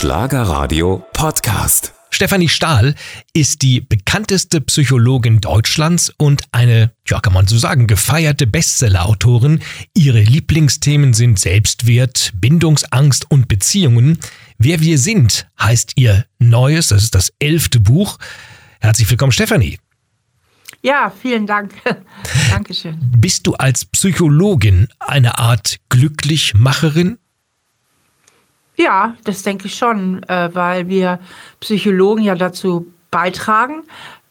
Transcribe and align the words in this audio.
Schlagerradio 0.00 1.04
Podcast. 1.12 1.92
Stefanie 2.08 2.48
Stahl 2.48 2.94
ist 3.34 3.60
die 3.60 3.82
bekannteste 3.82 4.62
Psychologin 4.62 5.42
Deutschlands 5.42 6.10
und 6.16 6.44
eine, 6.52 6.92
ja 7.06 7.20
kann 7.20 7.34
man 7.34 7.46
so 7.46 7.58
sagen, 7.58 7.86
gefeierte 7.86 8.46
Bestsellerautorin. 8.46 9.60
Ihre 9.94 10.22
Lieblingsthemen 10.22 11.12
sind 11.12 11.38
Selbstwert, 11.38 12.32
Bindungsangst 12.34 13.30
und 13.30 13.46
Beziehungen. 13.46 14.18
Wer 14.56 14.80
wir 14.80 14.96
sind, 14.96 15.50
heißt 15.60 15.92
ihr 15.96 16.24
neues, 16.38 16.86
das 16.86 17.02
ist 17.02 17.14
das 17.14 17.34
elfte 17.38 17.78
Buch. 17.78 18.16
Herzlich 18.80 19.10
willkommen, 19.10 19.32
Stefanie. 19.32 19.78
Ja, 20.80 21.12
vielen 21.20 21.46
Dank. 21.46 21.74
Dankeschön. 22.50 22.96
Bist 23.18 23.46
du 23.46 23.52
als 23.52 23.84
Psychologin 23.84 24.88
eine 24.98 25.38
Art 25.38 25.76
Glücklichmacherin? 25.90 27.18
Ja, 28.80 29.14
das 29.24 29.42
denke 29.42 29.66
ich 29.66 29.74
schon, 29.74 30.22
äh, 30.22 30.48
weil 30.54 30.88
wir 30.88 31.18
Psychologen 31.60 32.22
ja 32.22 32.34
dazu 32.34 32.86
beitragen, 33.10 33.82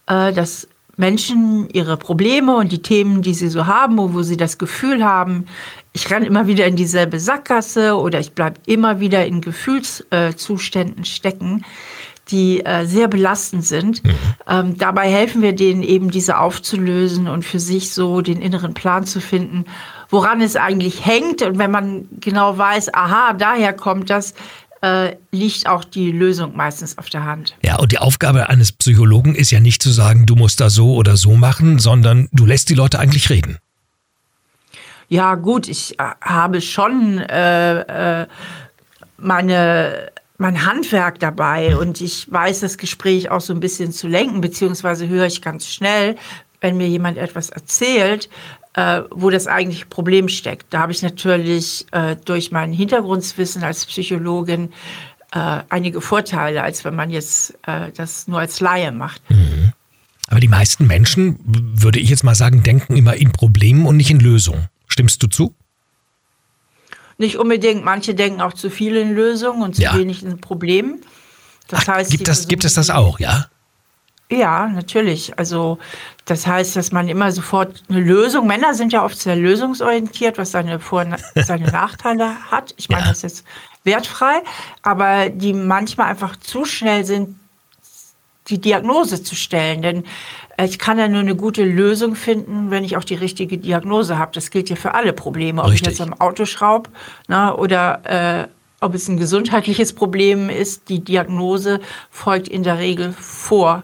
äh, 0.07 0.33
dass 0.33 0.67
Menschen 0.97 1.69
ihre 1.69 1.97
Probleme 1.97 2.55
und 2.55 2.71
die 2.71 2.81
Themen, 2.81 3.21
die 3.21 3.35
sie 3.35 3.47
so 3.47 3.67
haben, 3.67 3.97
wo 3.99 4.23
sie 4.23 4.37
das 4.37 4.57
Gefühl 4.57 5.05
haben, 5.05 5.45
ich 5.93 6.09
renne 6.09 6.25
immer 6.25 6.47
wieder 6.47 6.65
in 6.65 6.75
dieselbe 6.75 7.19
Sackgasse 7.19 7.95
oder 7.95 8.19
ich 8.19 8.31
bleibe 8.33 8.59
immer 8.65 8.99
wieder 8.99 9.23
in 9.25 9.41
Gefühlszuständen 9.41 11.05
stecken, 11.05 11.63
die 12.29 12.65
äh, 12.65 12.85
sehr 12.85 13.07
belastend 13.07 13.65
sind. 13.65 14.03
Mhm. 14.03 14.11
Ähm, 14.47 14.77
dabei 14.77 15.09
helfen 15.09 15.43
wir 15.43 15.53
denen 15.53 15.83
eben, 15.83 16.09
diese 16.09 16.39
aufzulösen 16.39 17.27
und 17.27 17.45
für 17.45 17.59
sich 17.59 17.93
so 17.93 18.21
den 18.21 18.41
inneren 18.41 18.73
Plan 18.73 19.05
zu 19.05 19.21
finden, 19.21 19.65
woran 20.09 20.41
es 20.41 20.55
eigentlich 20.55 21.05
hängt. 21.05 21.41
Und 21.41 21.57
wenn 21.57 21.71
man 21.71 22.07
genau 22.19 22.57
weiß, 22.57 22.93
aha, 22.93 23.33
daher 23.33 23.73
kommt 23.73 24.09
das, 24.09 24.33
äh, 24.81 25.15
liegt 25.31 25.67
auch 25.67 25.83
die 25.83 26.11
Lösung 26.11 26.55
meistens 26.55 26.97
auf 26.97 27.09
der 27.09 27.25
Hand. 27.25 27.55
Ja, 27.63 27.77
und 27.77 27.91
die 27.91 27.99
Aufgabe 27.99 28.49
eines 28.49 28.71
Psychologen 28.71 29.35
ist 29.35 29.51
ja 29.51 29.59
nicht 29.59 29.81
zu 29.81 29.91
sagen, 29.91 30.25
du 30.25 30.35
musst 30.35 30.59
das 30.59 30.73
so 30.73 30.95
oder 30.95 31.17
so 31.17 31.35
machen, 31.35 31.79
sondern 31.79 32.29
du 32.31 32.45
lässt 32.45 32.69
die 32.69 32.75
Leute 32.75 32.99
eigentlich 32.99 33.29
reden. 33.29 33.57
Ja, 35.09 35.35
gut, 35.35 35.67
ich 35.67 35.99
äh, 35.99 36.03
habe 36.21 36.61
schon 36.61 37.17
äh, 37.19 38.21
äh, 38.21 38.27
meine 39.17 40.11
mein 40.41 40.65
Handwerk 40.65 41.19
dabei 41.19 41.75
und 41.75 41.99
ich 41.99 42.31
weiß 42.31 42.61
das 42.61 42.77
Gespräch 42.77 43.29
auch 43.29 43.41
so 43.41 43.51
ein 43.51 43.59
bisschen 43.59 43.91
zu 43.91 44.07
lenken, 44.07 44.39
beziehungsweise 44.39 45.09
höre 45.09 45.25
ich 45.25 45.41
ganz 45.41 45.67
schnell, 45.67 46.15
wenn 46.61 46.77
mir 46.77 46.87
jemand 46.87 47.17
etwas 47.17 47.49
erzählt, 47.49 48.29
äh, 48.73 49.01
wo 49.11 49.29
das 49.29 49.47
eigentliche 49.47 49.85
Problem 49.85 50.29
steckt. 50.29 50.73
Da 50.73 50.79
habe 50.79 50.91
ich 50.91 51.01
natürlich 51.01 51.85
äh, 51.91 52.15
durch 52.23 52.51
mein 52.51 52.71
Hintergrundwissen 52.71 53.63
als 53.63 53.85
Psychologin 53.85 54.71
äh, 55.31 55.61
einige 55.69 56.01
Vorteile, 56.01 56.63
als 56.63 56.85
wenn 56.85 56.95
man 56.95 57.09
jetzt 57.09 57.57
äh, 57.67 57.91
das 57.95 58.27
nur 58.27 58.39
als 58.39 58.59
Laie 58.59 58.91
macht. 58.91 59.21
Mhm. 59.29 59.73
Aber 60.27 60.39
die 60.39 60.47
meisten 60.47 60.85
Menschen, 60.85 61.39
würde 61.45 61.99
ich 61.99 62.09
jetzt 62.09 62.23
mal 62.23 62.35
sagen, 62.35 62.61
denken 62.61 62.95
immer 62.95 63.15
in 63.15 63.31
Problemen 63.31 63.87
und 63.87 63.97
nicht 63.97 64.11
in 64.11 64.19
Lösungen. 64.19 64.67
Stimmst 64.87 65.23
du 65.23 65.27
zu? 65.27 65.55
Nicht 67.17 67.37
unbedingt. 67.37 67.83
Manche 67.83 68.13
denken 68.13 68.39
auch 68.39 68.53
zu 68.53 68.69
viel 68.69 68.95
in 68.95 69.13
Lösungen 69.13 69.63
und 69.63 69.75
zu 69.75 69.81
ja. 69.81 69.97
wenig 69.97 70.23
in 70.23 70.39
Problemen. 70.39 71.01
Das 71.67 71.81
Ach, 71.81 71.95
heißt, 71.95 72.11
gibt, 72.11 72.27
das, 72.27 72.47
gibt 72.47 72.63
es 72.63 72.75
das 72.75 72.89
auch, 72.89 73.19
ja? 73.19 73.47
Ja, 74.31 74.67
natürlich. 74.67 75.37
Also 75.39 75.79
das 76.25 76.45
heißt, 76.45 76.75
dass 76.75 76.91
man 76.91 77.09
immer 77.09 77.31
sofort 77.31 77.83
eine 77.89 77.99
Lösung, 77.99 78.45
Männer 78.45 78.75
sind 78.75 78.93
ja 78.93 79.03
oft 79.03 79.19
sehr 79.19 79.35
lösungsorientiert, 79.35 80.37
was 80.37 80.51
seine 80.51 80.79
Vor- 80.79 81.05
seine 81.35 81.71
Nachteile 81.71 82.35
hat. 82.51 82.73
Ich 82.77 82.89
meine, 82.89 83.03
ja. 83.03 83.09
das 83.09 83.23
ist 83.23 83.43
wertfrei, 83.83 84.43
aber 84.83 85.29
die 85.29 85.53
manchmal 85.53 86.07
einfach 86.07 86.35
zu 86.35 86.65
schnell 86.65 87.05
sind, 87.05 87.39
die 88.47 88.59
Diagnose 88.59 89.23
zu 89.23 89.35
stellen. 89.35 89.81
Denn 89.81 90.03
ich 90.61 90.77
kann 90.77 90.99
ja 90.99 91.07
nur 91.07 91.21
eine 91.21 91.35
gute 91.35 91.63
Lösung 91.63 92.15
finden, 92.15 92.69
wenn 92.69 92.83
ich 92.83 92.97
auch 92.97 93.03
die 93.03 93.15
richtige 93.15 93.57
Diagnose 93.57 94.19
habe. 94.19 94.31
Das 94.33 94.51
gilt 94.51 94.69
ja 94.69 94.75
für 94.75 94.93
alle 94.93 95.13
Probleme, 95.13 95.61
ob 95.61 95.71
Richtig. 95.71 95.81
ich 95.81 95.97
jetzt 95.97 96.01
am 96.01 96.19
Auto 96.19 96.45
schraube 96.45 96.89
ne, 97.27 97.55
oder 97.55 98.01
äh, 98.43 98.47
ob 98.81 98.95
es 98.95 99.07
ein 99.07 99.17
gesundheitliches 99.17 99.93
Problem 99.93 100.49
ist. 100.49 100.89
Die 100.89 101.03
Diagnose 101.03 101.79
folgt 102.09 102.47
in 102.47 102.63
der 102.63 102.79
Regel 102.79 103.13
vor 103.13 103.83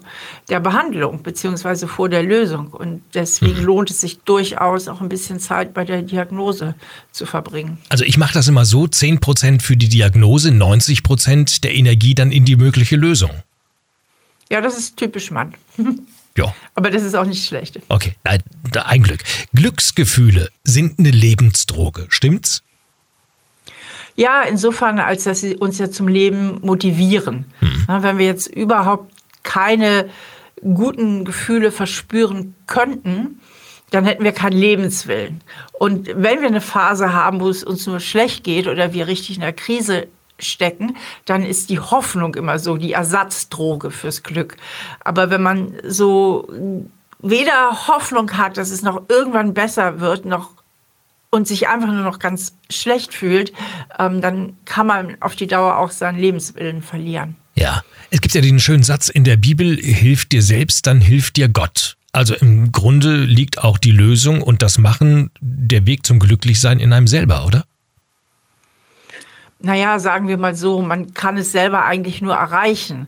der 0.49 0.59
Behandlung 0.59 1.23
beziehungsweise 1.23 1.87
vor 1.87 2.09
der 2.09 2.23
Lösung. 2.23 2.67
Und 2.67 3.01
deswegen 3.13 3.59
mhm. 3.59 3.65
lohnt 3.65 3.89
es 3.91 4.01
sich 4.01 4.19
durchaus 4.19 4.87
auch 4.87 5.01
ein 5.01 5.09
bisschen 5.09 5.39
Zeit 5.39 5.73
bei 5.73 5.85
der 5.85 6.01
Diagnose 6.01 6.75
zu 7.11 7.25
verbringen. 7.25 7.77
Also 7.89 8.03
ich 8.03 8.17
mache 8.17 8.33
das 8.33 8.47
immer 8.47 8.65
so, 8.65 8.83
10% 8.83 9.61
für 9.61 9.77
die 9.77 9.89
Diagnose, 9.89 10.49
90% 10.49 11.61
der 11.61 11.73
Energie 11.73 12.15
dann 12.15 12.31
in 12.31 12.45
die 12.45 12.55
mögliche 12.55 12.95
Lösung. 12.95 13.31
Ja, 14.49 14.61
das 14.61 14.77
ist 14.77 14.97
typisch 14.97 15.31
Mann. 15.31 15.53
Ja. 16.37 16.53
Aber 16.73 16.91
das 16.91 17.03
ist 17.03 17.15
auch 17.15 17.25
nicht 17.25 17.45
schlecht. 17.45 17.79
Okay, 17.87 18.15
ein 18.25 19.03
Glück. 19.03 19.23
Glücksgefühle 19.53 20.49
sind 20.65 20.99
eine 20.99 21.11
Lebensdroge, 21.11 22.07
stimmt's? 22.09 22.61
Ja, 24.15 24.43
insofern, 24.43 24.99
als 24.99 25.25
dass 25.25 25.41
sie 25.41 25.57
uns 25.57 25.77
ja 25.77 25.91
zum 25.91 26.07
Leben 26.07 26.59
motivieren. 26.61 27.45
Hm. 27.59 28.03
Wenn 28.03 28.17
wir 28.17 28.25
jetzt 28.25 28.47
überhaupt 28.47 29.11
keine 29.43 30.09
guten 30.61 31.25
Gefühle 31.25 31.71
verspüren 31.71 32.55
könnten, 32.65 33.41
dann 33.91 34.05
hätten 34.05 34.23
wir 34.23 34.31
keinen 34.31 34.57
Lebenswillen. 34.57 35.41
Und 35.73 36.07
wenn 36.07 36.41
wir 36.41 36.47
eine 36.47 36.61
Phase 36.61 37.13
haben, 37.13 37.39
wo 37.39 37.49
es 37.49 37.63
uns 37.63 37.85
nur 37.87 37.99
schlecht 37.99 38.43
geht 38.43 38.67
oder 38.67 38.93
wir 38.93 39.07
richtig 39.07 39.35
in 39.35 39.41
der 39.41 39.53
Krise 39.53 40.07
stecken, 40.39 40.97
dann 41.25 41.43
ist 41.45 41.69
die 41.69 41.79
Hoffnung 41.79 42.35
immer 42.35 42.59
so 42.59 42.77
die 42.77 42.93
Ersatzdroge 42.93 43.91
fürs 43.91 44.23
Glück. 44.23 44.57
Aber 45.03 45.29
wenn 45.29 45.41
man 45.41 45.75
so 45.83 46.49
weder 47.19 47.87
Hoffnung 47.87 48.31
hat, 48.37 48.57
dass 48.57 48.71
es 48.71 48.81
noch 48.81 49.03
irgendwann 49.07 49.53
besser 49.53 49.99
wird, 49.99 50.25
noch 50.25 50.51
und 51.35 51.47
sich 51.47 51.67
einfach 51.67 51.87
nur 51.87 52.03
noch 52.03 52.19
ganz 52.19 52.57
schlecht 52.69 53.13
fühlt, 53.13 53.53
ähm, 53.99 54.21
dann 54.21 54.57
kann 54.65 54.87
man 54.87 55.17
auf 55.21 55.35
die 55.35 55.47
Dauer 55.47 55.77
auch 55.77 55.91
seinen 55.91 56.17
Lebenswillen 56.17 56.81
verlieren. 56.81 57.35
Ja, 57.55 57.83
es 58.09 58.21
gibt 58.21 58.33
ja 58.33 58.41
den 58.41 58.59
schönen 58.59 58.83
Satz 58.83 59.09
in 59.09 59.23
der 59.23 59.37
Bibel, 59.37 59.77
hilf 59.77 60.25
dir 60.25 60.41
selbst, 60.41 60.87
dann 60.87 61.01
hilft 61.01 61.37
dir 61.37 61.49
Gott. 61.49 61.97
Also 62.11 62.33
im 62.33 62.71
Grunde 62.71 63.17
liegt 63.17 63.63
auch 63.63 63.77
die 63.77 63.91
Lösung 63.91 64.41
und 64.41 64.61
das 64.61 64.77
Machen, 64.77 65.31
der 65.41 65.85
Weg 65.85 66.05
zum 66.05 66.19
Glücklichsein 66.19 66.79
in 66.79 66.93
einem 66.93 67.07
selber, 67.07 67.45
oder? 67.45 67.65
naja, 69.65 69.99
sagen 69.99 70.27
wir 70.27 70.37
mal 70.37 70.55
so, 70.55 70.81
man 70.81 71.13
kann 71.13 71.37
es 71.37 71.51
selber 71.51 71.85
eigentlich 71.85 72.21
nur 72.21 72.35
erreichen, 72.35 73.07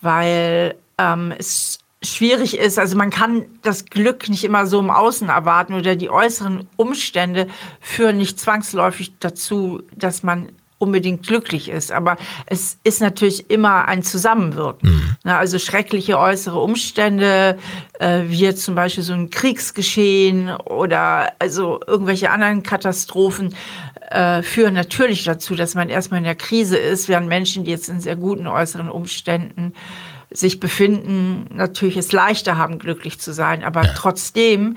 weil 0.00 0.76
ähm, 0.98 1.32
es 1.36 1.80
schwierig 2.08 2.58
ist. 2.58 2.78
Also 2.78 2.96
man 2.96 3.10
kann 3.10 3.44
das 3.62 3.86
Glück 3.86 4.28
nicht 4.28 4.44
immer 4.44 4.66
so 4.66 4.80
im 4.80 4.90
Außen 4.90 5.28
erwarten 5.28 5.74
oder 5.74 5.96
die 5.96 6.10
äußeren 6.10 6.68
Umstände 6.76 7.48
führen 7.80 8.16
nicht 8.18 8.38
zwangsläufig 8.40 9.12
dazu, 9.18 9.82
dass 9.94 10.22
man 10.22 10.48
unbedingt 10.78 11.26
glücklich 11.26 11.68
ist. 11.70 11.90
Aber 11.90 12.16
es 12.46 12.78
ist 12.84 13.00
natürlich 13.00 13.50
immer 13.50 13.88
ein 13.88 14.02
Zusammenwirken. 14.02 15.16
Mhm. 15.24 15.30
Also 15.30 15.58
schreckliche 15.58 16.18
äußere 16.18 16.58
Umstände, 16.58 17.58
äh, 17.98 18.24
wie 18.26 18.54
zum 18.54 18.74
Beispiel 18.74 19.02
so 19.02 19.14
ein 19.14 19.30
Kriegsgeschehen 19.30 20.50
oder 20.50 21.32
also 21.38 21.80
irgendwelche 21.86 22.30
anderen 22.30 22.62
Katastrophen, 22.62 23.54
äh, 24.10 24.42
führen 24.42 24.74
natürlich 24.74 25.24
dazu, 25.24 25.54
dass 25.54 25.74
man 25.74 25.88
erstmal 25.88 26.18
in 26.18 26.24
der 26.24 26.34
Krise 26.34 26.76
ist, 26.76 27.08
während 27.08 27.28
Menschen, 27.28 27.64
die 27.64 27.70
jetzt 27.70 27.88
in 27.88 28.00
sehr 28.00 28.16
guten 28.16 28.46
äußeren 28.46 28.90
Umständen 28.90 29.72
sich 30.36 30.60
befinden, 30.60 31.46
natürlich 31.54 31.96
es 31.96 32.12
leichter 32.12 32.56
haben, 32.56 32.78
glücklich 32.78 33.18
zu 33.18 33.32
sein. 33.32 33.64
Aber 33.64 33.84
ja. 33.84 33.92
trotzdem 33.94 34.76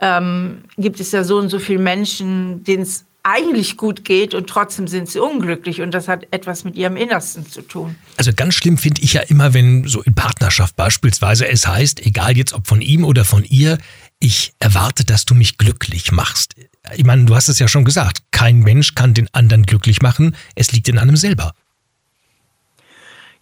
ähm, 0.00 0.64
gibt 0.76 1.00
es 1.00 1.12
ja 1.12 1.24
so 1.24 1.38
und 1.38 1.48
so 1.48 1.58
viele 1.58 1.80
Menschen, 1.80 2.64
denen 2.64 2.82
es 2.82 3.04
eigentlich 3.22 3.76
gut 3.76 4.04
geht 4.04 4.32
und 4.34 4.48
trotzdem 4.48 4.86
sind 4.88 5.08
sie 5.08 5.18
unglücklich 5.18 5.82
und 5.82 5.92
das 5.92 6.08
hat 6.08 6.26
etwas 6.30 6.64
mit 6.64 6.76
ihrem 6.76 6.96
Innersten 6.96 7.46
zu 7.46 7.62
tun. 7.62 7.96
Also 8.16 8.32
ganz 8.34 8.54
schlimm 8.54 8.78
finde 8.78 9.02
ich 9.02 9.14
ja 9.14 9.22
immer, 9.22 9.52
wenn 9.52 9.86
so 9.86 10.02
in 10.02 10.14
Partnerschaft 10.14 10.76
beispielsweise 10.76 11.46
es 11.46 11.66
heißt, 11.66 12.04
egal 12.06 12.36
jetzt 12.36 12.54
ob 12.54 12.66
von 12.66 12.80
ihm 12.80 13.04
oder 13.04 13.24
von 13.24 13.44
ihr, 13.44 13.78
ich 14.20 14.52
erwarte, 14.60 15.04
dass 15.04 15.24
du 15.24 15.34
mich 15.34 15.58
glücklich 15.58 16.10
machst. 16.10 16.54
Ich 16.96 17.04
meine, 17.04 17.24
du 17.24 17.34
hast 17.34 17.48
es 17.48 17.58
ja 17.58 17.68
schon 17.68 17.84
gesagt, 17.84 18.22
kein 18.30 18.60
Mensch 18.60 18.94
kann 18.94 19.14
den 19.14 19.28
anderen 19.34 19.64
glücklich 19.64 20.00
machen, 20.00 20.34
es 20.54 20.72
liegt 20.72 20.88
in 20.88 20.98
einem 20.98 21.16
selber. 21.16 21.54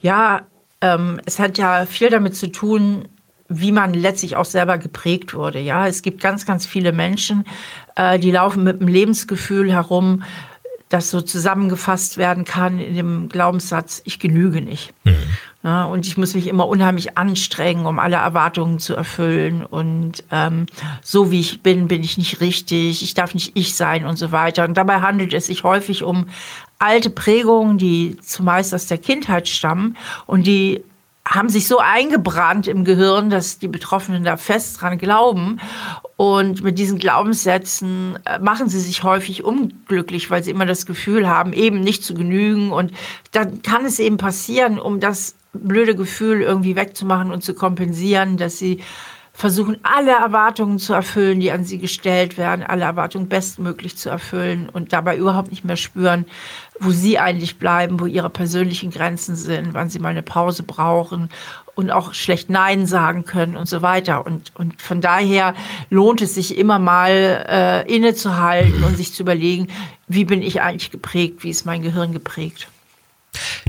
Ja, 0.00 0.46
ähm, 0.81 1.20
es 1.25 1.38
hat 1.38 1.58
ja 1.58 1.87
viel 1.87 2.11
damit 2.11 2.37
zu 2.37 2.50
tun, 2.50 3.08
wie 3.49 3.73
man 3.73 3.94
letztlich 3.94 4.37
auch 4.37 4.44
selber 4.44 4.78
geprägt 4.78 5.34
wurde. 5.34 5.61
Ja, 5.61 5.87
es 5.87 6.02
gibt 6.02 6.20
ganz, 6.20 6.46
ganz 6.46 6.67
viele 6.67 6.93
Menschen, 6.93 7.44
äh, 7.94 8.19
die 8.19 8.31
laufen 8.31 8.64
mit 8.64 8.81
einem 8.81 8.88
Lebensgefühl 8.88 9.73
herum, 9.73 10.25
das 10.88 11.11
so 11.11 11.20
zusammengefasst 11.20 12.17
werden 12.17 12.44
kann 12.44 12.78
in 12.78 12.94
dem 12.94 13.28
Glaubenssatz, 13.28 14.02
ich 14.05 14.20
genüge 14.20 14.61
nicht. 14.62 14.94
Mhm. 15.05 15.17
Ne? 15.64 15.84
Und 15.88 16.06
ich 16.06 16.17
muss 16.17 16.34
mich 16.34 16.46
immer 16.46 16.69
unheimlich 16.69 17.19
anstrengen, 17.19 17.87
um 17.87 17.99
alle 17.99 18.17
Erwartungen 18.17 18.79
zu 18.79 18.94
erfüllen. 18.94 19.64
Und 19.64 20.22
ähm, 20.31 20.67
so 21.02 21.32
wie 21.32 21.40
ich 21.40 21.62
bin, 21.62 21.88
bin 21.88 22.05
ich 22.05 22.19
nicht 22.19 22.40
richtig. 22.40 23.02
Ich 23.02 23.14
darf 23.14 23.34
nicht 23.34 23.56
ich 23.56 23.75
sein 23.75 24.06
und 24.06 24.17
so 24.17 24.31
weiter. 24.31 24.64
Und 24.64 24.75
dabei 24.75 25.00
handelt 25.00 25.34
es 25.34 25.46
sich 25.46 25.64
häufig 25.64 26.05
um 26.05 26.29
alte 26.78 27.11
Prägungen, 27.11 27.78
die 27.78 28.19
zumeist 28.20 28.75
aus 28.75 28.87
der 28.87 28.99
Kindheit 28.99 29.49
stammen 29.49 29.96
und 30.26 30.46
die 30.46 30.82
haben 31.26 31.49
sich 31.49 31.67
so 31.67 31.78
eingebrannt 31.78 32.69
im 32.69 32.84
Gehirn, 32.84 33.31
dass 33.31 33.58
die 33.58 33.69
Betroffenen 33.69 34.23
da 34.23 34.37
fest 34.37 34.81
dran 34.81 34.96
glauben. 34.96 35.58
Und 36.14 36.62
mit 36.62 36.78
diesen 36.78 36.99
Glaubenssätzen 36.99 38.19
äh, 38.25 38.38
machen 38.38 38.69
sie 38.69 38.78
sich 38.78 39.02
häufig 39.02 39.43
unglücklich, 39.43 40.31
weil 40.31 40.44
sie 40.44 40.52
immer 40.52 40.67
das 40.67 40.87
Gefühl 40.87 41.28
haben, 41.28 41.52
eben 41.52 41.81
nicht 41.81 42.05
zu 42.05 42.14
genügen. 42.14 42.70
Und 42.70 42.93
dann 43.32 43.61
kann 43.62 43.84
es 43.84 43.99
eben 43.99 44.19
passieren, 44.19 44.79
um 44.79 45.00
das 45.00 45.34
blöde 45.52 45.96
Gefühl 45.96 46.43
irgendwie 46.43 46.76
wegzumachen 46.76 47.32
und 47.32 47.43
zu 47.43 47.55
kompensieren, 47.55 48.37
dass 48.37 48.58
sie 48.58 48.82
versuchen, 49.37 49.76
alle 49.82 50.12
Erwartungen 50.12 50.79
zu 50.79 50.94
erfüllen, 50.94 51.40
die 51.40 51.52
an 51.52 51.64
sie 51.64 51.79
gestellt 51.79 52.38
werden, 52.38 52.64
alle 52.64 52.84
Erwartungen 52.84 53.29
bestmöglich 53.29 53.99
zu 53.99 54.08
erfüllen 54.08 54.70
und 54.70 54.94
dabei 54.94 55.19
überhaupt 55.19 55.50
nicht 55.50 55.64
mehr 55.64 55.76
spüren, 55.76 56.25
wo 56.81 56.90
sie 56.90 57.19
eigentlich 57.19 57.58
bleiben, 57.58 58.00
wo 58.00 58.06
ihre 58.06 58.31
persönlichen 58.31 58.90
Grenzen 58.90 59.37
sind, 59.37 59.75
wann 59.75 59.88
sie 59.88 59.99
mal 59.99 60.11
eine 60.11 60.23
Pause 60.23 60.62
brauchen 60.62 61.31
und 61.75 61.90
auch 61.90 62.14
schlecht 62.14 62.50
Nein 62.50 62.87
sagen 62.87 63.25
können 63.25 63.56
und 63.56 63.69
so 63.69 63.82
weiter. 63.82 64.26
Und, 64.26 64.55
und 64.56 64.81
von 64.81 65.00
daher 65.00 65.55
lohnt 65.90 66.23
es 66.23 66.34
sich 66.34 66.56
immer 66.56 66.78
mal 66.78 67.44
äh, 67.49 67.94
innezuhalten 67.94 68.82
und 68.82 68.96
sich 68.96 69.12
zu 69.12 69.23
überlegen, 69.23 69.69
wie 70.08 70.25
bin 70.25 70.43
ich 70.43 70.61
eigentlich 70.62 70.90
geprägt, 70.90 71.44
wie 71.44 71.50
ist 71.50 71.67
mein 71.67 71.82
Gehirn 71.82 72.12
geprägt. 72.12 72.69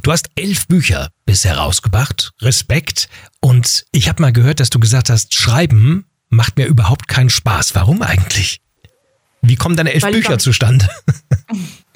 Du 0.01 0.12
hast 0.12 0.30
elf 0.36 0.68
Bücher 0.68 1.10
bisher 1.25 1.57
rausgebracht. 1.57 2.31
Respekt. 2.42 3.10
Und 3.42 3.86
ich 3.92 4.07
habe 4.07 4.21
mal 4.21 4.31
gehört, 4.31 4.62
dass 4.62 4.69
du 4.69 4.80
gesagt 4.80 5.10
hast, 5.10 5.33
Schreiben 5.33 6.06
macht 6.30 6.57
mir 6.57 6.65
überhaupt 6.65 7.10
keinen 7.10 7.30
Spaß. 7.30 7.75
Warum 7.75 8.01
eigentlich? 8.01 8.62
Wie 9.42 9.56
kommen 9.56 9.75
deine 9.75 9.94
elf 9.94 10.06
Bücher 10.10 10.39
zustande? 10.39 10.88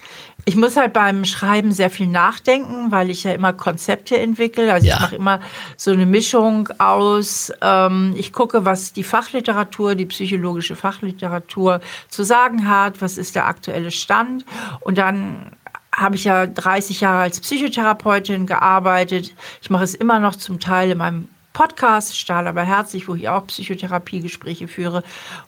Ich 0.46 0.56
muss 0.56 0.76
halt 0.76 0.94
beim 0.94 1.26
Schreiben 1.26 1.72
sehr 1.72 1.90
viel 1.90 2.08
nachdenken, 2.08 2.92
weil 2.92 3.10
ich 3.10 3.24
ja 3.24 3.34
immer 3.34 3.54
Konzepte 3.54 4.18
entwickle. 4.18 4.74
Also 4.74 4.88
ja. 4.88 4.96
ich 4.96 5.02
mache 5.02 5.16
immer 5.16 5.40
so 5.78 5.92
eine 5.92 6.06
Mischung 6.06 6.70
aus, 6.80 7.52
ähm, 7.62 8.14
ich 8.18 8.34
gucke, 8.34 8.66
was 8.66 8.94
die 8.94 9.04
Fachliteratur, 9.04 9.96
die 9.96 10.06
psychologische 10.06 10.76
Fachliteratur 10.76 11.82
zu 12.10 12.24
sagen 12.24 12.68
hat, 12.68 13.02
was 13.02 13.18
ist 13.18 13.36
der 13.36 13.46
aktuelle 13.46 13.92
Stand. 13.92 14.46
Und 14.80 14.98
dann 14.98 15.52
habe 15.94 16.16
ich 16.16 16.24
ja 16.24 16.48
30 16.48 17.02
Jahre 17.02 17.24
als 17.24 17.40
Psychotherapeutin 17.40 18.46
gearbeitet. 18.46 19.34
Ich 19.62 19.70
mache 19.70 19.84
es 19.84 19.94
immer 19.94 20.20
noch 20.20 20.36
zum 20.36 20.60
Teil 20.60 20.92
in 20.92 20.98
meinem 20.98 21.28
Podcast 21.54 22.18
Stahl 22.18 22.48
aber 22.48 22.64
herzlich, 22.64 23.08
wo 23.08 23.16
ich 23.16 23.28
auch 23.28 23.46
Psychotherapiegespräche 23.48 24.68
führe. 24.68 25.04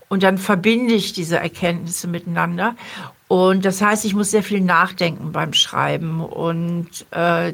Und 0.09 0.23
dann 0.23 0.37
verbinde 0.37 0.93
ich 0.93 1.13
diese 1.13 1.39
Erkenntnisse 1.39 2.07
miteinander. 2.07 2.75
Und 3.33 3.65
das 3.65 3.81
heißt, 3.81 4.05
ich 4.05 4.13
muss 4.13 4.29
sehr 4.29 4.43
viel 4.43 4.61
nachdenken 4.61 5.31
beim 5.31 5.53
Schreiben. 5.53 6.21
Und 6.21 6.87
äh, 7.09 7.53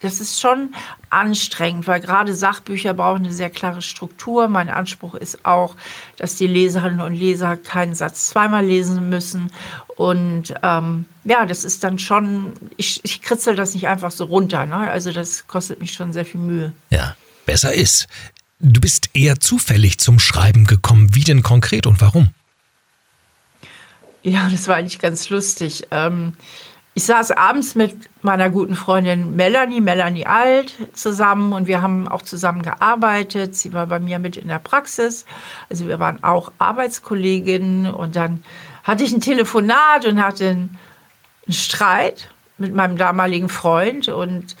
das 0.00 0.18
ist 0.18 0.40
schon 0.40 0.74
anstrengend, 1.08 1.86
weil 1.86 2.00
gerade 2.00 2.34
Sachbücher 2.34 2.94
brauchen 2.94 3.26
eine 3.26 3.32
sehr 3.32 3.48
klare 3.48 3.80
Struktur. 3.80 4.48
Mein 4.48 4.68
Anspruch 4.68 5.14
ist 5.14 5.46
auch, 5.46 5.76
dass 6.16 6.34
die 6.34 6.48
Leserinnen 6.48 7.00
und 7.00 7.14
Leser 7.14 7.56
keinen 7.56 7.94
Satz 7.94 8.26
zweimal 8.26 8.66
lesen 8.66 9.08
müssen. 9.08 9.52
Und 9.94 10.52
ähm, 10.64 11.04
ja, 11.22 11.46
das 11.46 11.64
ist 11.64 11.84
dann 11.84 12.00
schon, 12.00 12.54
ich, 12.76 12.98
ich 13.04 13.22
kritzel 13.22 13.54
das 13.54 13.74
nicht 13.74 13.86
einfach 13.86 14.10
so 14.10 14.24
runter. 14.24 14.66
Ne? 14.66 14.78
Also 14.78 15.12
das 15.12 15.46
kostet 15.46 15.80
mich 15.80 15.92
schon 15.92 16.12
sehr 16.12 16.26
viel 16.26 16.40
Mühe. 16.40 16.72
Ja, 16.90 17.14
besser 17.46 17.72
ist. 17.72 18.08
Du 18.58 18.80
bist 18.80 19.10
eher 19.14 19.38
zufällig 19.38 20.00
zum 20.00 20.18
Schreiben 20.18 20.64
gekommen. 20.64 21.14
Wie 21.14 21.22
denn 21.22 21.44
konkret 21.44 21.86
und 21.86 22.00
warum? 22.00 22.30
Ja, 24.22 24.48
das 24.50 24.68
war 24.68 24.76
eigentlich 24.76 24.98
ganz 24.98 25.28
lustig. 25.30 25.86
Ähm, 25.90 26.34
ich 26.92 27.04
saß 27.04 27.30
abends 27.32 27.76
mit 27.76 27.96
meiner 28.22 28.50
guten 28.50 28.74
Freundin 28.74 29.36
Melanie, 29.36 29.80
Melanie 29.80 30.26
Alt, 30.26 30.74
zusammen 30.92 31.52
und 31.52 31.68
wir 31.68 31.82
haben 31.82 32.08
auch 32.08 32.22
zusammen 32.22 32.62
gearbeitet. 32.62 33.54
Sie 33.54 33.72
war 33.72 33.86
bei 33.86 34.00
mir 34.00 34.18
mit 34.18 34.36
in 34.36 34.48
der 34.48 34.58
Praxis. 34.58 35.24
Also 35.70 35.86
wir 35.86 36.00
waren 36.00 36.22
auch 36.24 36.52
Arbeitskolleginnen 36.58 37.92
und 37.94 38.16
dann 38.16 38.42
hatte 38.82 39.04
ich 39.04 39.12
ein 39.12 39.20
Telefonat 39.20 40.04
und 40.04 40.22
hatte 40.22 40.48
einen, 40.48 40.78
einen 41.46 41.52
Streit 41.52 42.28
mit 42.58 42.74
meinem 42.74 42.96
damaligen 42.96 43.48
Freund 43.48 44.08
und 44.08 44.56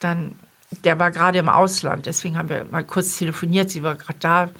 dann, 0.00 0.38
der 0.84 0.98
war 0.98 1.10
gerade 1.10 1.38
im 1.38 1.48
Ausland, 1.48 2.06
deswegen 2.06 2.36
haben 2.36 2.48
wir 2.48 2.64
mal 2.70 2.84
kurz 2.84 3.16
telefoniert, 3.16 3.70
sie 3.70 3.82
war 3.82 3.94
gerade 3.94 4.18
da 4.18 4.50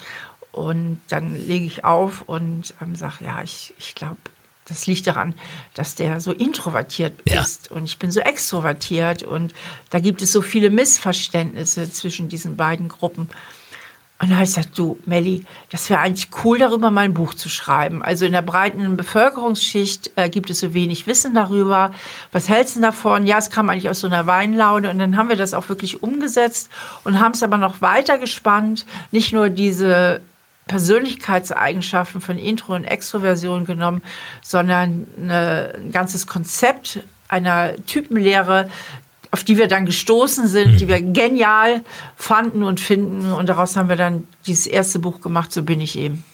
und 0.53 1.01
dann 1.09 1.35
lege 1.35 1.65
ich 1.65 1.85
auf 1.85 2.23
und 2.27 2.75
ähm, 2.81 2.95
sage, 2.95 3.25
ja, 3.25 3.43
ich, 3.43 3.75
ich 3.79 3.95
glaube, 3.95 4.19
das 4.67 4.87
liegt 4.87 5.07
daran, 5.07 5.35
dass 5.75 5.97
der 5.97 6.21
so 6.21 6.33
introvertiert 6.33 7.15
ja. 7.27 7.41
ist 7.41 7.71
und 7.71 7.85
ich 7.85 7.99
bin 7.99 8.13
so 8.13 8.21
extrovertiert 8.21 9.23
und 9.23 9.53
da 9.91 9.99
gibt 9.99 10.23
es 10.23 10.31
so 10.31 10.41
viele 10.41 10.71
Missverständnisse 10.71 11.91
zwischen 11.91 12.29
diesen 12.29 12.57
beiden 12.57 12.89
Gruppen. 12.89 13.29
Und 14.21 14.31
da 14.31 14.37
habe 14.37 14.45
ich 14.45 14.55
gesagt, 14.55 14.79
du, 14.79 15.01
Melli, 15.05 15.45
das 15.71 15.91
wäre 15.91 15.99
eigentlich 15.99 16.29
cool, 16.45 16.57
darüber 16.57 16.93
mal 16.93 17.01
ein 17.01 17.13
Buch 17.13 17.35
zu 17.35 17.49
schreiben. 17.49 18.05
Also 18.05 18.25
in 18.25 18.31
der 18.31 18.43
breiten 18.43 18.97
Bevölkerungsschicht 18.97 20.13
äh, 20.15 20.31
gibt 20.31 20.49
es 20.49 20.61
so 20.61 20.75
wenig 20.75 21.09
Wissen 21.09 21.35
darüber. 21.35 21.91
Was 22.31 22.49
hältst 22.49 22.77
du 22.77 22.81
davon? 22.81 23.27
Ja, 23.27 23.39
es 23.39 23.51
kam 23.51 23.69
eigentlich 23.69 23.91
aus 23.91 23.99
so 23.99 24.07
einer 24.07 24.29
Weinlaune. 24.29 24.91
Und 24.91 25.01
dann 25.01 25.17
haben 25.17 25.29
wir 25.29 25.35
das 25.35 25.55
auch 25.55 25.69
wirklich 25.69 26.05
umgesetzt 26.05 26.71
und 27.03 27.19
haben 27.19 27.33
es 27.33 27.43
aber 27.43 27.59
noch 27.59 27.81
weiter 27.81 28.17
gespannt. 28.17 28.87
Nicht 29.11 29.33
nur 29.33 29.51
diese 29.51 30.21
Persönlichkeitseigenschaften 30.67 32.21
von 32.21 32.39
Intro- 32.39 32.75
und 32.75 32.85
Extroversion 32.85 33.65
genommen, 33.65 34.03
sondern 34.43 35.07
eine, 35.19 35.75
ein 35.77 35.93
ganzes 35.93 36.27
Konzept 36.27 37.01
einer 37.29 37.75
Typenlehre, 37.87 38.71
auf 39.31 39.45
die 39.45 39.57
wir 39.57 39.67
dann 39.67 39.87
gestoßen 39.87 40.47
sind, 40.47 40.79
die 40.81 40.89
wir 40.89 41.01
genial 41.01 41.83
fanden 42.17 42.63
und 42.63 42.81
finden. 42.81 43.33
Und 43.33 43.49
daraus 43.49 43.77
haben 43.77 43.89
wir 43.89 43.97
dann 43.97 44.29
dieses 44.47 44.67
erste 44.67 44.99
Buch 44.99 45.21
gemacht, 45.21 45.53
So 45.53 45.63
bin 45.63 45.81
ich 45.81 45.99
eben. 45.99 46.25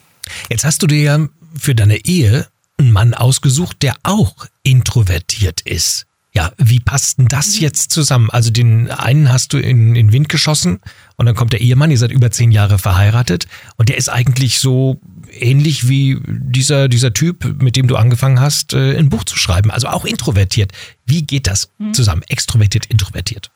Jetzt 0.50 0.64
hast 0.64 0.82
du 0.82 0.86
dir 0.86 1.00
ja 1.00 1.28
für 1.56 1.74
deine 1.74 2.04
Ehe 2.04 2.48
einen 2.76 2.92
Mann 2.92 3.14
ausgesucht, 3.14 3.82
der 3.82 3.94
auch 4.02 4.46
introvertiert 4.62 5.60
ist. 5.62 6.07
Ja, 6.38 6.52
wie 6.56 6.78
passt 6.78 7.18
denn 7.18 7.26
das 7.26 7.56
mhm. 7.56 7.62
jetzt 7.62 7.90
zusammen? 7.90 8.30
Also 8.30 8.50
den 8.50 8.92
einen 8.92 9.32
hast 9.32 9.52
du 9.52 9.58
in, 9.58 9.96
in 9.96 10.12
Wind 10.12 10.28
geschossen 10.28 10.78
und 11.16 11.26
dann 11.26 11.34
kommt 11.34 11.52
der 11.52 11.60
Ehemann, 11.60 11.90
ihr 11.90 11.98
seid 11.98 12.12
über 12.12 12.30
zehn 12.30 12.52
Jahre 12.52 12.78
verheiratet 12.78 13.48
und 13.76 13.88
der 13.88 13.96
ist 13.96 14.08
eigentlich 14.08 14.60
so 14.60 15.00
ähnlich 15.32 15.88
wie 15.88 16.20
dieser, 16.28 16.86
dieser 16.86 17.12
Typ, 17.12 17.60
mit 17.60 17.74
dem 17.74 17.88
du 17.88 17.96
angefangen 17.96 18.38
hast, 18.38 18.72
äh, 18.72 18.96
ein 18.96 19.08
Buch 19.08 19.24
zu 19.24 19.36
schreiben, 19.36 19.72
also 19.72 19.88
auch 19.88 20.04
introvertiert. 20.04 20.70
Wie 21.06 21.22
geht 21.22 21.48
das 21.48 21.72
mhm. 21.78 21.92
zusammen? 21.92 22.22
Extrovertiert, 22.28 22.86
introvertiert? 22.86 23.50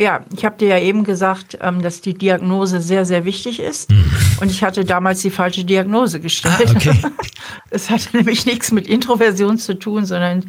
Ja, 0.00 0.24
ich 0.36 0.44
habe 0.44 0.56
dir 0.56 0.68
ja 0.68 0.78
eben 0.80 1.04
gesagt, 1.04 1.56
ähm, 1.60 1.82
dass 1.82 2.00
die 2.00 2.14
Diagnose 2.14 2.80
sehr, 2.80 3.04
sehr 3.04 3.24
wichtig 3.26 3.60
ist. 3.60 3.92
Mhm. 3.92 4.10
Und 4.40 4.50
ich 4.50 4.64
hatte 4.64 4.84
damals 4.84 5.22
die 5.22 5.30
falsche 5.30 5.64
Diagnose 5.64 6.18
gestellt. 6.18 6.66
Ah, 6.66 6.72
okay. 6.74 7.00
Es 7.70 7.90
hatte 7.90 8.16
nämlich 8.16 8.46
nichts 8.46 8.72
mit 8.72 8.86
Introversion 8.86 9.58
zu 9.58 9.78
tun, 9.78 10.06
sondern 10.06 10.46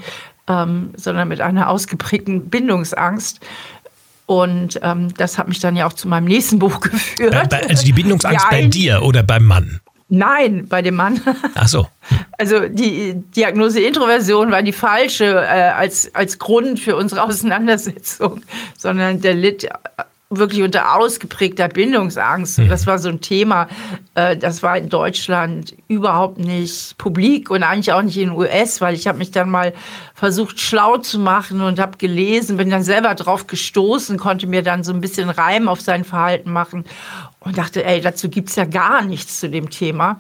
ähm, 0.50 0.91
sondern 0.98 1.27
mit 1.27 1.39
einer 1.39 1.70
ausgeprägten 1.70 2.50
Bindungsangst. 2.50 3.39
Und 4.25 4.79
ähm, 4.84 5.13
das 5.15 5.38
hat 5.38 5.48
mich 5.48 5.60
dann 5.60 5.75
ja 5.75 5.88
auch 5.88 5.94
zu 5.94 6.08
meinem 6.08 6.25
nächsten 6.25 6.60
Buch 6.60 6.79
geführt. 6.82 7.53
Also 7.53 7.86
die 7.86 7.94
Bindungsangst 7.94 8.46
ja, 8.46 8.50
bei 8.50 8.68
dir 8.68 9.01
oder 9.03 9.24
beim 9.24 9.46
Mann? 9.46 9.79
Nein, 10.10 10.68
bei 10.68 10.82
dem 10.82 10.96
Mann. 10.96 11.22
Ach 11.56 11.68
so. 11.68 11.88
Also 12.38 12.68
die 12.68 13.13
Diagnose 13.36 13.79
Introversion 13.79 14.51
war 14.51 14.63
die 14.63 14.74
falsche 14.74 15.25
äh, 15.25 15.70
als, 15.70 16.13
als 16.15 16.39
Grund 16.39 16.79
für 16.79 16.96
unsere 16.96 17.24
Auseinandersetzung, 17.24 18.41
sondern 18.75 19.22
der 19.22 19.36
litt 19.36 19.70
wirklich 20.31 20.62
unter 20.62 20.95
ausgeprägter 20.95 21.67
Bindungsangst. 21.67 22.59
Und 22.59 22.69
das 22.69 22.86
war 22.86 23.00
so 23.00 23.09
ein 23.09 23.19
Thema, 23.19 23.67
äh, 24.13 24.38
das 24.38 24.62
war 24.62 24.77
in 24.77 24.88
Deutschland 24.88 25.75
überhaupt 25.88 26.38
nicht 26.38 26.98
publik 27.00 27.50
und 27.50 27.63
eigentlich 27.63 27.91
auch 27.93 28.03
nicht 28.03 28.17
in 28.17 28.29
den 28.29 28.38
US, 28.38 28.79
weil 28.79 28.93
ich 28.93 29.07
habe 29.07 29.17
mich 29.17 29.31
dann 29.31 29.50
mal 29.50 29.74
versucht, 30.13 30.59
schlau 30.59 30.98
zu 30.98 31.17
machen 31.17 31.62
und 31.62 31.79
habe 31.79 31.98
gelesen, 31.98 32.57
bin 32.57 32.69
dann 32.69 32.83
selber 32.83 33.15
drauf 33.15 33.48
gestoßen, 33.48 34.17
konnte 34.17 34.45
mir 34.45 34.62
dann 34.62 34.83
so 34.83 34.93
ein 34.93 35.01
bisschen 35.01 35.31
Reim 35.31 35.67
auf 35.67 35.81
sein 35.81 36.03
Verhalten 36.03 36.51
machen 36.51 36.86
und 37.39 37.57
dachte, 37.57 37.83
ey, 37.83 38.00
dazu 38.00 38.29
gibt's 38.29 38.55
ja 38.55 38.65
gar 38.65 39.01
nichts 39.01 39.39
zu 39.39 39.50
dem 39.50 39.71
Thema. 39.71 40.19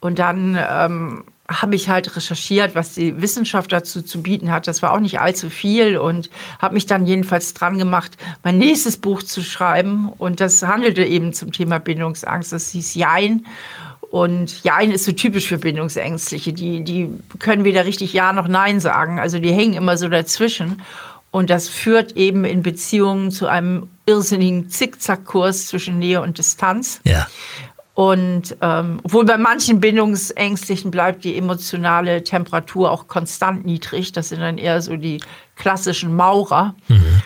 Und 0.00 0.18
dann 0.18 0.58
ähm, 0.68 1.24
habe 1.48 1.74
ich 1.74 1.90
halt 1.90 2.16
recherchiert, 2.16 2.74
was 2.74 2.94
die 2.94 3.20
Wissenschaft 3.20 3.70
dazu 3.70 4.00
zu 4.00 4.22
bieten 4.22 4.50
hat. 4.50 4.66
Das 4.66 4.80
war 4.80 4.92
auch 4.92 5.00
nicht 5.00 5.20
allzu 5.20 5.50
viel 5.50 5.98
und 5.98 6.30
habe 6.58 6.74
mich 6.74 6.86
dann 6.86 7.06
jedenfalls 7.06 7.52
dran 7.52 7.76
gemacht, 7.76 8.16
mein 8.42 8.56
nächstes 8.56 8.96
Buch 8.96 9.22
zu 9.22 9.42
schreiben. 9.42 10.10
Und 10.16 10.40
das 10.40 10.62
handelte 10.62 11.04
eben 11.04 11.34
zum 11.34 11.52
Thema 11.52 11.78
Bindungsangst. 11.78 12.52
Das 12.52 12.70
hieß 12.70 12.94
Jein. 12.94 13.44
Und 14.10 14.62
Jein 14.62 14.90
ist 14.90 15.04
so 15.04 15.12
typisch 15.12 15.48
für 15.48 15.58
Bindungsängstliche. 15.58 16.54
Die, 16.54 16.82
die 16.82 17.10
können 17.40 17.64
weder 17.64 17.84
richtig 17.84 18.14
Ja 18.14 18.32
noch 18.32 18.48
Nein 18.48 18.80
sagen. 18.80 19.20
Also 19.20 19.38
die 19.38 19.52
hängen 19.52 19.74
immer 19.74 19.98
so 19.98 20.08
dazwischen. 20.08 20.80
Und 21.30 21.50
das 21.50 21.68
führt 21.68 22.12
eben 22.16 22.44
in 22.44 22.62
Beziehungen 22.62 23.32
zu 23.32 23.48
einem 23.48 23.88
irrsinnigen 24.06 24.70
Zickzackkurs 24.70 25.66
zwischen 25.66 25.98
Nähe 25.98 26.22
und 26.22 26.38
Distanz. 26.38 27.00
Ja. 27.04 27.26
Und 27.94 28.56
ähm, 28.60 29.00
obwohl 29.04 29.24
bei 29.24 29.38
manchen 29.38 29.78
Bindungsängstlichen 29.80 30.90
bleibt 30.90 31.22
die 31.22 31.36
emotionale 31.36 32.24
Temperatur 32.24 32.90
auch 32.90 33.06
konstant 33.06 33.64
niedrig. 33.64 34.10
Das 34.10 34.30
sind 34.30 34.40
dann 34.40 34.58
eher 34.58 34.82
so 34.82 34.96
die 34.96 35.20
klassischen 35.56 36.14
Maurer. 36.14 36.74
Mhm 36.88 37.22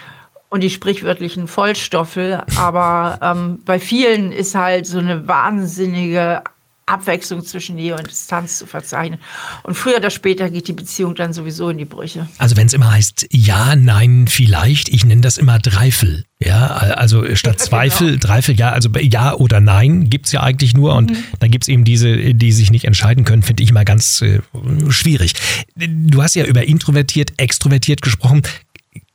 und 0.50 0.62
die 0.62 0.70
sprichwörtlichen 0.70 1.46
Vollstoffel. 1.46 2.42
Aber 2.56 3.18
ähm, 3.22 3.60
bei 3.64 3.78
vielen 3.78 4.32
ist 4.32 4.54
halt 4.54 4.87
so 4.87 4.98
eine 4.98 5.28
wahnsinnige 5.28 6.42
Abwechslung 6.88 7.45
zwischen 7.45 7.76
Nähe 7.76 7.97
und 7.97 8.09
Distanz 8.09 8.59
zu 8.59 8.66
verzeichnen. 8.66 9.21
Und 9.62 9.75
früher 9.75 9.97
oder 9.97 10.11
später 10.11 10.50
geht 10.50 10.68
die 10.68 10.73
Beziehung 10.73 11.14
dann 11.14 11.33
sowieso 11.33 11.71
in 11.71 11.78
die 11.78 11.85
Brüche. 11.85 12.28
Also 12.38 12.57
wenn 12.57 12.66
es 12.66 12.73
immer 12.73 12.90
heißt 12.90 13.28
ja, 13.30 13.76
nein, 13.76 14.26
vielleicht, 14.28 14.88
ich 14.88 15.04
nenne 15.04 15.21
das 15.21 15.38
immer 15.38 15.59
Dreifel. 15.59 16.25
Ja, 16.40 16.68
also 16.68 17.25
statt 17.35 17.59
Zweifel, 17.59 18.12
genau. 18.12 18.21
Dreifel, 18.21 18.57
ja, 18.57 18.71
also 18.71 18.90
ja 19.00 19.35
oder 19.35 19.61
nein 19.61 20.09
gibt 20.09 20.26
es 20.26 20.33
ja 20.33 20.42
eigentlich 20.42 20.75
nur 20.75 20.95
und 20.95 21.11
mhm. 21.11 21.25
dann 21.40 21.50
gibt 21.50 21.64
es 21.64 21.68
eben 21.68 21.85
diese, 21.85 22.35
die 22.35 22.52
sich 22.52 22.71
nicht 22.71 22.85
entscheiden 22.85 23.25
können, 23.25 23.42
finde 23.42 23.62
ich 23.62 23.71
immer 23.71 23.85
ganz 23.85 24.23
äh, 24.23 24.40
schwierig. 24.88 25.35
Du 25.75 26.23
hast 26.23 26.35
ja 26.35 26.45
über 26.45 26.64
introvertiert, 26.64 27.33
extrovertiert 27.37 28.02
gesprochen 28.02 28.42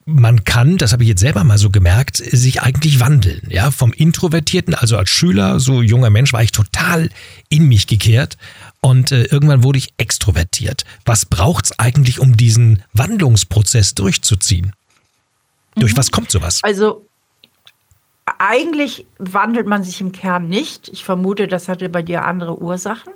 man 0.06 0.44
kann, 0.44 0.78
das 0.78 0.92
habe 0.92 1.04
ich 1.04 1.10
jetzt 1.10 1.22
selber 1.22 1.44
mal 1.44 1.58
so 1.58 1.70
gemerkt, 1.70 2.18
sich 2.18 2.62
eigentlich 2.62 3.00
wandeln. 3.00 3.42
Ja, 3.50 3.72
vom 3.72 3.94
Introvertierten, 3.94 4.74
also 4.76 4.98
als 4.98 5.10
Schüler, 5.10 5.60
so 5.60 5.82
junger 5.82 6.10
Mensch, 6.10 6.34
war 6.34 6.44
ich 6.44 6.52
total 6.52 7.10
in 7.50 7.68
mich 7.68 7.88
gekehrt 7.88 8.38
und 8.82 9.12
äh, 9.12 9.24
irgendwann 9.24 9.64
wurde 9.64 9.78
ich 9.78 9.94
extrovertiert. 9.98 10.84
Was 11.06 11.26
braucht 11.26 11.66
es 11.66 11.80
eigentlich, 11.80 12.20
um 12.20 12.36
diesen 12.36 12.84
Wandlungsprozess 12.94 13.96
durchzuziehen? 13.96 14.74
Mhm. 15.76 15.82
Durch 15.82 15.96
was 15.96 16.12
kommt 16.12 16.32
sowas? 16.32 16.60
Also 16.64 17.06
eigentlich 18.26 19.06
wandelt 19.20 19.68
man 19.68 19.84
sich 19.84 20.02
im 20.02 20.12
Kern 20.12 20.48
nicht. 20.50 20.90
Ich 20.90 21.04
vermute, 21.04 21.48
das 21.48 21.68
hatte 21.68 21.90
bei 21.90 22.02
dir 22.02 22.26
andere 22.26 22.62
Ursachen. 22.62 23.14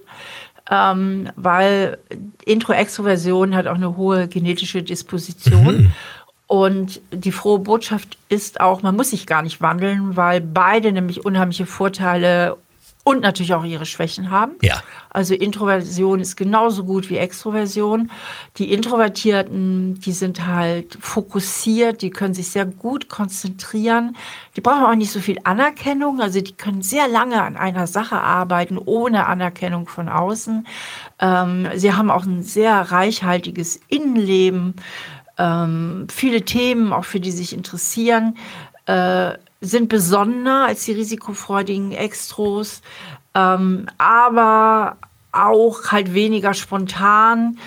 Ähm, 0.69 1.29
weil 1.37 1.97
Intro-Extroversion 2.45 3.55
hat 3.55 3.67
auch 3.67 3.75
eine 3.75 3.95
hohe 3.95 4.27
genetische 4.27 4.83
Disposition. 4.83 5.77
Mhm. 5.77 5.91
Und 6.47 7.01
die 7.11 7.33
frohe 7.33 7.59
Botschaft 7.59 8.17
ist 8.29 8.61
auch, 8.61 8.81
man 8.81 8.95
muss 8.95 9.09
sich 9.09 9.27
gar 9.27 9.41
nicht 9.41 9.61
wandeln, 9.61 10.15
weil 10.15 10.39
beide 10.39 10.93
nämlich 10.93 11.25
unheimliche 11.25 11.65
Vorteile 11.65 12.57
und 13.07 13.21
natürlich 13.21 13.53
auch 13.53 13.63
ihre 13.63 13.85
Schwächen 13.85 14.31
haben. 14.31 14.55
Ja. 14.61 14.83
Also 15.09 15.33
Introversion 15.33 16.19
ist 16.19 16.35
genauso 16.35 16.83
gut 16.83 17.09
wie 17.09 17.15
Extroversion. 17.15 18.11
Die 18.57 18.73
Introvertierten, 18.73 19.97
die 20.01 20.11
sind 20.11 20.45
halt 20.45 20.97
fokussiert, 20.99 22.01
die 22.01 22.09
können 22.09 22.33
sich 22.33 22.49
sehr 22.49 22.65
gut 22.65 23.07
konzentrieren. 23.07 24.17
Die 24.57 24.61
brauchen 24.61 24.83
auch 24.83 24.95
nicht 24.95 25.11
so 25.11 25.21
viel 25.21 25.37
Anerkennung. 25.45 26.19
Also 26.19 26.41
die 26.41 26.51
können 26.51 26.81
sehr 26.81 27.07
lange 27.07 27.41
an 27.41 27.55
einer 27.55 27.87
Sache 27.87 28.19
arbeiten, 28.19 28.77
ohne 28.77 29.25
Anerkennung 29.27 29.87
von 29.87 30.09
außen. 30.09 30.67
Ähm, 31.19 31.69
sie 31.75 31.93
haben 31.93 32.11
auch 32.11 32.25
ein 32.25 32.43
sehr 32.43 32.91
reichhaltiges 32.91 33.79
Innenleben 33.87 34.75
ähm, 35.37 36.07
viele 36.09 36.43
Themen, 36.43 36.93
auch 36.93 37.05
für 37.05 37.19
die 37.19 37.31
sich 37.31 37.53
interessieren, 37.53 38.37
äh, 38.85 39.33
sind 39.61 39.89
besonderer 39.89 40.65
als 40.67 40.85
die 40.85 40.93
risikofreudigen 40.93 41.91
Extros, 41.91 42.81
ähm, 43.33 43.87
aber 43.97 44.97
auch 45.31 45.91
halt 45.91 46.13
weniger 46.13 46.53
spontan, 46.53 47.57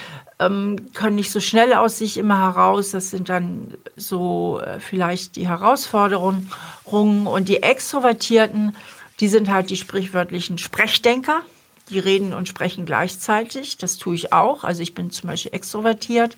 ähm, 0.40 0.92
können 0.94 1.16
nicht 1.16 1.30
so 1.30 1.40
schnell 1.40 1.74
aus 1.74 1.98
sich 1.98 2.16
immer 2.16 2.38
heraus. 2.38 2.90
Das 2.90 3.10
sind 3.10 3.28
dann 3.28 3.74
so 3.96 4.60
äh, 4.60 4.80
vielleicht 4.80 5.36
die 5.36 5.48
Herausforderungen. 5.48 6.50
Und 6.84 7.48
die 7.48 7.62
Extrovertierten, 7.62 8.74
die 9.20 9.28
sind 9.28 9.48
halt 9.50 9.70
die 9.70 9.76
sprichwörtlichen 9.76 10.58
Sprechdenker. 10.58 11.42
Die 11.90 11.98
reden 11.98 12.32
und 12.32 12.48
sprechen 12.48 12.86
gleichzeitig. 12.86 13.76
Das 13.76 13.96
tue 13.96 14.14
ich 14.14 14.32
auch. 14.32 14.64
Also 14.64 14.82
ich 14.82 14.94
bin 14.94 15.10
zum 15.10 15.28
Beispiel 15.28 15.52
extrovertiert 15.52 16.36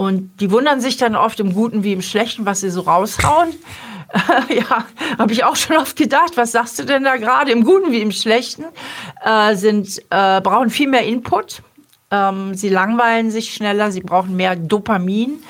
und 0.00 0.40
die 0.40 0.50
wundern 0.50 0.80
sich 0.80 0.96
dann 0.96 1.14
oft 1.14 1.40
im 1.40 1.52
Guten 1.52 1.84
wie 1.84 1.92
im 1.92 2.00
Schlechten, 2.00 2.46
was 2.46 2.60
sie 2.60 2.70
so 2.70 2.80
raushauen. 2.80 3.50
ja, 4.48 4.86
habe 5.18 5.32
ich 5.34 5.44
auch 5.44 5.56
schon 5.56 5.76
oft 5.76 5.94
gedacht, 5.94 6.38
was 6.38 6.52
sagst 6.52 6.78
du 6.78 6.84
denn 6.86 7.04
da 7.04 7.16
gerade? 7.16 7.52
Im 7.52 7.64
Guten 7.64 7.92
wie 7.92 8.00
im 8.00 8.10
Schlechten 8.10 8.64
äh, 9.22 9.54
sind, 9.56 9.98
äh, 10.08 10.40
brauchen 10.40 10.70
viel 10.70 10.88
mehr 10.88 11.02
Input. 11.02 11.60
Ähm, 12.10 12.54
sie 12.54 12.70
langweilen 12.70 13.30
sich 13.30 13.52
schneller, 13.52 13.90
sie 13.90 14.00
brauchen 14.00 14.36
mehr 14.36 14.56
Dopamin, 14.56 15.42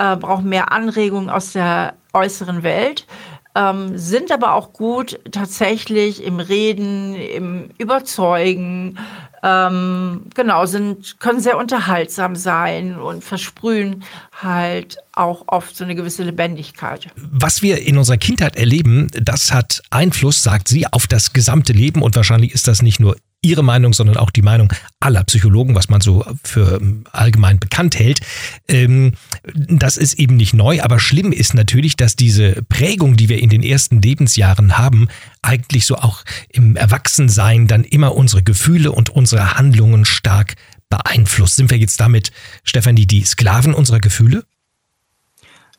äh, 0.00 0.16
brauchen 0.16 0.48
mehr 0.48 0.72
Anregungen 0.72 1.30
aus 1.30 1.52
der 1.52 1.94
äußeren 2.12 2.64
Welt. 2.64 3.06
Ähm, 3.54 3.98
sind 3.98 4.32
aber 4.32 4.54
auch 4.54 4.72
gut 4.72 5.20
tatsächlich 5.30 6.24
im 6.24 6.40
Reden, 6.40 7.14
im 7.14 7.70
Überzeugen, 7.76 8.98
ähm, 9.44 10.26
genau, 10.34 10.66
sind, 10.66 11.18
können 11.18 11.40
sehr 11.40 11.58
unterhaltsam 11.58 12.36
sein 12.36 12.96
und 12.96 13.24
versprühen 13.24 14.04
halt 14.40 14.98
auch 15.12 15.44
oft 15.48 15.76
so 15.76 15.82
eine 15.82 15.96
gewisse 15.96 16.22
Lebendigkeit. 16.22 17.08
Was 17.16 17.60
wir 17.60 17.82
in 17.82 17.98
unserer 17.98 18.18
Kindheit 18.18 18.54
erleben, 18.56 19.08
das 19.12 19.52
hat 19.52 19.82
Einfluss, 19.90 20.42
sagt 20.42 20.68
sie, 20.68 20.86
auf 20.86 21.08
das 21.08 21.32
gesamte 21.32 21.72
Leben 21.72 22.02
und 22.02 22.14
wahrscheinlich 22.14 22.54
ist 22.54 22.68
das 22.68 22.82
nicht 22.82 23.00
nur 23.00 23.16
Ihre 23.42 23.64
Meinung, 23.64 23.92
sondern 23.92 24.16
auch 24.16 24.30
die 24.30 24.42
Meinung 24.42 24.72
aller 25.00 25.24
Psychologen, 25.24 25.74
was 25.74 25.88
man 25.88 26.00
so 26.00 26.24
für 26.44 26.80
ähm, 26.80 27.04
allgemein 27.10 27.58
bekannt 27.58 27.98
hält. 27.98 28.20
Ähm, 28.68 29.14
das 29.54 29.96
ist 29.96 30.14
eben 30.14 30.36
nicht 30.36 30.54
neu, 30.54 30.80
aber 30.80 31.00
schlimm 31.00 31.32
ist 31.32 31.52
natürlich, 31.52 31.96
dass 31.96 32.14
diese 32.14 32.62
Prägung, 32.68 33.16
die 33.16 33.28
wir 33.28 33.40
in 33.40 33.50
den 33.50 33.64
ersten 33.64 34.00
Lebensjahren 34.00 34.78
haben, 34.78 35.08
eigentlich 35.42 35.86
so 35.86 35.96
auch 35.96 36.22
im 36.50 36.76
Erwachsensein 36.76 37.66
dann 37.66 37.82
immer 37.82 38.14
unsere 38.14 38.44
Gefühle 38.44 38.92
und 38.92 39.10
unsere 39.10 39.54
Handlungen 39.54 40.04
stark 40.04 40.54
beeinflusst. 40.88 41.56
Sind 41.56 41.70
wir 41.70 41.78
jetzt 41.78 42.00
damit, 42.00 42.30
Stefanie, 42.62 43.06
die 43.06 43.24
Sklaven 43.24 43.74
unserer 43.74 43.98
Gefühle? 43.98 44.44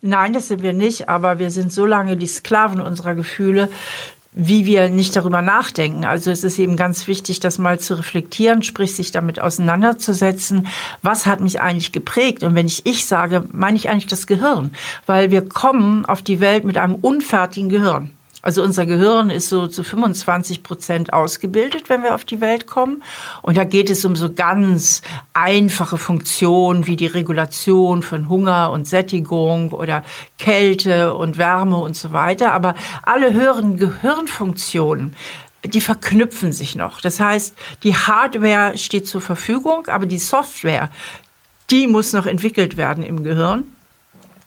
Nein, 0.01 0.33
das 0.33 0.49
sind 0.49 0.63
wir 0.63 0.73
nicht, 0.73 1.07
aber 1.07 1.39
wir 1.39 1.49
sind 1.49 1.71
so 1.71 1.85
lange 1.85 2.17
die 2.17 2.27
Sklaven 2.27 2.81
unserer 2.81 3.15
Gefühle, 3.15 3.69
wie 4.35 4.65
wir 4.65 4.89
nicht 4.89 5.15
darüber 5.15 5.41
nachdenken. 5.41 6.05
Also 6.05 6.31
es 6.31 6.43
ist 6.43 6.59
eben 6.59 6.75
ganz 6.75 7.07
wichtig, 7.07 7.39
das 7.39 7.57
mal 7.57 7.79
zu 7.79 7.95
reflektieren, 7.95 8.63
sprich 8.63 8.95
sich 8.95 9.11
damit 9.11 9.39
auseinanderzusetzen. 9.39 10.67
Was 11.01 11.25
hat 11.25 11.39
mich 11.39 11.61
eigentlich 11.61 11.91
geprägt? 11.91 12.43
Und 12.43 12.55
wenn 12.55 12.67
ich 12.67 12.85
ich 12.85 13.05
sage, 13.05 13.45
meine 13.51 13.77
ich 13.77 13.89
eigentlich 13.89 14.07
das 14.07 14.27
Gehirn, 14.27 14.71
weil 15.05 15.31
wir 15.31 15.47
kommen 15.47 16.05
auf 16.05 16.21
die 16.21 16.39
Welt 16.39 16.63
mit 16.63 16.77
einem 16.77 16.95
unfertigen 16.95 17.69
Gehirn. 17.69 18.11
Also 18.43 18.61
unser 18.61 18.85
Gehirn 18.85 19.29
ist 19.29 19.47
so 19.47 19.67
zu 19.67 19.85
25 19.85 20.63
Prozent 20.63 21.13
ausgebildet, 21.13 21.85
wenn 21.87 22.03
wir 22.03 22.13
auf 22.13 22.25
die 22.25 22.41
Welt 22.41 22.67
kommen. 22.67 23.01
Und 23.41 23.55
da 23.55 23.63
geht 23.63 23.89
es 23.89 24.03
um 24.03 24.17
so 24.17 24.33
ganz 24.33 25.01
einfache 25.31 25.97
Funktionen 25.97 26.85
wie 26.85 26.97
die 26.97 27.07
Regulation 27.07 28.03
von 28.03 28.27
Hunger 28.27 28.71
und 28.71 28.85
Sättigung 28.85 29.71
oder 29.71 30.03
Kälte 30.37 31.13
und 31.13 31.37
Wärme 31.37 31.77
und 31.77 31.95
so 31.95 32.11
weiter. 32.11 32.51
Aber 32.51 32.75
alle 33.03 33.31
höheren 33.31 33.77
Gehirnfunktionen, 33.77 35.15
die 35.63 35.81
verknüpfen 35.81 36.51
sich 36.51 36.75
noch. 36.75 36.99
Das 36.99 37.21
heißt, 37.21 37.55
die 37.83 37.95
Hardware 37.95 38.77
steht 38.77 39.07
zur 39.07 39.21
Verfügung, 39.21 39.87
aber 39.87 40.05
die 40.05 40.19
Software, 40.19 40.89
die 41.69 41.87
muss 41.87 42.11
noch 42.11 42.25
entwickelt 42.25 42.75
werden 42.75 43.05
im 43.05 43.23
Gehirn. 43.23 43.63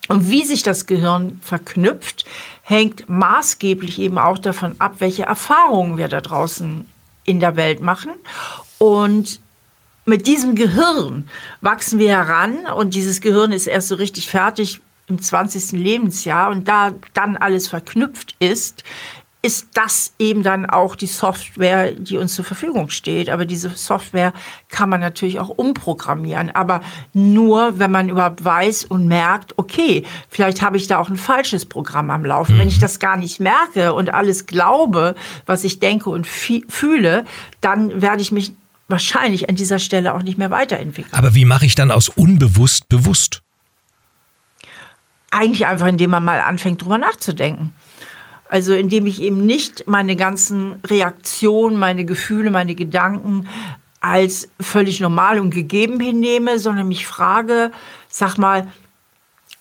Und 0.08 0.30
wie 0.30 0.44
sich 0.44 0.62
das 0.62 0.86
Gehirn 0.86 1.40
verknüpft, 1.42 2.26
hängt 2.68 3.08
maßgeblich 3.08 4.00
eben 4.00 4.18
auch 4.18 4.38
davon 4.38 4.74
ab, 4.80 4.96
welche 4.98 5.22
Erfahrungen 5.22 5.98
wir 5.98 6.08
da 6.08 6.20
draußen 6.20 6.84
in 7.22 7.38
der 7.38 7.54
Welt 7.54 7.80
machen. 7.80 8.10
Und 8.78 9.40
mit 10.04 10.26
diesem 10.26 10.56
Gehirn 10.56 11.28
wachsen 11.60 12.00
wir 12.00 12.08
heran 12.08 12.66
und 12.66 12.94
dieses 12.94 13.20
Gehirn 13.20 13.52
ist 13.52 13.68
erst 13.68 13.86
so 13.86 13.94
richtig 13.94 14.28
fertig 14.28 14.80
im 15.06 15.22
20. 15.22 15.78
Lebensjahr 15.78 16.50
und 16.50 16.66
da 16.66 16.92
dann 17.14 17.36
alles 17.36 17.68
verknüpft 17.68 18.34
ist, 18.40 18.82
ist 19.46 19.68
das 19.74 20.12
eben 20.18 20.42
dann 20.42 20.66
auch 20.66 20.96
die 20.96 21.06
Software, 21.06 21.92
die 21.92 22.16
uns 22.16 22.34
zur 22.34 22.44
Verfügung 22.44 22.90
steht. 22.90 23.30
Aber 23.30 23.46
diese 23.46 23.70
Software 23.70 24.32
kann 24.68 24.88
man 24.88 25.00
natürlich 25.00 25.38
auch 25.38 25.50
umprogrammieren. 25.50 26.50
Aber 26.50 26.80
nur, 27.12 27.78
wenn 27.78 27.92
man 27.92 28.08
überhaupt 28.08 28.44
weiß 28.44 28.86
und 28.86 29.06
merkt, 29.06 29.56
okay, 29.56 30.02
vielleicht 30.28 30.62
habe 30.62 30.76
ich 30.78 30.88
da 30.88 30.98
auch 30.98 31.08
ein 31.08 31.16
falsches 31.16 31.64
Programm 31.64 32.10
am 32.10 32.24
Laufen. 32.24 32.56
Mhm. 32.56 32.58
Wenn 32.58 32.68
ich 32.68 32.80
das 32.80 32.98
gar 32.98 33.16
nicht 33.16 33.38
merke 33.38 33.94
und 33.94 34.12
alles 34.12 34.46
glaube, 34.46 35.14
was 35.46 35.62
ich 35.62 35.78
denke 35.78 36.10
und 36.10 36.26
fühle, 36.26 37.24
dann 37.60 38.02
werde 38.02 38.22
ich 38.22 38.32
mich 38.32 38.52
wahrscheinlich 38.88 39.48
an 39.48 39.54
dieser 39.54 39.78
Stelle 39.78 40.12
auch 40.14 40.24
nicht 40.24 40.38
mehr 40.38 40.50
weiterentwickeln. 40.50 41.14
Aber 41.14 41.36
wie 41.36 41.44
mache 41.44 41.66
ich 41.66 41.76
dann 41.76 41.92
aus 41.92 42.08
unbewusst 42.08 42.88
bewusst? 42.88 43.42
Eigentlich 45.30 45.66
einfach, 45.68 45.86
indem 45.86 46.10
man 46.10 46.24
mal 46.24 46.40
anfängt, 46.40 46.82
drüber 46.82 46.98
nachzudenken. 46.98 47.74
Also 48.48 48.74
indem 48.74 49.06
ich 49.06 49.20
eben 49.22 49.44
nicht 49.44 49.86
meine 49.86 50.16
ganzen 50.16 50.76
Reaktionen, 50.86 51.78
meine 51.78 52.04
Gefühle, 52.04 52.50
meine 52.50 52.74
Gedanken 52.74 53.48
als 54.00 54.48
völlig 54.60 55.00
normal 55.00 55.40
und 55.40 55.50
gegeben 55.50 55.98
hinnehme, 55.98 56.58
sondern 56.58 56.86
mich 56.86 57.06
frage, 57.06 57.72
sag 58.08 58.38
mal, 58.38 58.68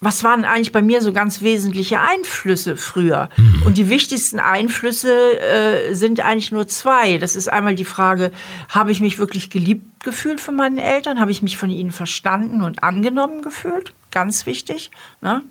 was 0.01 0.23
waren 0.23 0.45
eigentlich 0.45 0.71
bei 0.71 0.83
mir 0.83 1.01
so 1.01 1.13
ganz 1.13 1.41
wesentliche 1.41 1.99
Einflüsse 1.99 2.77
früher? 2.77 3.29
Mhm. 3.37 3.63
Und 3.65 3.77
die 3.77 3.89
wichtigsten 3.89 4.39
Einflüsse 4.39 5.39
äh, 5.39 5.95
sind 5.95 6.19
eigentlich 6.19 6.51
nur 6.51 6.67
zwei. 6.67 7.17
Das 7.17 7.35
ist 7.35 7.47
einmal 7.47 7.75
die 7.75 7.85
Frage, 7.85 8.31
habe 8.69 8.91
ich 8.91 9.01
mich 9.01 9.17
wirklich 9.17 9.49
geliebt 9.49 10.03
gefühlt 10.03 10.39
von 10.39 10.55
meinen 10.55 10.77
Eltern? 10.77 11.19
Habe 11.19 11.31
ich 11.31 11.41
mich 11.41 11.57
von 11.57 11.71
ihnen 11.71 11.91
verstanden 11.91 12.61
und 12.61 12.83
angenommen 12.83 13.41
gefühlt? 13.41 13.93
Ganz 14.11 14.45
wichtig. 14.45 14.91
Ne? 15.21 15.41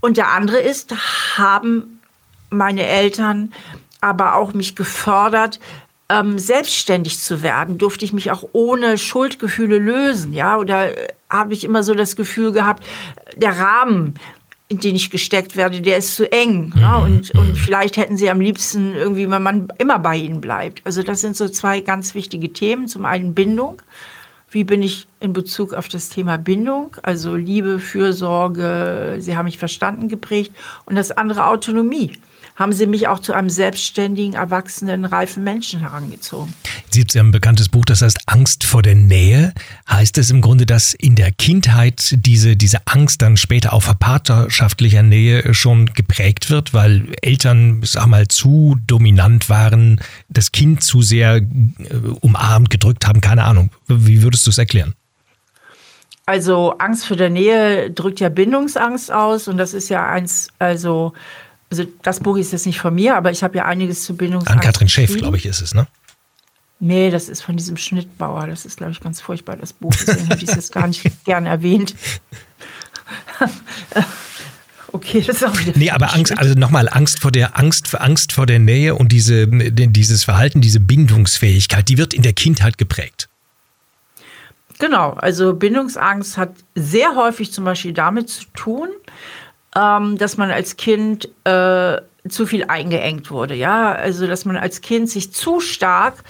Und 0.00 0.16
der 0.16 0.32
andere 0.32 0.58
ist, 0.58 0.92
haben 1.38 1.99
meine 2.50 2.86
Eltern 2.86 3.52
aber 4.00 4.36
auch 4.36 4.54
mich 4.54 4.76
gefördert, 4.76 5.60
ähm, 6.08 6.38
selbstständig 6.38 7.20
zu 7.20 7.42
werden, 7.42 7.78
durfte 7.78 8.04
ich 8.04 8.12
mich 8.12 8.30
auch 8.30 8.44
ohne 8.52 8.98
Schuldgefühle 8.98 9.78
lösen, 9.78 10.32
ja, 10.32 10.58
oder 10.58 10.96
äh, 10.96 11.08
habe 11.28 11.54
ich 11.54 11.64
immer 11.64 11.82
so 11.82 11.94
das 11.94 12.16
Gefühl 12.16 12.52
gehabt, 12.52 12.84
der 13.36 13.56
Rahmen, 13.58 14.14
in 14.66 14.78
den 14.78 14.96
ich 14.96 15.10
gesteckt 15.10 15.56
werde, 15.56 15.80
der 15.80 15.98
ist 15.98 16.16
zu 16.16 16.30
eng. 16.30 16.72
Mhm. 16.74 17.02
und, 17.04 17.30
und 17.32 17.56
vielleicht 17.56 17.96
hätten 17.96 18.16
sie 18.16 18.30
am 18.30 18.40
liebsten 18.40 18.94
irgendwie, 18.94 19.30
wenn 19.30 19.42
man 19.42 19.68
immer 19.78 19.98
bei 19.98 20.16
ihnen 20.16 20.40
bleibt. 20.40 20.82
Also 20.84 21.02
das 21.02 21.20
sind 21.20 21.36
so 21.36 21.48
zwei 21.48 21.80
ganz 21.80 22.14
wichtige 22.14 22.52
Themen. 22.52 22.86
Zum 22.86 23.04
einen 23.04 23.34
Bindung. 23.34 23.82
Wie 24.52 24.64
bin 24.64 24.82
ich 24.82 25.08
in 25.18 25.32
Bezug 25.32 25.74
auf 25.74 25.88
das 25.88 26.08
Thema 26.08 26.38
Bindung? 26.38 26.96
Also 27.02 27.34
Liebe, 27.34 27.80
Fürsorge, 27.80 29.16
sie 29.18 29.36
haben 29.36 29.46
mich 29.46 29.58
verstanden 29.58 30.08
geprägt. 30.08 30.52
Und 30.86 30.94
das 30.94 31.10
andere 31.10 31.46
Autonomie 31.46 32.12
haben 32.60 32.74
sie 32.74 32.86
mich 32.86 33.08
auch 33.08 33.20
zu 33.20 33.32
einem 33.32 33.48
selbstständigen, 33.48 34.34
erwachsenen, 34.34 35.06
reifen 35.06 35.42
Menschen 35.42 35.80
herangezogen. 35.80 36.52
Sie 36.90 37.02
haben 37.18 37.28
ein 37.28 37.32
bekanntes 37.32 37.70
Buch, 37.70 37.86
das 37.86 38.02
heißt 38.02 38.18
Angst 38.26 38.64
vor 38.64 38.82
der 38.82 38.94
Nähe. 38.94 39.54
Heißt 39.88 40.18
es 40.18 40.28
im 40.28 40.42
Grunde, 40.42 40.66
dass 40.66 40.92
in 40.92 41.14
der 41.16 41.32
Kindheit 41.32 42.14
diese, 42.18 42.56
diese 42.56 42.86
Angst 42.86 43.22
dann 43.22 43.38
später 43.38 43.72
auch 43.72 43.82
vor 43.82 43.94
partnerschaftlicher 43.94 45.02
Nähe 45.02 45.54
schon 45.54 45.86
geprägt 45.86 46.50
wird, 46.50 46.74
weil 46.74 47.08
Eltern, 47.22 47.80
sag 47.82 48.06
mal, 48.08 48.28
zu 48.28 48.76
dominant 48.86 49.48
waren, 49.48 49.98
das 50.28 50.52
Kind 50.52 50.82
zu 50.82 51.00
sehr 51.00 51.36
äh, 51.36 51.44
umarmt, 52.20 52.68
gedrückt 52.68 53.06
haben, 53.06 53.22
keine 53.22 53.44
Ahnung. 53.44 53.70
Wie 53.88 54.22
würdest 54.22 54.46
du 54.46 54.50
es 54.50 54.58
erklären? 54.58 54.94
Also 56.26 56.74
Angst 56.76 57.06
vor 57.06 57.16
der 57.16 57.30
Nähe 57.30 57.90
drückt 57.90 58.20
ja 58.20 58.28
Bindungsangst 58.28 59.10
aus 59.10 59.48
und 59.48 59.56
das 59.56 59.72
ist 59.72 59.88
ja 59.88 60.06
eins, 60.06 60.48
also 60.58 61.14
also 61.70 61.84
das 62.02 62.20
Buch 62.20 62.36
ist 62.36 62.52
jetzt 62.52 62.66
nicht 62.66 62.80
von 62.80 62.94
mir, 62.94 63.16
aber 63.16 63.30
ich 63.30 63.42
habe 63.42 63.56
ja 63.56 63.64
einiges 63.64 64.02
zu 64.02 64.16
Bindungsangst. 64.16 64.52
An 64.52 64.60
Katrin 64.60 64.88
Schäf, 64.88 65.16
glaube 65.16 65.36
ich, 65.36 65.46
ist 65.46 65.60
es, 65.60 65.74
ne? 65.74 65.86
Nee, 66.80 67.10
das 67.10 67.28
ist 67.28 67.42
von 67.42 67.56
diesem 67.56 67.76
Schnittbauer. 67.76 68.46
Das 68.46 68.64
ist, 68.64 68.78
glaube 68.78 68.92
ich, 68.92 69.00
ganz 69.00 69.20
furchtbar, 69.20 69.56
das 69.56 69.74
Buch. 69.74 69.92
Deswegen 69.94 70.30
habe 70.30 70.42
ich 70.42 70.48
es 70.48 70.54
jetzt 70.54 70.72
gar 70.72 70.88
nicht 70.88 71.04
gern 71.24 71.44
erwähnt. 71.46 71.94
okay, 74.92 75.20
das 75.20 75.36
ist 75.36 75.44
auch 75.44 75.58
wieder. 75.58 75.72
Nee, 75.76 75.90
aber 75.90 76.14
Angst, 76.14 76.36
also 76.36 76.54
nochmal, 76.54 76.88
Angst 76.88 77.20
vor 77.20 77.30
der 77.30 77.58
Angst, 77.58 77.94
Angst 78.00 78.32
vor 78.32 78.46
der 78.46 78.58
Nähe 78.58 78.94
und 78.94 79.12
diese, 79.12 79.46
dieses 79.46 80.24
Verhalten, 80.24 80.62
diese 80.62 80.80
Bindungsfähigkeit, 80.80 81.88
die 81.88 81.98
wird 81.98 82.14
in 82.14 82.22
der 82.22 82.32
Kindheit 82.32 82.78
geprägt. 82.78 83.28
Genau, 84.78 85.10
also 85.10 85.52
Bindungsangst 85.54 86.38
hat 86.38 86.54
sehr 86.74 87.14
häufig 87.14 87.52
zum 87.52 87.64
Beispiel 87.64 87.92
damit 87.92 88.30
zu 88.30 88.46
tun, 88.54 88.88
ähm, 89.76 90.18
dass 90.18 90.36
man 90.36 90.50
als 90.50 90.76
Kind 90.76 91.28
äh, 91.44 92.00
zu 92.28 92.46
viel 92.46 92.64
eingeengt 92.64 93.30
wurde. 93.30 93.54
Ja, 93.54 93.92
also 93.92 94.26
dass 94.26 94.44
man 94.44 94.56
als 94.56 94.80
Kind 94.80 95.08
sich 95.08 95.32
zu 95.32 95.60
stark 95.60 96.22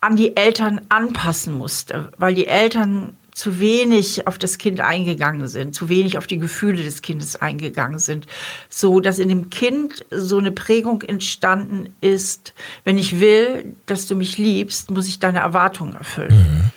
an 0.00 0.16
die 0.16 0.36
Eltern 0.36 0.80
anpassen 0.88 1.54
musste, 1.54 2.12
weil 2.16 2.34
die 2.34 2.46
Eltern 2.46 3.16
zu 3.36 3.60
wenig 3.60 4.26
auf 4.26 4.38
das 4.38 4.56
Kind 4.56 4.80
eingegangen 4.80 5.46
sind, 5.46 5.74
zu 5.74 5.90
wenig 5.90 6.16
auf 6.16 6.26
die 6.26 6.38
Gefühle 6.38 6.82
des 6.82 7.02
Kindes 7.02 7.36
eingegangen 7.36 7.98
sind, 7.98 8.26
so 8.70 9.00
dass 9.00 9.18
in 9.18 9.28
dem 9.28 9.50
Kind 9.50 10.06
so 10.10 10.38
eine 10.38 10.52
Prägung 10.52 11.02
entstanden 11.02 11.94
ist, 12.00 12.54
wenn 12.84 12.96
ich 12.96 13.20
will, 13.20 13.76
dass 13.84 14.06
du 14.06 14.16
mich 14.16 14.38
liebst, 14.38 14.90
muss 14.90 15.06
ich 15.06 15.18
deine 15.18 15.40
Erwartungen 15.40 15.96
erfüllen. 15.96 16.32
Mhm. 16.32 16.70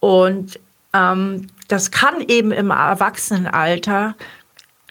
Und 0.00 0.60
ähm, 0.92 1.46
das 1.68 1.90
kann 1.90 2.20
eben 2.20 2.52
im 2.52 2.70
Erwachsenenalter 2.70 4.16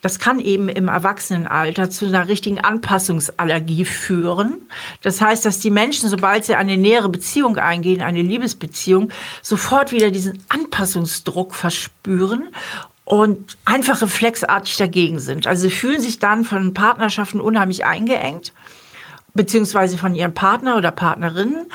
das 0.05 0.19
kann 0.19 0.39
eben 0.39 0.69
im 0.69 0.87
Erwachsenenalter 0.87 1.89
zu 1.89 2.05
einer 2.05 2.27
richtigen 2.27 2.59
Anpassungsallergie 2.59 3.85
führen. 3.85 4.69
Das 5.01 5.19
heißt, 5.19 5.43
dass 5.43 5.57
die 5.57 5.71
Menschen, 5.71 6.09
sobald 6.09 6.45
sie 6.45 6.53
eine 6.53 6.77
nähere 6.77 7.09
Beziehung 7.09 7.57
eingehen, 7.57 8.03
eine 8.03 8.21
Liebesbeziehung, 8.21 9.09
sofort 9.41 9.91
wieder 9.91 10.11
diesen 10.11 10.43
Anpassungsdruck 10.47 11.55
verspüren 11.55 12.49
und 13.03 13.57
einfach 13.65 14.03
reflexartig 14.03 14.77
dagegen 14.77 15.17
sind. 15.17 15.47
Also 15.47 15.63
sie 15.63 15.75
fühlen 15.75 16.01
sich 16.01 16.19
dann 16.19 16.45
von 16.45 16.75
Partnerschaften 16.75 17.41
unheimlich 17.41 17.83
eingeengt 17.83 18.53
beziehungsweise 19.33 19.97
von 19.97 20.13
ihrem 20.13 20.35
Partner 20.35 20.77
oder 20.77 20.91
Partnerin. 20.91 21.65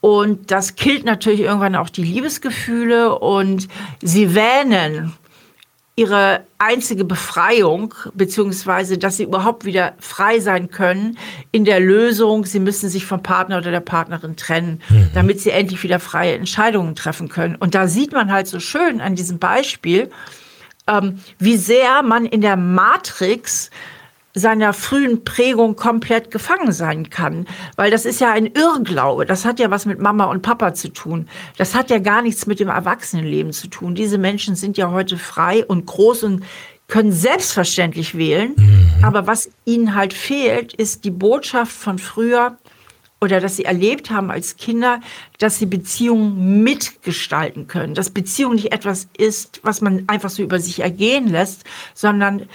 Und 0.00 0.52
das 0.52 0.76
killt 0.76 1.04
natürlich 1.04 1.40
irgendwann 1.40 1.74
auch 1.74 1.88
die 1.88 2.04
Liebesgefühle 2.04 3.18
und 3.18 3.66
sie 4.00 4.36
wähnen, 4.36 5.12
ihre 5.94 6.46
einzige 6.56 7.04
Befreiung, 7.04 7.94
beziehungsweise 8.14 8.96
dass 8.96 9.18
sie 9.18 9.24
überhaupt 9.24 9.66
wieder 9.66 9.94
frei 9.98 10.40
sein 10.40 10.70
können 10.70 11.18
in 11.50 11.66
der 11.66 11.80
Lösung, 11.80 12.46
sie 12.46 12.60
müssen 12.60 12.88
sich 12.88 13.04
vom 13.04 13.22
Partner 13.22 13.58
oder 13.58 13.70
der 13.70 13.80
Partnerin 13.80 14.36
trennen, 14.36 14.80
mhm. 14.88 15.10
damit 15.14 15.40
sie 15.40 15.50
endlich 15.50 15.82
wieder 15.82 16.00
freie 16.00 16.34
Entscheidungen 16.34 16.94
treffen 16.94 17.28
können. 17.28 17.56
Und 17.56 17.74
da 17.74 17.88
sieht 17.88 18.12
man 18.12 18.32
halt 18.32 18.46
so 18.46 18.58
schön 18.58 19.02
an 19.02 19.16
diesem 19.16 19.38
Beispiel, 19.38 20.08
ähm, 20.88 21.20
wie 21.38 21.58
sehr 21.58 22.02
man 22.02 22.24
in 22.24 22.40
der 22.40 22.56
Matrix 22.56 23.70
seiner 24.34 24.72
frühen 24.72 25.24
Prägung 25.24 25.76
komplett 25.76 26.30
gefangen 26.30 26.72
sein 26.72 27.10
kann. 27.10 27.46
Weil 27.76 27.90
das 27.90 28.04
ist 28.04 28.20
ja 28.20 28.32
ein 28.32 28.46
Irrglaube. 28.46 29.26
Das 29.26 29.44
hat 29.44 29.58
ja 29.58 29.70
was 29.70 29.86
mit 29.86 30.00
Mama 30.00 30.24
und 30.24 30.42
Papa 30.42 30.74
zu 30.74 30.88
tun. 30.88 31.28
Das 31.58 31.74
hat 31.74 31.90
ja 31.90 31.98
gar 31.98 32.22
nichts 32.22 32.46
mit 32.46 32.60
dem 32.60 32.68
Erwachsenenleben 32.68 33.52
zu 33.52 33.68
tun. 33.68 33.94
Diese 33.94 34.18
Menschen 34.18 34.56
sind 34.56 34.76
ja 34.78 34.90
heute 34.90 35.18
frei 35.18 35.64
und 35.66 35.86
groß 35.86 36.24
und 36.24 36.44
können 36.88 37.12
selbstverständlich 37.12 38.16
wählen. 38.16 38.54
Mhm. 38.56 39.04
Aber 39.04 39.26
was 39.26 39.50
ihnen 39.64 39.94
halt 39.94 40.14
fehlt, 40.14 40.72
ist 40.74 41.04
die 41.04 41.10
Botschaft 41.10 41.72
von 41.72 41.98
früher 41.98 42.58
oder 43.20 43.40
dass 43.40 43.56
sie 43.56 43.64
erlebt 43.64 44.10
haben 44.10 44.32
als 44.32 44.56
Kinder, 44.56 45.00
dass 45.38 45.58
sie 45.58 45.66
Beziehungen 45.66 46.64
mitgestalten 46.64 47.68
können. 47.68 47.94
Dass 47.94 48.10
Beziehung 48.10 48.56
nicht 48.56 48.72
etwas 48.72 49.08
ist, 49.16 49.60
was 49.62 49.80
man 49.80 50.04
einfach 50.08 50.28
so 50.28 50.42
über 50.42 50.58
sich 50.58 50.80
ergehen 50.80 51.28
lässt, 51.28 51.62
sondern 51.94 52.48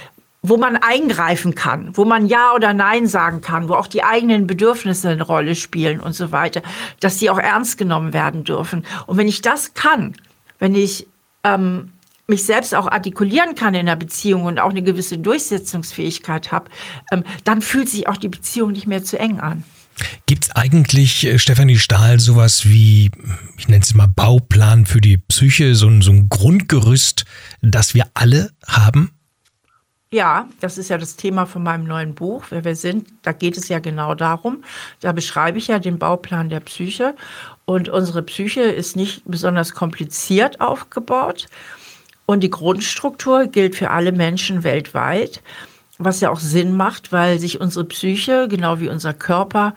wo 0.50 0.58
man 0.58 0.78
eingreifen 0.78 1.56
kann, 1.56 1.96
wo 1.96 2.06
man 2.06 2.28
Ja 2.28 2.54
oder 2.54 2.74
Nein 2.74 3.08
sagen 3.08 3.42
kann, 3.42 3.70
wo 3.70 3.74
auch 3.74 3.88
die 3.88 4.04
eigenen 4.04 4.48
Bedürfnisse 4.48 5.10
eine 5.10 5.24
Rolle 5.24 5.56
spielen 5.56 6.00
und 6.00 6.14
so 6.14 6.32
weiter, 6.32 6.62
dass 7.00 7.20
sie 7.20 7.30
auch 7.30 7.40
ernst 7.40 7.78
genommen 7.78 8.14
werden 8.14 8.44
dürfen. 8.44 8.86
Und 9.06 9.18
wenn 9.18 9.28
ich 9.28 9.42
das 9.42 9.74
kann, 9.74 10.16
wenn 10.60 10.76
ich 10.76 11.08
ähm, 11.44 11.92
mich 12.28 12.44
selbst 12.44 12.76
auch 12.76 12.88
artikulieren 12.88 13.56
kann 13.56 13.74
in 13.74 13.86
der 13.86 13.96
Beziehung 13.96 14.44
und 14.44 14.60
auch 14.60 14.70
eine 14.70 14.84
gewisse 14.84 15.18
Durchsetzungsfähigkeit 15.18 16.52
habe, 16.52 16.70
ähm, 17.12 17.24
dann 17.44 17.62
fühlt 17.62 17.90
sich 17.90 18.08
auch 18.08 18.18
die 18.18 18.30
Beziehung 18.30 18.72
nicht 18.72 18.88
mehr 18.88 19.04
zu 19.04 19.18
eng 19.18 19.40
an. 19.40 19.64
Gibt 20.28 20.46
es 20.46 20.56
eigentlich, 20.56 21.26
äh, 21.26 21.40
Stefanie 21.40 21.78
Stahl, 21.78 22.20
sowas 22.20 22.68
wie, 22.70 23.10
ich 23.58 23.68
nenne 23.68 23.82
es 23.82 23.96
mal 23.96 24.08
Bauplan 24.08 24.86
für 24.86 25.02
die 25.02 25.18
Psyche, 25.18 25.74
so 25.76 25.90
so 26.02 26.12
ein 26.12 26.30
Grundgerüst, 26.30 27.26
das 27.62 27.96
wir 27.96 28.06
alle 28.14 28.52
haben? 28.68 29.17
Ja, 30.10 30.48
das 30.62 30.78
ist 30.78 30.90
ja 30.90 30.98
das 30.98 31.18
Thema 31.18 31.46
von 31.46 31.64
meinem 31.64 31.84
neuen 31.84 32.16
Buch, 32.16 32.46
wer 32.50 32.64
wir 32.64 32.78
sind. 32.78 33.10
Da 33.24 33.34
geht 33.34 33.58
es 33.58 33.68
ja 33.68 33.80
genau 33.80 34.16
darum. 34.16 34.64
Da 35.02 35.12
beschreibe 35.12 35.58
ich 35.58 35.68
ja 35.68 35.80
den 35.80 36.00
Bauplan 36.00 36.48
der 36.50 36.62
Psyche. 36.62 37.14
Und 37.66 37.90
unsere 37.90 38.24
Psyche 38.24 38.62
ist 38.62 38.96
nicht 38.96 39.24
besonders 39.26 39.74
kompliziert 39.74 40.62
aufgebaut. 40.62 41.48
Und 42.26 42.42
die 42.42 42.50
Grundstruktur 42.50 43.48
gilt 43.48 43.76
für 43.76 43.90
alle 43.90 44.14
Menschen 44.14 44.64
weltweit, 44.64 45.42
was 45.98 46.22
ja 46.22 46.30
auch 46.30 46.40
Sinn 46.40 46.78
macht, 46.78 47.12
weil 47.12 47.38
sich 47.40 47.60
unsere 47.60 47.84
Psyche, 47.86 48.48
genau 48.50 48.80
wie 48.80 48.88
unser 48.88 49.14
Körper, 49.14 49.74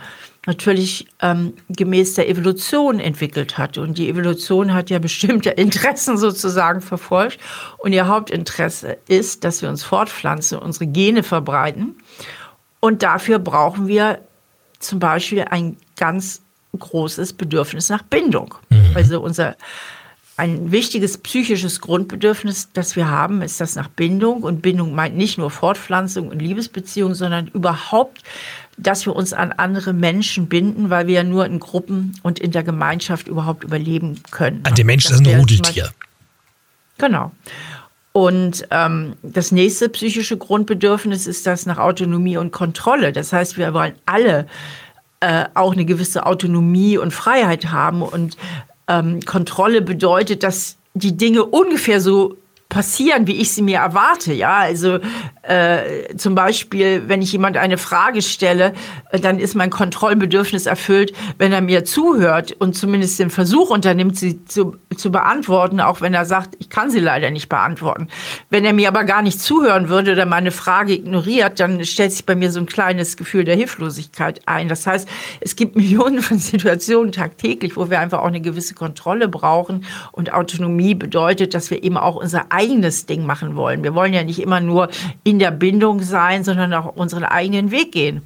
natürlich 0.47 1.07
ähm, 1.21 1.55
gemäß 1.69 2.15
der 2.15 2.29
Evolution 2.29 2.99
entwickelt 2.99 3.59
hat. 3.59 3.79
Und 3.79 3.99
die 3.99 4.09
Evolution 4.09 4.73
hat 4.73 4.91
ja 4.91 4.99
bestimmte 5.01 5.51
Interessen 5.51 6.17
sozusagen 6.17 6.81
verfolgt. 6.81 7.39
Und 7.79 7.93
ihr 7.93 8.09
Hauptinteresse 8.09 8.99
ist, 9.09 9.45
dass 9.45 9.63
wir 9.63 9.69
uns 9.69 9.85
fortpflanzen, 9.85 10.59
unsere 10.59 10.87
Gene 10.87 11.23
verbreiten. 11.23 11.97
Und 12.81 13.03
dafür 13.03 13.39
brauchen 13.39 13.87
wir 13.87 14.21
zum 14.79 14.99
Beispiel 14.99 15.43
ein 15.43 15.77
ganz 15.97 16.41
großes 16.79 17.35
Bedürfnis 17.35 17.91
nach 17.91 18.03
Bindung. 18.03 18.55
Mhm. 18.71 18.93
Also 18.95 19.21
unser 19.21 19.57
ein 20.41 20.73
wichtiges 20.73 21.19
psychisches 21.19 21.83
Grundbedürfnis, 21.83 22.71
das 22.73 22.97
wir 22.97 23.11
haben, 23.11 23.43
ist 23.43 23.61
das 23.61 23.75
nach 23.75 23.89
Bindung. 23.89 24.43
Und 24.43 24.63
Bindung 24.63 24.95
meint 24.95 25.15
nicht 25.15 25.37
nur 25.37 25.51
Fortpflanzung 25.51 26.29
und 26.29 26.41
Liebesbeziehung, 26.41 27.13
sondern 27.13 27.49
überhaupt 27.49 28.23
dass 28.83 29.07
wir 29.07 29.15
uns 29.15 29.33
an 29.33 29.53
andere 29.53 29.93
Menschen 29.93 30.49
binden, 30.49 30.91
weil 30.91 31.07
wir 31.07 31.15
ja 31.15 31.25
nur 31.25 31.47
in 31.47 31.61
Gruppen 31.61 32.19
und 32.23 32.39
in 32.39 32.51
der 32.51 32.63
Gemeinschaft 32.63 33.29
überhaupt 33.29 33.65
überleben 33.65 34.23
können. 34.31 34.61
An 34.65 34.75
dem 34.75 34.87
Menschen 34.87 35.15
ist 35.15 35.27
ein 35.27 35.39
Rudeltier. 35.39 35.91
Genau. 36.99 37.33
Und 38.13 38.67
ähm, 38.71 39.15
das 39.23 39.53
nächste 39.53 39.89
psychische 39.89 40.37
Grundbedürfnis 40.37 41.27
ist 41.27 41.47
das 41.47 41.67
nach 41.67 41.79
Autonomie 41.79 42.37
und 42.37 42.51
Kontrolle. 42.51 43.13
Das 43.13 43.33
heißt, 43.33 43.57
wir 43.57 43.73
wollen 43.73 43.95
alle 44.05 44.47
äh, 45.21 45.45
auch 45.55 45.73
eine 45.73 45.85
gewisse 45.85 46.27
Autonomie 46.27 46.99
und 46.99 47.13
Freiheit 47.13 47.71
haben. 47.71 48.03
Und 48.03 48.37
ähm, 48.89 49.21
Kontrolle 49.21 49.81
bedeutet, 49.81 50.43
dass 50.43 50.77
die 50.95 51.17
Dinge 51.17 51.45
ungefähr 51.45 52.01
so 52.01 52.37
passieren, 52.71 53.27
wie 53.27 53.35
ich 53.35 53.53
sie 53.53 53.61
mir 53.61 53.79
erwarte. 53.79 54.33
Ja, 54.33 54.57
also 54.57 54.99
äh, 55.43 56.17
zum 56.17 56.35
Beispiel, 56.35 57.03
wenn 57.09 57.21
ich 57.21 57.33
jemand 57.33 57.59
eine 57.59 57.77
Frage 57.77 58.23
stelle, 58.23 58.73
äh, 59.11 59.21
dann 59.21 59.39
ist 59.39 59.55
mein 59.55 59.69
Kontrollbedürfnis 59.69 60.65
erfüllt, 60.65 61.13
wenn 61.37 61.53
er 61.53 61.61
mir 61.61 61.85
zuhört 61.85 62.53
und 62.53 62.75
zumindest 62.75 63.19
den 63.19 63.29
Versuch 63.29 63.69
unternimmt, 63.69 64.17
sie 64.17 64.43
zu, 64.47 64.77
zu 64.97 65.13
beantworten, 65.13 65.81
auch 65.81 66.01
wenn 66.01 66.15
er 66.15 66.25
sagt, 66.25 66.57
ich 66.59 66.69
kann 66.69 66.91
sie 66.91 66.99
leider 66.99 67.31
nicht 67.31 67.49
beantworten. 67.49 68.09
Wenn 68.49 68.65
er 68.65 68.73
mir 68.73 68.89
aber 68.89 69.05
gar 69.05 69.23
nicht 69.23 69.41
zuhören 69.41 69.89
würde 69.89 70.13
oder 70.13 70.27
meine 70.27 70.51
Frage 70.51 70.95
ignoriert, 70.95 71.61
dann 71.61 71.85
stellt 71.85 72.13
sich 72.13 72.27
bei 72.27 72.35
mir 72.35 72.51
so 72.51 72.59
ein 72.59 72.67
kleines 72.67 73.17
Gefühl 73.17 73.45
der 73.45 73.55
Hilflosigkeit 73.55 74.41
ein. 74.47 74.69
Das 74.69 74.87
heißt, 74.87 75.09
es 75.41 75.55
gibt 75.55 75.77
Millionen 75.81 76.23
von 76.23 76.39
Situationen 76.39 77.13
tagtäglich, 77.13 77.77
wo 77.77 77.89
wir 77.89 78.01
einfach 78.01 78.19
auch 78.19 78.27
eine 78.27 78.41
gewisse 78.41 78.75
Kontrolle 78.75 79.29
brauchen 79.29 79.85
und 80.13 80.33
Autonomie 80.33 80.95
bedeutet, 80.95 81.55
dass 81.55 81.71
wir 81.71 81.85
eben 81.85 81.97
auch 81.97 82.17
unser 82.17 82.47
eigenes 82.51 83.07
Ding 83.07 83.25
machen 83.25 83.55
wollen. 83.55 83.85
Wir 83.85 83.95
wollen 83.95 84.13
ja 84.13 84.25
nicht 84.25 84.41
immer 84.41 84.61
nur 84.61 84.89
in 85.23 85.39
der 85.39 85.53
Bindung 85.53 86.03
sein, 86.03 86.43
sondern 86.43 86.75
auch 86.75 86.97
unseren 86.97 87.25
eigenen 87.25 87.71
Weg 87.71 87.93
gehen. 87.93 88.23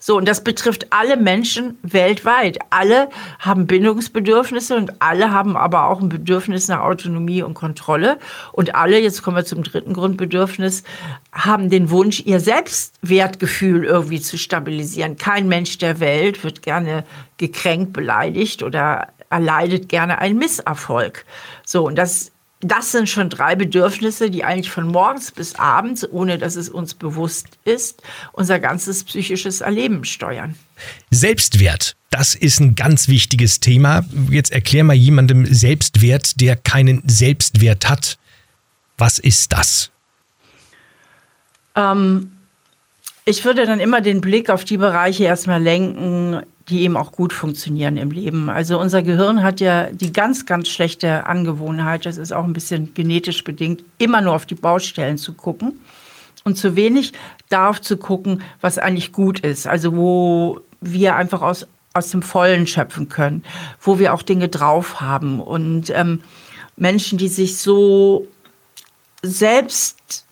So, 0.00 0.16
und 0.16 0.28
das 0.28 0.44
betrifft 0.44 0.92
alle 0.92 1.16
Menschen 1.16 1.76
weltweit. 1.82 2.58
Alle 2.70 3.08
haben 3.40 3.66
Bindungsbedürfnisse 3.66 4.76
und 4.76 5.02
alle 5.02 5.32
haben 5.32 5.56
aber 5.56 5.88
auch 5.88 6.00
ein 6.00 6.08
Bedürfnis 6.08 6.68
nach 6.68 6.80
Autonomie 6.80 7.42
und 7.42 7.54
Kontrolle. 7.54 8.18
Und 8.52 8.76
alle, 8.76 9.00
jetzt 9.00 9.22
kommen 9.22 9.36
wir 9.36 9.44
zum 9.44 9.64
dritten 9.64 9.94
Grundbedürfnis, 9.94 10.84
haben 11.32 11.68
den 11.68 11.90
Wunsch, 11.90 12.22
ihr 12.24 12.38
Selbstwertgefühl 12.38 13.84
irgendwie 13.84 14.20
zu 14.20 14.38
stabilisieren. 14.38 15.16
Kein 15.16 15.48
Mensch 15.48 15.78
der 15.78 15.98
Welt 15.98 16.44
wird 16.44 16.62
gerne 16.62 17.04
gekränkt, 17.36 17.92
beleidigt 17.92 18.62
oder 18.62 19.08
erleidet 19.30 19.88
gerne 19.88 20.18
einen 20.18 20.38
Misserfolg. 20.38 21.24
So, 21.64 21.84
und 21.86 21.96
das 21.96 22.30
das 22.60 22.90
sind 22.90 23.08
schon 23.08 23.30
drei 23.30 23.54
Bedürfnisse, 23.54 24.30
die 24.30 24.42
eigentlich 24.42 24.70
von 24.70 24.88
morgens 24.88 25.30
bis 25.30 25.54
abends, 25.54 26.08
ohne 26.10 26.38
dass 26.38 26.56
es 26.56 26.68
uns 26.68 26.94
bewusst 26.94 27.46
ist, 27.64 28.02
unser 28.32 28.58
ganzes 28.58 29.04
psychisches 29.04 29.60
Erleben 29.60 30.04
steuern. 30.04 30.56
Selbstwert, 31.10 31.96
das 32.10 32.34
ist 32.34 32.60
ein 32.60 32.74
ganz 32.74 33.08
wichtiges 33.08 33.60
Thema. 33.60 34.04
Jetzt 34.30 34.50
erklär 34.50 34.82
mal 34.82 34.94
jemandem 34.94 35.46
Selbstwert, 35.46 36.40
der 36.40 36.56
keinen 36.56 37.02
Selbstwert 37.06 37.88
hat. 37.88 38.18
Was 38.96 39.20
ist 39.20 39.52
das? 39.52 39.90
Ähm, 41.76 42.32
ich 43.24 43.44
würde 43.44 43.66
dann 43.66 43.78
immer 43.78 44.00
den 44.00 44.20
Blick 44.20 44.50
auf 44.50 44.64
die 44.64 44.78
Bereiche 44.78 45.24
erstmal 45.24 45.62
lenken, 45.62 46.42
die 46.68 46.82
eben 46.82 46.96
auch 46.96 47.12
gut 47.12 47.32
funktionieren 47.32 47.96
im 47.96 48.10
Leben. 48.10 48.50
Also 48.50 48.78
unser 48.78 49.02
Gehirn 49.02 49.42
hat 49.42 49.60
ja 49.60 49.90
die 49.90 50.12
ganz, 50.12 50.46
ganz 50.46 50.68
schlechte 50.68 51.26
Angewohnheit, 51.26 52.04
das 52.06 52.18
ist 52.18 52.32
auch 52.32 52.44
ein 52.44 52.52
bisschen 52.52 52.92
genetisch 52.94 53.44
bedingt, 53.44 53.82
immer 53.98 54.20
nur 54.20 54.34
auf 54.34 54.46
die 54.46 54.54
Baustellen 54.54 55.18
zu 55.18 55.32
gucken 55.32 55.80
und 56.44 56.56
zu 56.56 56.76
wenig 56.76 57.12
darauf 57.48 57.80
zu 57.80 57.96
gucken, 57.96 58.42
was 58.60 58.78
eigentlich 58.78 59.12
gut 59.12 59.40
ist. 59.40 59.66
Also 59.66 59.96
wo 59.96 60.60
wir 60.80 61.16
einfach 61.16 61.42
aus, 61.42 61.66
aus 61.94 62.10
dem 62.10 62.22
Vollen 62.22 62.66
schöpfen 62.66 63.08
können, 63.08 63.44
wo 63.80 63.98
wir 63.98 64.12
auch 64.12 64.22
Dinge 64.22 64.48
drauf 64.48 65.00
haben. 65.00 65.40
Und 65.40 65.90
ähm, 65.90 66.22
Menschen, 66.76 67.18
die 67.18 67.28
sich 67.28 67.56
so 67.58 68.28
selbst 69.22 70.26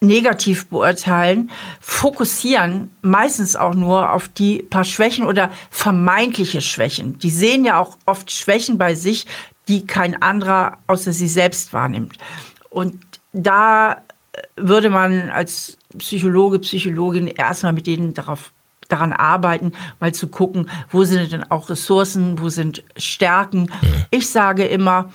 negativ 0.00 0.66
beurteilen, 0.66 1.50
fokussieren 1.80 2.90
meistens 3.02 3.56
auch 3.56 3.74
nur 3.74 4.12
auf 4.12 4.28
die 4.28 4.62
paar 4.62 4.84
Schwächen 4.84 5.26
oder 5.26 5.50
vermeintliche 5.70 6.60
Schwächen. 6.60 7.18
Die 7.18 7.30
sehen 7.30 7.64
ja 7.64 7.78
auch 7.78 7.96
oft 8.04 8.30
Schwächen 8.30 8.78
bei 8.78 8.94
sich, 8.94 9.26
die 9.68 9.86
kein 9.86 10.20
anderer 10.22 10.78
außer 10.86 11.12
sie 11.12 11.28
selbst 11.28 11.72
wahrnimmt. 11.72 12.18
Und 12.70 13.00
da 13.32 14.02
würde 14.56 14.90
man 14.90 15.30
als 15.30 15.78
Psychologe, 15.98 16.58
Psychologin 16.58 17.26
erstmal 17.26 17.72
mit 17.72 17.86
denen 17.86 18.14
darauf 18.14 18.52
daran 18.88 19.12
arbeiten, 19.12 19.72
mal 19.98 20.12
zu 20.14 20.28
gucken, 20.28 20.70
wo 20.90 21.04
sind 21.04 21.32
denn 21.32 21.50
auch 21.50 21.70
Ressourcen, 21.70 22.38
wo 22.40 22.48
sind 22.48 22.84
Stärken. 22.96 23.70
Ich 24.10 24.30
sage 24.30 24.64
immer, 24.64 25.12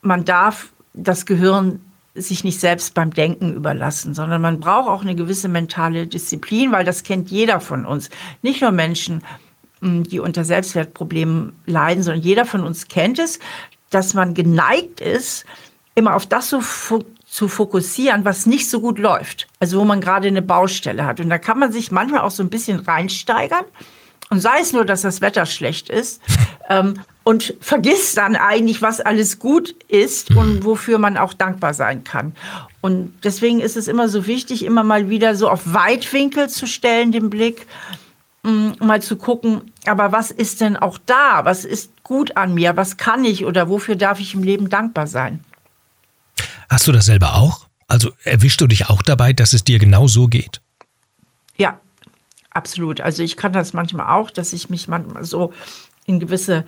man 0.00 0.24
darf 0.24 0.68
das 0.94 1.26
Gehirn 1.26 1.80
sich 2.14 2.44
nicht 2.44 2.60
selbst 2.60 2.94
beim 2.94 3.12
Denken 3.12 3.54
überlassen, 3.54 4.14
sondern 4.14 4.42
man 4.42 4.60
braucht 4.60 4.88
auch 4.88 5.02
eine 5.02 5.14
gewisse 5.14 5.48
mentale 5.48 6.06
Disziplin, 6.06 6.72
weil 6.72 6.84
das 6.84 7.04
kennt 7.04 7.30
jeder 7.30 7.60
von 7.60 7.86
uns. 7.86 8.10
Nicht 8.42 8.60
nur 8.60 8.70
Menschen, 8.70 9.22
die 9.80 10.20
unter 10.20 10.44
Selbstwertproblemen 10.44 11.54
leiden, 11.66 12.02
sondern 12.02 12.22
jeder 12.22 12.44
von 12.44 12.62
uns 12.62 12.88
kennt 12.88 13.18
es, 13.18 13.38
dass 13.90 14.14
man 14.14 14.34
geneigt 14.34 15.00
ist, 15.00 15.44
immer 15.94 16.14
auf 16.14 16.26
das 16.26 16.50
so 16.50 16.62
zu 17.26 17.48
fokussieren, 17.48 18.24
was 18.24 18.46
nicht 18.46 18.68
so 18.68 18.80
gut 18.80 18.98
läuft. 18.98 19.48
Also 19.58 19.80
wo 19.80 19.84
man 19.84 20.00
gerade 20.00 20.28
eine 20.28 20.42
Baustelle 20.42 21.06
hat. 21.06 21.18
Und 21.18 21.30
da 21.30 21.38
kann 21.38 21.58
man 21.58 21.72
sich 21.72 21.90
manchmal 21.90 22.20
auch 22.20 22.30
so 22.30 22.42
ein 22.42 22.50
bisschen 22.50 22.80
reinsteigern. 22.80 23.64
Und 24.32 24.40
sei 24.40 24.60
es 24.62 24.72
nur, 24.72 24.86
dass 24.86 25.02
das 25.02 25.20
Wetter 25.20 25.44
schlecht 25.44 25.90
ist. 25.90 26.22
Ähm, 26.68 26.94
und 27.24 27.54
vergisst 27.60 28.16
dann 28.16 28.36
eigentlich, 28.36 28.80
was 28.82 29.00
alles 29.00 29.40
gut 29.40 29.74
ist 29.88 30.30
und 30.30 30.64
wofür 30.64 30.98
man 30.98 31.18
auch 31.18 31.34
dankbar 31.34 31.74
sein 31.74 32.04
kann. 32.04 32.34
Und 32.80 33.12
deswegen 33.24 33.60
ist 33.60 33.76
es 33.76 33.88
immer 33.88 34.08
so 34.08 34.28
wichtig, 34.28 34.64
immer 34.64 34.84
mal 34.84 35.10
wieder 35.10 35.34
so 35.34 35.50
auf 35.50 35.60
Weitwinkel 35.64 36.48
zu 36.48 36.66
stellen, 36.68 37.10
den 37.10 37.30
Blick, 37.30 37.66
um 38.44 38.68
mm, 38.68 38.74
mal 38.78 39.02
zu 39.02 39.16
gucken, 39.16 39.72
aber 39.86 40.12
was 40.12 40.30
ist 40.30 40.60
denn 40.60 40.76
auch 40.76 40.98
da? 41.04 41.44
Was 41.44 41.64
ist 41.64 41.90
gut 42.04 42.36
an 42.36 42.54
mir? 42.54 42.76
Was 42.76 42.96
kann 42.96 43.24
ich 43.24 43.44
oder 43.44 43.68
wofür 43.68 43.96
darf 43.96 44.20
ich 44.20 44.32
im 44.34 44.44
Leben 44.44 44.70
dankbar 44.70 45.08
sein? 45.08 45.44
Hast 46.70 46.86
du 46.86 46.92
das 46.92 47.06
selber 47.06 47.34
auch? 47.34 47.66
Also 47.88 48.12
erwischst 48.22 48.60
du 48.60 48.68
dich 48.68 48.88
auch 48.88 49.02
dabei, 49.02 49.32
dass 49.32 49.52
es 49.52 49.64
dir 49.64 49.80
genau 49.80 50.06
so 50.06 50.28
geht? 50.28 50.62
Ja, 51.58 51.80
absolut. 52.54 53.00
Also 53.00 53.22
ich 53.22 53.36
kann 53.36 53.52
das 53.52 53.72
manchmal 53.72 54.06
auch, 54.06 54.30
dass 54.30 54.52
ich 54.52 54.70
mich 54.70 54.88
manchmal 54.88 55.24
so 55.24 55.52
in 56.06 56.20
gewisse 56.20 56.64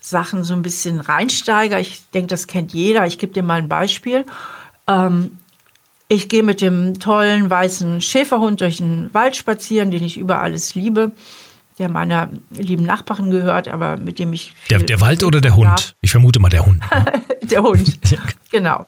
Sachen 0.00 0.44
so 0.44 0.54
ein 0.54 0.62
bisschen 0.62 1.00
reinsteige. 1.00 1.78
Ich 1.78 2.02
denke, 2.10 2.28
das 2.28 2.46
kennt 2.46 2.72
jeder. 2.74 3.06
Ich 3.06 3.18
gebe 3.18 3.32
dir 3.32 3.42
mal 3.42 3.58
ein 3.58 3.68
Beispiel. 3.68 4.26
Ähm, 4.86 5.38
ich 6.08 6.28
gehe 6.28 6.42
mit 6.42 6.60
dem 6.60 7.00
tollen 7.00 7.48
weißen 7.48 8.00
Schäferhund 8.02 8.60
durch 8.60 8.76
den 8.76 9.12
Wald 9.14 9.36
spazieren, 9.36 9.90
den 9.90 10.04
ich 10.04 10.18
über 10.18 10.40
alles 10.40 10.74
liebe, 10.74 11.12
der 11.78 11.88
meiner 11.88 12.28
lieben 12.50 12.84
Nachbarin 12.84 13.30
gehört, 13.30 13.68
aber 13.68 13.96
mit 13.96 14.18
dem 14.18 14.32
ich. 14.34 14.54
Der, 14.68 14.78
der 14.80 15.00
Wald 15.00 15.24
oder 15.24 15.40
der 15.40 15.56
Hund? 15.56 15.70
Darf. 15.70 15.94
Ich 16.02 16.10
vermute 16.10 16.38
mal 16.38 16.50
der 16.50 16.66
Hund. 16.66 16.82
Ne? 16.92 17.22
der 17.42 17.62
Hund, 17.62 17.98
genau. 18.50 18.86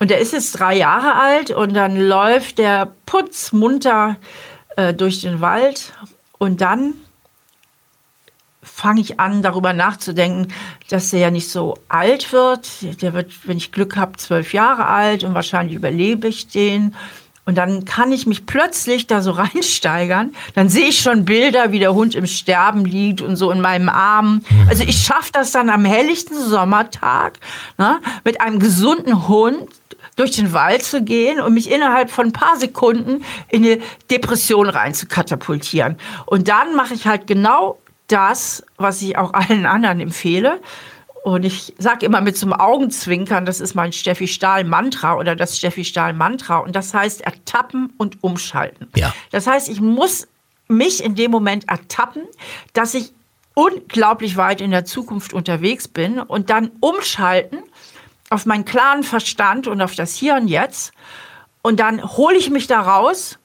Und 0.00 0.10
der 0.10 0.18
ist 0.18 0.32
jetzt 0.32 0.58
drei 0.58 0.76
Jahre 0.76 1.14
alt 1.14 1.50
und 1.50 1.74
dann 1.74 1.96
läuft 2.00 2.58
der 2.58 2.90
putzmunter 3.06 4.16
äh, 4.76 4.94
durch 4.94 5.20
den 5.20 5.40
Wald 5.40 5.92
und 6.38 6.60
dann 6.60 6.94
fange 8.62 9.00
ich 9.00 9.20
an, 9.20 9.42
darüber 9.42 9.72
nachzudenken, 9.72 10.52
dass 10.88 11.12
er 11.12 11.20
ja 11.20 11.30
nicht 11.30 11.48
so 11.48 11.78
alt 11.88 12.32
wird. 12.32 12.68
Der 13.02 13.14
wird, 13.14 13.46
wenn 13.46 13.56
ich 13.56 13.72
Glück 13.72 13.96
habe, 13.96 14.16
zwölf 14.16 14.52
Jahre 14.52 14.86
alt 14.86 15.24
und 15.24 15.34
wahrscheinlich 15.34 15.76
überlebe 15.76 16.28
ich 16.28 16.48
den. 16.48 16.94
Und 17.46 17.56
dann 17.56 17.84
kann 17.84 18.12
ich 18.12 18.26
mich 18.26 18.46
plötzlich 18.46 19.06
da 19.06 19.22
so 19.22 19.30
reinsteigern. 19.32 20.34
Dann 20.54 20.68
sehe 20.68 20.88
ich 20.88 21.00
schon 21.00 21.24
Bilder, 21.24 21.72
wie 21.72 21.78
der 21.78 21.94
Hund 21.94 22.14
im 22.14 22.26
Sterben 22.26 22.84
liegt 22.84 23.22
und 23.22 23.36
so 23.36 23.50
in 23.50 23.60
meinem 23.60 23.88
Arm. 23.88 24.42
Also 24.68 24.84
ich 24.84 25.04
schaffe 25.04 25.30
das 25.32 25.50
dann 25.52 25.70
am 25.70 25.84
helllichten 25.84 26.38
Sommertag 26.38 27.38
ne, 27.78 27.98
mit 28.24 28.40
einem 28.40 28.58
gesunden 28.58 29.26
Hund 29.26 29.68
durch 30.20 30.32
den 30.32 30.52
Wald 30.52 30.82
zu 30.82 31.02
gehen 31.02 31.40
und 31.40 31.54
mich 31.54 31.70
innerhalb 31.70 32.10
von 32.10 32.26
ein 32.26 32.32
paar 32.32 32.58
Sekunden 32.58 33.24
in 33.48 33.64
eine 33.64 33.80
Depression 34.10 34.68
rein 34.68 34.92
zu 34.92 35.06
katapultieren. 35.06 35.96
Und 36.26 36.48
dann 36.48 36.76
mache 36.76 36.92
ich 36.92 37.06
halt 37.06 37.26
genau 37.26 37.78
das, 38.06 38.62
was 38.76 39.00
ich 39.00 39.16
auch 39.16 39.32
allen 39.32 39.64
anderen 39.64 40.00
empfehle. 40.00 40.60
Und 41.24 41.44
ich 41.44 41.74
sage 41.78 42.04
immer 42.04 42.20
mit 42.20 42.36
zum 42.36 42.52
Augenzwinkern, 42.52 43.46
das 43.46 43.60
ist 43.60 43.74
mein 43.74 43.92
Steffi 43.92 44.28
Stahl-Mantra 44.28 45.16
oder 45.16 45.34
das 45.36 45.56
Steffi 45.56 45.84
Stahl-Mantra. 45.84 46.58
Und 46.58 46.76
das 46.76 46.92
heißt 46.92 47.22
ertappen 47.22 47.92
und 47.96 48.22
umschalten. 48.22 48.88
Ja. 48.94 49.14
Das 49.30 49.46
heißt, 49.46 49.70
ich 49.70 49.80
muss 49.80 50.28
mich 50.68 51.02
in 51.02 51.14
dem 51.14 51.30
Moment 51.30 51.68
ertappen, 51.68 52.22
dass 52.74 52.92
ich 52.92 53.12
unglaublich 53.54 54.36
weit 54.36 54.60
in 54.60 54.70
der 54.70 54.84
Zukunft 54.84 55.32
unterwegs 55.32 55.88
bin 55.88 56.20
und 56.20 56.50
dann 56.50 56.70
umschalten 56.80 57.58
auf 58.30 58.46
meinen 58.46 58.64
klaren 58.64 59.02
Verstand 59.02 59.66
und 59.66 59.82
auf 59.82 59.94
das 59.94 60.14
Hier 60.14 60.36
und 60.36 60.48
Jetzt. 60.48 60.92
Und 61.62 61.80
dann 61.80 62.02
hole 62.16 62.36
ich 62.36 62.48
mich 62.48 62.66
da 62.66 62.80
raus 62.80 63.38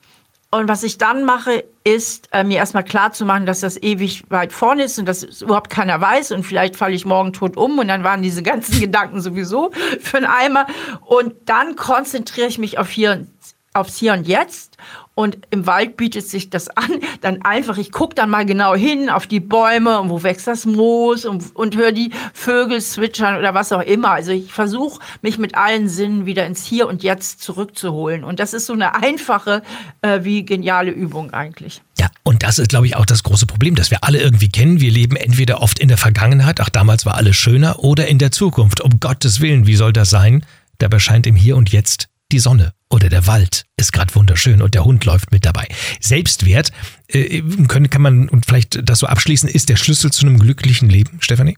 Und 0.51 0.69
was 0.69 0.83
ich 0.83 0.97
dann 0.97 1.25
mache, 1.25 1.65
ist 1.83 2.29
äh, 2.31 2.45
mir 2.45 2.59
erstmal 2.59 2.85
klar 2.85 3.11
zu 3.11 3.25
machen, 3.25 3.45
dass 3.45 3.59
das 3.59 3.75
ewig 3.75 4.23
weit 4.29 4.53
vorne 4.53 4.83
ist 4.83 4.97
und 4.97 5.05
dass 5.05 5.21
es 5.21 5.41
überhaupt 5.41 5.69
keiner 5.69 5.99
weiß 5.99 6.31
und 6.31 6.43
vielleicht 6.43 6.77
falle 6.77 6.95
ich 6.95 7.05
morgen 7.05 7.33
tot 7.33 7.57
um 7.57 7.77
und 7.77 7.89
dann 7.89 8.05
waren 8.05 8.21
diese 8.21 8.41
ganzen 8.41 8.79
Gedanken 8.79 9.19
sowieso 9.19 9.71
für 9.99 10.17
einen 10.17 10.27
Eimer. 10.27 10.65
Und 11.01 11.33
dann 11.49 11.75
konzentriere 11.75 12.47
ich 12.47 12.57
mich 12.57 12.77
auf 12.77 12.89
hier, 12.89 13.27
aufs 13.75 13.97
Hier 13.97 14.13
und 14.13 14.27
Jetzt 14.27 14.77
und 15.15 15.37
im 15.49 15.65
Wald 15.65 15.95
bietet 15.95 16.27
sich 16.27 16.49
das 16.49 16.67
an, 16.67 16.89
dann 17.21 17.41
einfach, 17.41 17.77
ich 17.77 17.91
gucke 17.91 18.15
dann 18.15 18.29
mal 18.29 18.45
genau 18.45 18.75
hin 18.75 19.09
auf 19.09 19.27
die 19.27 19.39
Bäume 19.39 19.99
und 19.99 20.09
wo 20.09 20.21
wächst 20.23 20.45
das 20.45 20.65
Moos 20.65 21.25
und, 21.25 21.55
und 21.55 21.75
höre 21.77 21.93
die 21.93 22.11
Vögel 22.33 22.81
zwitschern 22.81 23.37
oder 23.37 23.53
was 23.53 23.71
auch 23.71 23.81
immer. 23.81 24.11
Also 24.11 24.31
ich 24.31 24.51
versuche, 24.51 24.99
mich 25.21 25.37
mit 25.37 25.55
allen 25.55 25.87
Sinnen 25.87 26.25
wieder 26.25 26.45
ins 26.45 26.65
Hier 26.65 26.87
und 26.87 27.01
Jetzt 27.01 27.41
zurückzuholen. 27.41 28.25
Und 28.25 28.41
das 28.41 28.53
ist 28.53 28.65
so 28.65 28.73
eine 28.73 28.95
einfache 28.95 29.63
äh, 30.01 30.19
wie 30.23 30.43
geniale 30.43 30.91
Übung 30.91 31.31
eigentlich. 31.33 31.81
Ja, 31.97 32.09
und 32.23 32.43
das 32.43 32.59
ist, 32.59 32.69
glaube 32.69 32.87
ich, 32.87 32.97
auch 32.97 33.05
das 33.05 33.23
große 33.23 33.45
Problem, 33.45 33.75
das 33.75 33.91
wir 33.91 34.03
alle 34.03 34.19
irgendwie 34.19 34.49
kennen. 34.49 34.81
Wir 34.81 34.91
leben 34.91 35.15
entweder 35.15 35.61
oft 35.61 35.79
in 35.79 35.87
der 35.87 35.97
Vergangenheit, 35.97 36.59
ach 36.59 36.69
damals 36.69 37.05
war 37.05 37.15
alles 37.15 37.37
schöner, 37.37 37.79
oder 37.79 38.07
in 38.07 38.19
der 38.19 38.31
Zukunft. 38.31 38.81
Um 38.81 38.99
Gottes 38.99 39.39
Willen, 39.39 39.65
wie 39.65 39.75
soll 39.75 39.93
das 39.93 40.09
sein? 40.09 40.45
Dabei 40.77 40.99
scheint 40.99 41.25
im 41.25 41.35
Hier 41.35 41.55
und 41.55 41.71
Jetzt 41.71 42.09
die 42.31 42.39
Sonne 42.39 42.73
oder 42.89 43.09
der 43.09 43.27
Wald 43.27 43.65
ist 43.77 43.93
gerade 43.93 44.13
wunderschön 44.15 44.61
und 44.61 44.73
der 44.73 44.85
Hund 44.85 45.05
läuft 45.05 45.31
mit 45.31 45.45
dabei. 45.45 45.67
Selbstwert, 45.99 46.71
äh, 47.07 47.41
können, 47.67 47.89
kann 47.89 48.01
man, 48.01 48.29
und 48.29 48.45
vielleicht 48.45 48.87
das 48.87 48.99
so 48.99 49.07
abschließen, 49.07 49.49
ist 49.49 49.69
der 49.69 49.75
Schlüssel 49.75 50.11
zu 50.11 50.25
einem 50.25 50.39
glücklichen 50.39 50.89
Leben, 50.89 51.21
Stefanie? 51.21 51.57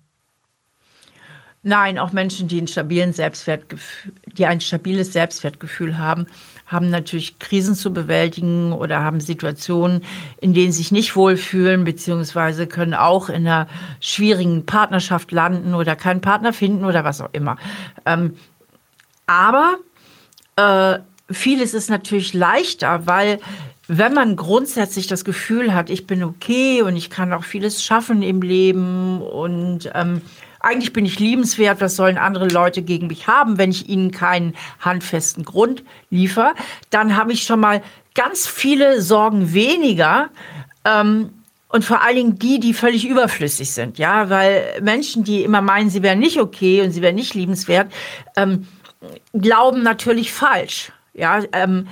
Nein, 1.64 2.00
auch 2.00 2.14
Menschen, 2.14 2.48
die, 2.48 2.60
einen 2.60 2.68
stabilen 2.68 3.14
die 3.14 4.46
ein 4.46 4.62
stabiles 4.62 5.12
Selbstwertgefühl 5.12 5.98
haben, 5.98 6.28
haben 6.66 6.90
natürlich 6.90 7.40
Krisen 7.40 7.76
zu 7.76 7.92
bewältigen 7.92 8.72
oder 8.72 9.02
haben 9.02 9.20
Situationen, 9.20 10.04
in 10.40 10.54
denen 10.54 10.72
sie 10.72 10.78
sich 10.78 10.92
nicht 10.92 11.16
wohlfühlen, 11.16 11.84
beziehungsweise 11.84 12.68
können 12.68 12.94
auch 12.94 13.30
in 13.30 13.48
einer 13.48 13.68
schwierigen 14.00 14.66
Partnerschaft 14.66 15.32
landen 15.32 15.74
oder 15.74 15.96
keinen 15.96 16.22
Partner 16.22 16.54
finden 16.54 16.86
oder 16.86 17.04
was 17.04 17.20
auch 17.20 17.34
immer. 17.34 17.58
Ähm, 18.06 18.36
aber 19.26 19.78
äh, 20.58 21.00
vieles 21.32 21.74
ist 21.74 21.90
natürlich 21.90 22.34
leichter, 22.34 23.08
weil 23.08 23.40
wenn 23.88 24.14
man 24.14 24.36
grundsätzlich 24.36 25.08
das 25.08 25.24
Gefühl 25.24 25.74
hat, 25.74 25.90
ich 25.90 26.08
bin 26.08 26.24
okay 26.24 26.82
und 26.82 26.98
ich 26.98 27.10
kann 27.10 27.32
auch 27.32 27.46
vieles 27.46 27.84
schaffen 27.84 28.22
im 28.22 28.42
Leben 28.42 29.22
und 29.22 29.90
ähm, 29.94 30.22
eigentlich 30.60 30.92
bin 30.92 31.06
ich 31.06 31.20
liebenswert, 31.20 31.80
was 31.80 31.96
sollen 31.96 32.18
andere 32.18 32.48
Leute 32.48 32.82
gegen 32.82 33.08
mich 33.08 33.28
haben, 33.28 33.58
wenn 33.58 33.72
ich 33.72 33.88
ihnen 33.88 34.12
keinen 34.12 34.56
handfesten 34.80 35.46
Grund 35.46 35.84
liefere, 36.10 36.54
dann 36.90 37.16
habe 37.16 37.32
ich 37.32 37.44
schon 37.44 37.62
mal 37.62 37.82
ganz 38.16 38.48
viele 38.48 39.02
Sorgen 39.02 39.54
weniger. 39.54 40.30
Ähm, 40.84 41.30
und 41.70 41.84
vor 41.86 42.02
allen 42.02 42.16
Dingen 42.16 42.40
die, 42.40 42.60
die 42.60 42.74
völlig 42.74 43.08
überflüssig 43.08 43.72
sind, 43.72 43.98
ja, 43.98 44.30
weil 44.30 44.80
Menschen, 44.82 45.24
die 45.24 45.44
immer 45.44 45.62
meinen, 45.62 45.90
sie 45.90 46.02
wären 46.02 46.20
nicht 46.20 46.40
okay 46.40 46.82
und 46.82 46.92
sie 46.92 47.02
wären 47.02 47.16
nicht 47.16 47.34
liebenswert, 47.34 47.92
ähm, 48.38 48.68
glauben 49.34 49.84
natürlich 49.84 50.32
falsch. 50.32 50.92
Ja, 51.14 51.42
ähm, 51.52 51.88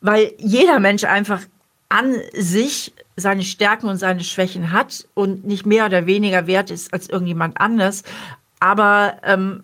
weil 0.00 0.32
jeder 0.38 0.80
Mensch 0.80 1.04
einfach 1.04 1.42
an 1.88 2.16
sich 2.32 2.92
seine 3.16 3.42
Stärken 3.42 3.86
und 3.88 3.98
seine 3.98 4.24
Schwächen 4.24 4.72
hat 4.72 5.06
und 5.14 5.44
nicht 5.44 5.66
mehr 5.66 5.86
oder 5.86 6.06
weniger 6.06 6.46
wert 6.46 6.70
ist 6.70 6.92
als 6.92 7.08
irgendjemand 7.08 7.60
anders. 7.60 8.02
Aber 8.60 9.18
ähm, 9.22 9.62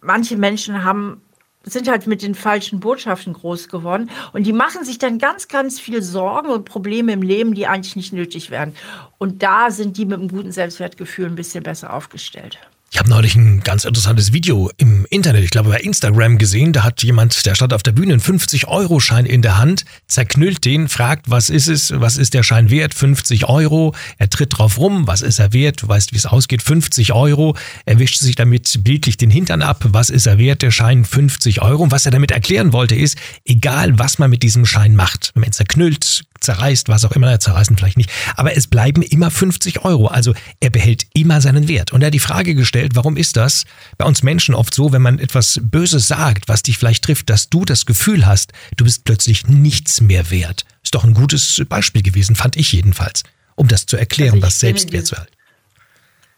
manche 0.00 0.36
Menschen 0.36 0.84
haben 0.84 1.22
sind 1.66 1.88
halt 1.88 2.06
mit 2.06 2.22
den 2.22 2.34
falschen 2.34 2.78
Botschaften 2.78 3.32
groß 3.32 3.68
geworden 3.68 4.10
und 4.34 4.46
die 4.46 4.52
machen 4.52 4.84
sich 4.84 4.98
dann 4.98 5.18
ganz, 5.18 5.48
ganz 5.48 5.80
viel 5.80 6.02
Sorgen 6.02 6.50
und 6.50 6.66
Probleme 6.66 7.12
im 7.12 7.22
Leben, 7.22 7.54
die 7.54 7.66
eigentlich 7.66 7.96
nicht 7.96 8.12
nötig 8.12 8.50
wären. 8.50 8.74
Und 9.16 9.42
da 9.42 9.70
sind 9.70 9.96
die 9.96 10.04
mit 10.04 10.18
einem 10.18 10.28
guten 10.28 10.52
Selbstwertgefühl 10.52 11.26
ein 11.26 11.36
bisschen 11.36 11.62
besser 11.62 11.94
aufgestellt. 11.94 12.58
Ich 12.94 13.00
habe 13.00 13.10
neulich 13.10 13.34
ein 13.34 13.58
ganz 13.58 13.84
interessantes 13.84 14.32
Video 14.32 14.70
im 14.76 15.04
Internet, 15.10 15.42
ich 15.42 15.50
glaube 15.50 15.70
bei 15.70 15.80
Instagram 15.80 16.38
gesehen. 16.38 16.72
Da 16.72 16.84
hat 16.84 17.02
jemand, 17.02 17.44
der 17.44 17.56
stand 17.56 17.74
auf 17.74 17.82
der 17.82 17.90
Bühne, 17.90 18.12
einen 18.12 18.22
50-Euro-Schein 18.22 19.26
in 19.26 19.42
der 19.42 19.58
Hand, 19.58 19.84
zerknüllt 20.06 20.64
den, 20.64 20.88
fragt, 20.88 21.28
was 21.28 21.50
ist 21.50 21.66
es, 21.66 21.92
was 21.92 22.18
ist 22.18 22.34
der 22.34 22.44
Schein 22.44 22.70
wert? 22.70 22.94
50 22.94 23.48
Euro. 23.48 23.96
Er 24.18 24.30
tritt 24.30 24.56
drauf 24.56 24.78
rum, 24.78 25.08
was 25.08 25.22
ist 25.22 25.40
er 25.40 25.52
wert? 25.52 25.82
Du 25.82 25.88
weißt, 25.88 26.12
wie 26.12 26.16
es 26.18 26.24
ausgeht, 26.24 26.62
50 26.62 27.12
Euro. 27.12 27.56
Er 27.84 27.98
wischt 27.98 28.20
sich 28.20 28.36
damit 28.36 28.84
bildlich 28.84 29.16
den 29.16 29.30
Hintern 29.30 29.62
ab, 29.62 29.84
was 29.88 30.08
ist 30.08 30.26
er 30.26 30.38
wert? 30.38 30.62
Der 30.62 30.70
Schein 30.70 31.04
50 31.04 31.62
Euro. 31.62 31.82
Und 31.82 31.90
was 31.90 32.06
er 32.06 32.12
damit 32.12 32.30
erklären 32.30 32.72
wollte, 32.72 32.94
ist, 32.94 33.18
egal 33.44 33.98
was 33.98 34.20
man 34.20 34.30
mit 34.30 34.44
diesem 34.44 34.66
Schein 34.66 34.94
macht, 34.94 35.32
wenn 35.34 35.40
man 35.40 35.48
ihn 35.48 35.52
zerknüllt, 35.52 36.22
zerreißt, 36.44 36.88
was 36.88 37.04
auch 37.04 37.12
immer, 37.12 37.30
er 37.30 37.40
zerreißen 37.40 37.76
vielleicht 37.76 37.96
nicht, 37.96 38.10
aber 38.36 38.56
es 38.56 38.66
bleiben 38.66 39.02
immer 39.02 39.30
50 39.30 39.84
Euro. 39.84 40.06
Also 40.06 40.34
er 40.60 40.70
behält 40.70 41.06
immer 41.14 41.40
seinen 41.40 41.68
Wert. 41.68 41.92
Und 41.92 42.02
er 42.02 42.06
hat 42.06 42.14
die 42.14 42.18
Frage 42.18 42.54
gestellt, 42.54 42.94
warum 42.94 43.16
ist 43.16 43.36
das 43.36 43.64
bei 43.98 44.04
uns 44.04 44.22
Menschen 44.22 44.54
oft 44.54 44.74
so, 44.74 44.92
wenn 44.92 45.02
man 45.02 45.18
etwas 45.18 45.60
Böses 45.62 46.06
sagt, 46.06 46.48
was 46.48 46.62
dich 46.62 46.78
vielleicht 46.78 47.04
trifft, 47.04 47.30
dass 47.30 47.48
du 47.50 47.64
das 47.64 47.86
Gefühl 47.86 48.26
hast, 48.26 48.52
du 48.76 48.84
bist 48.84 49.04
plötzlich 49.04 49.46
nichts 49.46 50.00
mehr 50.00 50.30
wert. 50.30 50.64
Ist 50.82 50.94
doch 50.94 51.04
ein 51.04 51.14
gutes 51.14 51.62
Beispiel 51.68 52.02
gewesen, 52.02 52.36
fand 52.36 52.56
ich 52.56 52.72
jedenfalls, 52.72 53.22
um 53.56 53.68
das 53.68 53.86
zu 53.86 53.96
erklären, 53.96 54.34
also 54.34 54.46
was 54.46 54.60
Selbstwert 54.60 55.06
zu 55.06 55.16
halten. 55.16 55.33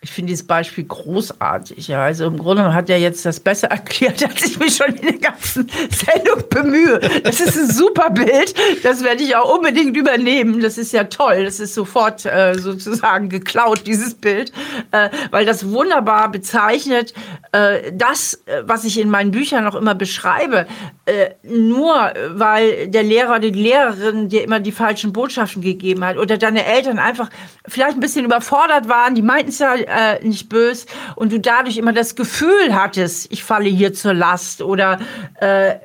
Ich 0.03 0.11
finde 0.11 0.31
dieses 0.31 0.47
Beispiel 0.47 0.85
großartig. 0.85 1.89
Ja. 1.89 2.03
Also 2.03 2.27
im 2.27 2.39
Grunde 2.39 2.75
hat 2.75 2.91
er 2.91 2.99
jetzt 2.99 3.25
das 3.25 3.41
besser 3.41 3.69
erklärt, 3.71 4.23
als 4.23 4.45
ich 4.45 4.59
mich 4.59 4.77
schon 4.77 4.95
in 4.95 5.07
der 5.07 5.31
ganzen 5.31 5.69
Sendung 5.91 6.49
bemühe. 6.51 7.01
Das 7.25 7.41
ist 7.41 7.57
ein 7.57 7.71
super 7.71 8.11
Bild. 8.11 8.55
Das 8.83 9.03
werde 9.03 9.23
ich 9.23 9.35
auch 9.37 9.57
unbedingt 9.57 9.97
übernehmen. 9.97 10.61
Das 10.61 10.77
ist 10.77 10.93
ja 10.93 11.05
toll. 11.05 11.45
Das 11.45 11.61
ist 11.61 11.75
sofort 11.75 12.27
äh, 12.27 12.55
sozusagen 12.59 13.31
geklaut, 13.31 13.87
dieses 13.87 14.15
Bild, 14.15 14.53
äh, 14.93 15.09
weil 15.31 15.47
das 15.47 15.71
wunderbar 15.71 16.31
bezeichnet 16.31 17.15
äh, 17.53 17.93
das, 17.93 18.35
äh, 18.47 18.63
was 18.65 18.85
ich 18.85 19.01
in 19.01 19.09
meinen 19.09 19.31
Büchern 19.31 19.67
auch 19.67 19.75
immer 19.75 19.95
beschreibe. 19.95 20.67
Äh, 21.07 21.31
nur 21.43 22.13
weil 22.31 22.89
der 22.89 23.03
Lehrer 23.03 23.39
die 23.39 23.51
Lehrerin 23.51 24.29
dir 24.29 24.45
immer 24.45 24.61
die 24.61 24.73
falschen 24.73 25.13
Botschaften 25.13 25.63
gegeben 25.63 26.05
hat 26.05 26.19
oder 26.19 26.37
deine 26.37 26.67
Eltern 26.67 26.99
einfach 26.99 27.31
vielleicht 27.67 27.97
ein 27.97 28.01
bisschen 28.01 28.25
überfordert 28.25 28.89
waren. 28.89 29.15
Die 29.15 29.23
meinten 29.23 29.51
es 29.51 29.59
ja 29.59 29.75
äh, 29.87 30.25
nicht 30.25 30.49
böse 30.49 30.87
und 31.15 31.33
du 31.33 31.41
dadurch 31.41 31.77
immer 31.77 31.93
das 31.93 32.15
Gefühl 32.15 32.75
hattest, 32.75 33.33
ich 33.33 33.45
falle 33.45 33.69
hier 33.69 33.95
zur 33.95 34.15
Last 34.15 34.63
oder 34.63 35.01
äh, 35.41 35.77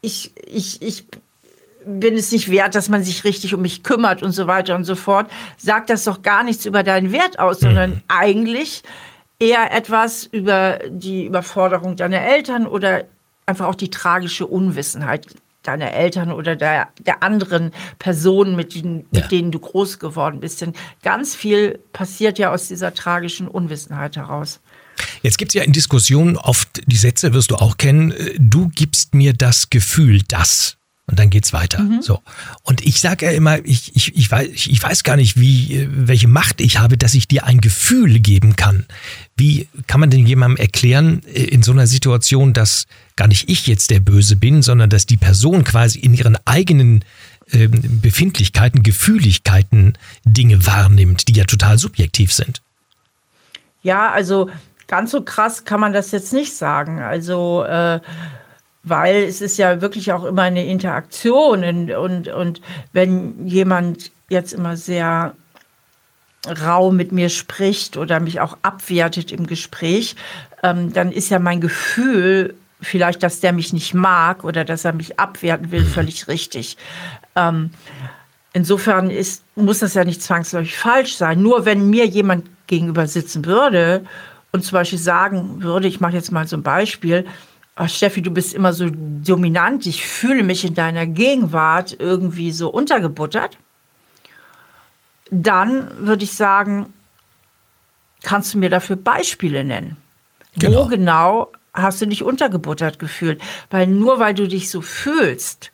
ich, 0.00 0.32
ich, 0.46 0.82
ich 0.82 1.04
bin 1.84 2.14
es 2.14 2.32
nicht 2.32 2.50
wert, 2.50 2.74
dass 2.74 2.88
man 2.88 3.04
sich 3.04 3.24
richtig 3.24 3.54
um 3.54 3.62
mich 3.62 3.82
kümmert 3.82 4.22
und 4.22 4.32
so 4.32 4.46
weiter 4.46 4.74
und 4.74 4.84
so 4.84 4.96
fort, 4.96 5.30
sagt 5.56 5.88
das 5.90 6.04
doch 6.04 6.22
gar 6.22 6.42
nichts 6.42 6.66
über 6.66 6.82
deinen 6.82 7.12
Wert 7.12 7.38
aus, 7.38 7.60
sondern 7.60 7.90
mhm. 7.90 8.02
eigentlich 8.08 8.82
eher 9.38 9.72
etwas 9.72 10.24
über 10.24 10.80
die 10.88 11.26
Überforderung 11.26 11.96
deiner 11.96 12.20
Eltern 12.20 12.66
oder 12.66 13.04
einfach 13.46 13.66
auch 13.66 13.74
die 13.74 13.90
tragische 13.90 14.46
Unwissenheit 14.46 15.26
deiner 15.66 15.92
Eltern 15.92 16.32
oder 16.32 16.56
der, 16.56 16.88
der 16.98 17.22
anderen 17.22 17.72
Personen, 17.98 18.56
mit, 18.56 18.74
denen, 18.74 19.06
ja. 19.10 19.20
mit 19.20 19.32
denen 19.32 19.50
du 19.50 19.58
groß 19.58 19.98
geworden 19.98 20.40
bist. 20.40 20.60
Denn 20.60 20.72
ganz 21.02 21.34
viel 21.34 21.78
passiert 21.92 22.38
ja 22.38 22.52
aus 22.52 22.68
dieser 22.68 22.94
tragischen 22.94 23.48
Unwissenheit 23.48 24.16
heraus. 24.16 24.60
Jetzt 25.22 25.38
gibt 25.38 25.50
es 25.50 25.54
ja 25.54 25.62
in 25.62 25.72
Diskussionen 25.72 26.36
oft 26.36 26.80
die 26.86 26.96
Sätze, 26.96 27.34
wirst 27.34 27.50
du 27.50 27.56
auch 27.56 27.76
kennen, 27.76 28.12
äh, 28.12 28.34
du 28.38 28.68
gibst 28.68 29.14
mir 29.14 29.32
das 29.32 29.70
Gefühl, 29.70 30.22
dass. 30.22 30.75
Und 31.08 31.20
dann 31.20 31.30
geht's 31.30 31.52
weiter. 31.52 31.80
Mhm. 31.82 32.02
So. 32.02 32.20
Und 32.64 32.84
ich 32.84 33.00
sage 33.00 33.26
ja 33.26 33.32
immer, 33.32 33.64
ich, 33.64 33.94
ich, 33.94 34.16
ich, 34.16 34.28
weiß, 34.28 34.48
ich 34.48 34.82
weiß 34.82 35.04
gar 35.04 35.16
nicht, 35.16 35.38
wie, 35.38 35.86
welche 35.88 36.26
Macht 36.26 36.60
ich 36.60 36.78
habe, 36.80 36.98
dass 36.98 37.14
ich 37.14 37.28
dir 37.28 37.44
ein 37.44 37.60
Gefühl 37.60 38.18
geben 38.18 38.56
kann. 38.56 38.86
Wie 39.36 39.68
kann 39.86 40.00
man 40.00 40.10
denn 40.10 40.26
jemandem 40.26 40.56
erklären 40.56 41.22
äh, 41.32 41.44
in 41.44 41.62
so 41.62 41.70
einer 41.70 41.86
Situation, 41.86 42.52
dass 42.52 42.86
gar 43.14 43.28
nicht 43.28 43.48
ich 43.48 43.68
jetzt 43.68 43.90
der 43.90 44.00
Böse 44.00 44.34
bin, 44.34 44.62
sondern 44.62 44.90
dass 44.90 45.06
die 45.06 45.16
Person 45.16 45.62
quasi 45.62 46.00
in 46.00 46.12
ihren 46.12 46.36
eigenen 46.44 47.04
äh, 47.52 47.68
Befindlichkeiten, 47.68 48.82
Gefühligkeiten 48.82 49.96
Dinge 50.24 50.66
wahrnimmt, 50.66 51.28
die 51.28 51.34
ja 51.34 51.44
total 51.44 51.78
subjektiv 51.78 52.32
sind? 52.32 52.62
Ja, 53.84 54.10
also 54.10 54.50
ganz 54.88 55.12
so 55.12 55.22
krass 55.22 55.64
kann 55.64 55.78
man 55.78 55.92
das 55.92 56.10
jetzt 56.10 56.32
nicht 56.32 56.56
sagen. 56.56 57.00
Also 57.00 57.62
äh, 57.62 58.00
weil 58.86 59.24
es 59.24 59.40
ist 59.40 59.58
ja 59.58 59.82
wirklich 59.82 60.12
auch 60.12 60.24
immer 60.24 60.42
eine 60.42 60.64
Interaktion 60.64 61.64
und, 61.64 61.90
und, 61.90 62.28
und 62.28 62.60
wenn 62.92 63.46
jemand 63.46 64.12
jetzt 64.28 64.52
immer 64.52 64.76
sehr 64.76 65.34
rau 66.64 66.92
mit 66.92 67.10
mir 67.10 67.28
spricht 67.28 67.96
oder 67.96 68.20
mich 68.20 68.40
auch 68.40 68.56
abwertet 68.62 69.32
im 69.32 69.48
Gespräch, 69.48 70.14
ähm, 70.62 70.92
dann 70.92 71.10
ist 71.10 71.30
ja 71.30 71.40
mein 71.40 71.60
Gefühl 71.60 72.54
vielleicht, 72.80 73.24
dass 73.24 73.40
der 73.40 73.52
mich 73.52 73.72
nicht 73.72 73.92
mag 73.92 74.44
oder 74.44 74.64
dass 74.64 74.84
er 74.84 74.92
mich 74.92 75.18
abwerten 75.18 75.72
will, 75.72 75.84
völlig 75.84 76.28
richtig. 76.28 76.76
Ähm, 77.34 77.70
insofern 78.52 79.10
ist, 79.10 79.42
muss 79.56 79.80
das 79.80 79.94
ja 79.94 80.04
nicht 80.04 80.22
zwangsläufig 80.22 80.76
falsch 80.76 81.16
sein. 81.16 81.42
Nur 81.42 81.64
wenn 81.64 81.90
mir 81.90 82.06
jemand 82.06 82.46
gegenüber 82.68 83.08
sitzen 83.08 83.44
würde 83.44 84.04
und 84.52 84.64
zum 84.64 84.74
Beispiel 84.74 84.98
sagen 85.00 85.62
würde, 85.62 85.88
ich 85.88 86.00
mache 86.00 86.14
jetzt 86.14 86.30
mal 86.30 86.46
so 86.46 86.56
ein 86.56 86.62
Beispiel, 86.62 87.26
oh, 87.78 87.86
Steffi, 87.86 88.22
du 88.22 88.30
bist 88.30 88.54
immer 88.54 88.72
so 88.72 88.88
dominant, 88.90 89.86
ich 89.86 90.06
fühle 90.06 90.42
mich 90.42 90.64
in 90.64 90.74
deiner 90.74 91.06
Gegenwart 91.06 91.96
irgendwie 91.98 92.52
so 92.52 92.68
untergebuttert, 92.70 93.58
dann 95.30 95.90
würde 96.06 96.24
ich 96.24 96.32
sagen, 96.32 96.92
kannst 98.22 98.54
du 98.54 98.58
mir 98.58 98.70
dafür 98.70 98.96
Beispiele 98.96 99.64
nennen? 99.64 99.96
Genau. 100.58 100.84
Wo 100.84 100.88
genau 100.88 101.52
hast 101.74 102.00
du 102.00 102.06
dich 102.06 102.22
untergebuttert 102.22 102.98
gefühlt? 102.98 103.40
Weil 103.70 103.86
nur 103.86 104.18
weil 104.18 104.34
du 104.34 104.48
dich 104.48 104.70
so 104.70 104.80
fühlst, 104.80 105.70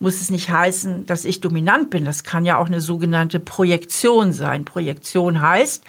muss 0.00 0.20
es 0.20 0.30
nicht 0.30 0.50
heißen, 0.50 1.06
dass 1.06 1.24
ich 1.24 1.40
dominant 1.40 1.90
bin. 1.90 2.04
Das 2.04 2.22
kann 2.22 2.44
ja 2.44 2.58
auch 2.58 2.66
eine 2.66 2.80
sogenannte 2.80 3.40
Projektion 3.40 4.32
sein. 4.32 4.64
Projektion 4.64 5.40
heißt, 5.40 5.82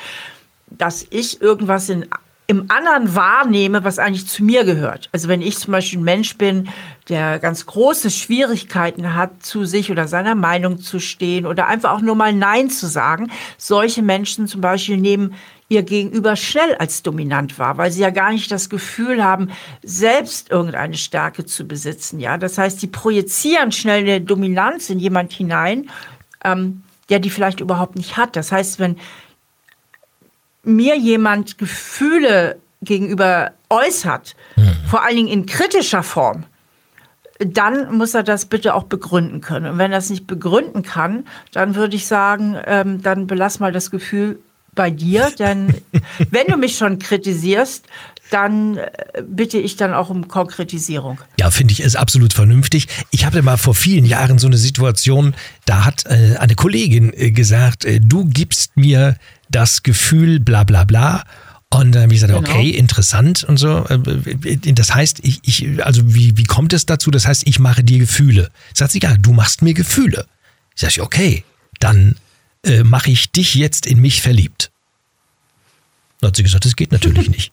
dass 0.67 1.05
ich 1.09 1.41
irgendwas 1.41 1.89
in 1.89 2.05
im 2.49 2.65
anderen 2.69 3.13
wahrnehme, 3.13 3.83
was 3.83 3.99
eigentlich 3.99 4.25
zu 4.25 4.43
mir 4.43 4.63
gehört. 4.63 5.07
Also 5.11 5.27
wenn 5.27 5.43
ich 5.43 5.59
zum 5.59 5.71
Beispiel 5.71 5.99
ein 5.99 6.03
Mensch 6.03 6.35
bin, 6.35 6.67
der 7.07 7.37
ganz 7.37 7.67
große 7.67 8.09
Schwierigkeiten 8.09 9.13
hat, 9.13 9.43
zu 9.43 9.65
sich 9.65 9.91
oder 9.91 10.07
seiner 10.07 10.33
Meinung 10.33 10.79
zu 10.79 10.99
stehen 10.99 11.45
oder 11.45 11.67
einfach 11.67 11.91
auch 11.91 12.01
nur 12.01 12.15
mal 12.15 12.33
Nein 12.33 12.71
zu 12.71 12.87
sagen, 12.87 13.29
solche 13.59 14.01
Menschen 14.01 14.47
zum 14.47 14.61
Beispiel 14.61 14.97
nehmen 14.97 15.35
ihr 15.69 15.83
Gegenüber 15.83 16.35
schnell 16.35 16.73
als 16.79 17.03
dominant 17.03 17.59
wahr, 17.59 17.77
weil 17.77 17.91
sie 17.91 18.01
ja 18.01 18.09
gar 18.09 18.31
nicht 18.31 18.51
das 18.51 18.71
Gefühl 18.71 19.23
haben, 19.23 19.51
selbst 19.83 20.49
irgendeine 20.49 20.97
Stärke 20.97 21.45
zu 21.45 21.67
besitzen. 21.67 22.19
Ja, 22.19 22.39
das 22.39 22.57
heißt, 22.57 22.79
sie 22.79 22.87
projizieren 22.87 23.71
schnell 23.71 24.01
eine 24.01 24.21
Dominanz 24.21 24.89
in 24.89 24.97
jemand 24.97 25.33
hinein, 25.33 25.91
ähm, 26.43 26.81
der 27.09 27.19
die 27.19 27.29
vielleicht 27.29 27.59
überhaupt 27.59 27.95
nicht 27.95 28.17
hat. 28.17 28.35
Das 28.35 28.51
heißt, 28.51 28.79
wenn 28.79 28.97
mir 30.63 30.97
jemand 30.97 31.57
Gefühle 31.57 32.57
gegenüber 32.81 33.51
äußert, 33.69 34.35
mhm. 34.55 34.75
vor 34.89 35.03
allen 35.03 35.15
Dingen 35.15 35.27
in 35.29 35.45
kritischer 35.45 36.03
Form, 36.03 36.45
dann 37.39 37.97
muss 37.97 38.13
er 38.13 38.23
das 38.23 38.45
bitte 38.45 38.73
auch 38.73 38.83
begründen 38.83 39.41
können. 39.41 39.65
Und 39.65 39.77
wenn 39.77 39.91
er 39.91 39.99
das 39.99 40.09
nicht 40.09 40.27
begründen 40.27 40.83
kann, 40.83 41.25
dann 41.53 41.75
würde 41.75 41.95
ich 41.95 42.05
sagen, 42.05 42.57
ähm, 42.65 43.01
dann 43.01 43.27
belass 43.27 43.59
mal 43.59 43.71
das 43.71 43.91
Gefühl 43.91 44.39
bei 44.75 44.91
dir, 44.91 45.31
denn 45.39 45.73
wenn 46.31 46.47
du 46.47 46.57
mich 46.57 46.77
schon 46.77 46.99
kritisierst, 46.99 47.85
dann 48.29 48.77
äh, 48.77 48.89
bitte 49.27 49.57
ich 49.57 49.75
dann 49.75 49.93
auch 49.93 50.09
um 50.09 50.27
Konkretisierung. 50.27 51.19
Ja, 51.39 51.49
finde 51.49 51.71
ich 51.71 51.79
es 51.79 51.95
absolut 51.95 52.33
vernünftig. 52.33 52.87
Ich 53.11 53.25
hatte 53.25 53.41
mal 53.41 53.57
vor 53.57 53.73
vielen 53.73 54.05
Jahren 54.05 54.37
so 54.37 54.47
eine 54.47 54.57
Situation, 54.57 55.33
da 55.65 55.85
hat 55.85 56.05
äh, 56.05 56.35
eine 56.37 56.55
Kollegin 56.55 57.11
äh, 57.13 57.31
gesagt, 57.31 57.85
äh, 57.85 57.99
du 57.99 58.25
gibst 58.25 58.77
mir 58.77 59.15
das 59.49 59.83
Gefühl, 59.83 60.39
bla 60.39 60.63
bla 60.63 60.83
bla. 60.83 61.23
Und 61.71 61.91
dann 61.93 62.03
habe 62.03 62.13
ich 62.13 62.21
gesagt, 62.21 62.33
genau. 62.33 62.49
okay, 62.49 62.69
interessant 62.71 63.43
und 63.43 63.57
so. 63.57 63.85
Äh, 63.85 64.57
das 64.73 64.93
heißt, 64.93 65.19
ich, 65.21 65.39
ich, 65.43 65.85
also 65.85 66.13
wie, 66.13 66.35
wie 66.37 66.45
kommt 66.45 66.73
es 66.73 66.85
dazu? 66.85 67.11
Das 67.11 67.27
heißt, 67.27 67.43
ich 67.45 67.59
mache 67.59 67.83
dir 67.83 67.99
Gefühle. 67.99 68.49
Sagt 68.73 68.91
sie, 68.91 68.99
ja, 68.99 69.15
du 69.17 69.33
machst 69.33 69.61
mir 69.61 69.75
Gefühle. 69.75 70.25
Ich 70.75 70.81
sage, 70.81 71.03
okay, 71.03 71.43
dann 71.79 72.15
äh, 72.63 72.83
mache 72.83 73.11
ich 73.11 73.31
dich 73.31 73.53
jetzt 73.53 73.85
in 73.85 73.99
mich 73.99 74.21
verliebt. 74.21 74.71
Dann 76.21 76.29
hat 76.29 76.37
sie 76.37 76.43
gesagt, 76.43 76.65
das 76.65 76.75
geht 76.75 76.91
natürlich 76.91 77.29
nicht. 77.29 77.51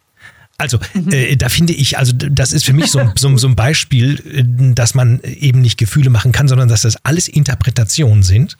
Also, 0.58 0.78
äh, 1.10 1.36
da 1.36 1.50
finde 1.50 1.74
ich, 1.74 1.98
also 1.98 2.12
das 2.12 2.52
ist 2.52 2.64
für 2.64 2.72
mich 2.72 2.90
so, 2.90 3.12
so, 3.16 3.36
so 3.36 3.46
ein 3.46 3.56
Beispiel, 3.56 4.22
äh, 4.32 4.72
dass 4.74 4.94
man 4.94 5.20
eben 5.20 5.60
nicht 5.60 5.76
Gefühle 5.76 6.08
machen 6.08 6.32
kann, 6.32 6.48
sondern 6.48 6.68
dass 6.68 6.82
das 6.82 6.96
alles 7.04 7.28
Interpretationen 7.28 8.22
sind. 8.22 8.56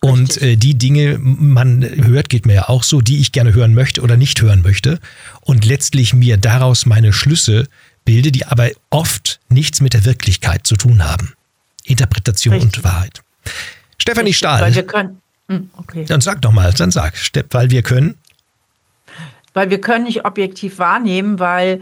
Und 0.00 0.40
äh, 0.40 0.56
die 0.56 0.78
Dinge, 0.78 1.18
man 1.18 1.82
hört, 1.82 2.28
geht 2.28 2.46
mir 2.46 2.54
ja 2.54 2.68
auch 2.68 2.84
so, 2.84 3.00
die 3.00 3.18
ich 3.18 3.32
gerne 3.32 3.52
hören 3.52 3.74
möchte 3.74 4.00
oder 4.00 4.16
nicht 4.16 4.40
hören 4.40 4.62
möchte. 4.62 5.00
Und 5.40 5.64
letztlich 5.64 6.14
mir 6.14 6.36
daraus 6.36 6.86
meine 6.86 7.12
Schlüsse 7.12 7.66
bilde, 8.04 8.30
die 8.30 8.46
aber 8.46 8.70
oft 8.90 9.40
nichts 9.48 9.80
mit 9.80 9.94
der 9.94 10.04
Wirklichkeit 10.04 10.66
zu 10.66 10.76
tun 10.76 11.04
haben. 11.04 11.34
Interpretation 11.84 12.54
Richtig. 12.54 12.76
und 12.76 12.84
Wahrheit. 12.84 13.22
Stefanie 13.98 14.28
Richtig, 14.28 14.38
Stahl. 14.38 14.62
Weil 14.62 14.74
wir 14.74 14.86
können. 14.86 15.20
Hm, 15.48 15.70
okay. 15.76 16.04
Dann 16.06 16.20
sag 16.20 16.42
doch 16.42 16.52
mal, 16.52 16.72
dann 16.72 16.90
sag, 16.90 17.14
weil 17.50 17.70
wir 17.70 17.82
können. 17.82 18.14
Weil 19.54 19.70
wir 19.70 19.80
können 19.80 20.04
nicht 20.04 20.24
objektiv 20.24 20.78
wahrnehmen, 20.78 21.38
weil 21.38 21.80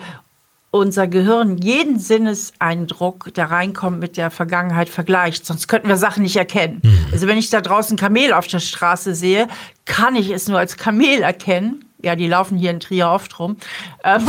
unser 0.78 1.06
Gehirn 1.08 1.58
jeden 1.58 1.98
Sinneseindruck, 1.98 3.32
der 3.34 3.50
reinkommt, 3.50 4.00
mit 4.00 4.16
der 4.16 4.30
Vergangenheit 4.30 4.88
vergleicht. 4.88 5.46
Sonst 5.46 5.68
könnten 5.68 5.88
wir 5.88 5.96
Sachen 5.96 6.22
nicht 6.22 6.36
erkennen. 6.36 6.80
Mhm. 6.82 7.06
Also 7.12 7.26
wenn 7.26 7.38
ich 7.38 7.50
da 7.50 7.60
draußen 7.60 7.96
Kamel 7.96 8.32
auf 8.32 8.46
der 8.46 8.60
Straße 8.60 9.14
sehe, 9.14 9.48
kann 9.84 10.16
ich 10.16 10.30
es 10.30 10.48
nur 10.48 10.58
als 10.58 10.76
Kamel 10.76 11.22
erkennen. 11.22 11.84
Ja, 12.02 12.14
die 12.14 12.28
laufen 12.28 12.58
hier 12.58 12.70
in 12.70 12.80
Trier 12.80 13.08
oft 13.08 13.38
rum. 13.38 13.56
Ähm, 14.04 14.24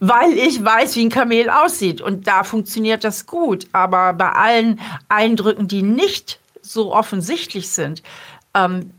weil 0.00 0.32
ich 0.32 0.62
weiß, 0.62 0.96
wie 0.96 1.04
ein 1.04 1.10
Kamel 1.10 1.48
aussieht. 1.48 2.00
Und 2.00 2.26
da 2.26 2.42
funktioniert 2.42 3.04
das 3.04 3.26
gut. 3.26 3.68
Aber 3.72 4.12
bei 4.12 4.30
allen 4.30 4.80
Eindrücken, 5.08 5.68
die 5.68 5.82
nicht 5.82 6.40
so 6.60 6.92
offensichtlich 6.92 7.70
sind, 7.70 8.02
ähm, 8.54 8.90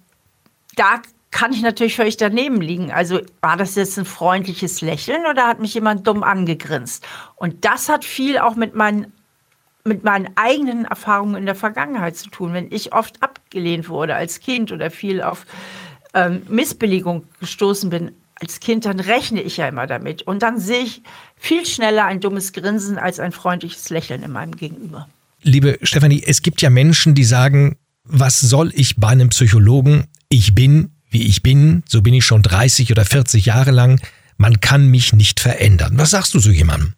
da 0.76 1.02
kann 1.36 1.52
ich 1.52 1.62
natürlich 1.62 1.98
völlig 1.98 2.16
daneben 2.16 2.62
liegen. 2.62 2.92
Also 2.92 3.20
war 3.42 3.58
das 3.58 3.76
jetzt 3.76 4.00
ein 4.00 4.06
freundliches 4.06 4.80
Lächeln 4.80 5.26
oder 5.30 5.48
hat 5.48 5.60
mich 5.60 5.74
jemand 5.74 6.08
dumm 6.08 6.24
angegrinst? 6.24 7.06
Und 7.36 7.66
das 7.66 7.90
hat 7.90 8.06
viel 8.06 8.38
auch 8.38 8.56
mit 8.56 8.74
meinen 8.74 9.12
mit 9.84 10.06
meinen 10.06 10.30
eigenen 10.36 10.86
Erfahrungen 10.86 11.36
in 11.36 11.46
der 11.46 11.54
Vergangenheit 11.54 12.16
zu 12.16 12.30
tun. 12.30 12.54
Wenn 12.54 12.72
ich 12.72 12.94
oft 12.94 13.22
abgelehnt 13.22 13.90
wurde 13.90 14.16
als 14.16 14.40
Kind 14.40 14.72
oder 14.72 14.90
viel 14.90 15.22
auf 15.22 15.46
ähm, 16.14 16.42
Missbilligung 16.48 17.26
gestoßen 17.42 17.90
bin 17.90 18.12
als 18.36 18.62
Kind, 18.62 18.86
dann 18.86 19.02
rechne 19.02 19.42
ich 19.42 19.58
ja 19.58 19.68
immer 19.68 19.88
damit. 19.88 20.22
Und 20.22 20.42
dann 20.42 20.58
sehe 20.58 20.84
ich 20.84 21.04
viel 21.36 21.66
schneller 21.66 22.06
ein 22.06 22.22
dummes 22.22 22.54
Grinsen 22.54 22.98
als 22.98 23.20
ein 23.20 23.34
freundliches 23.34 23.90
Lächeln 23.90 24.24
in 24.24 24.32
meinem 24.32 24.56
Gegenüber. 24.56 25.10
Liebe 25.44 25.80
Stefanie, 25.82 26.24
es 26.26 26.42
gibt 26.42 26.62
ja 26.62 26.70
Menschen, 26.70 27.14
die 27.14 27.26
sagen, 27.26 27.76
was 28.06 28.40
soll 28.40 28.72
ich 28.74 28.96
bei 28.96 29.10
einem 29.10 29.30
Psychologen? 29.30 30.06
Ich 30.30 30.56
bin, 30.56 30.95
wie 31.16 31.28
ich 31.28 31.42
bin, 31.42 31.82
so 31.88 32.02
bin 32.02 32.14
ich 32.14 32.26
schon 32.26 32.42
30 32.42 32.92
oder 32.92 33.06
40 33.06 33.46
Jahre 33.46 33.72
lang, 33.72 34.02
man 34.36 34.60
kann 34.60 34.90
mich 34.90 35.14
nicht 35.14 35.40
verändern. 35.40 35.94
Was 35.96 36.10
sagst 36.10 36.34
du 36.34 36.40
so 36.40 36.52
jemandem? 36.52 36.94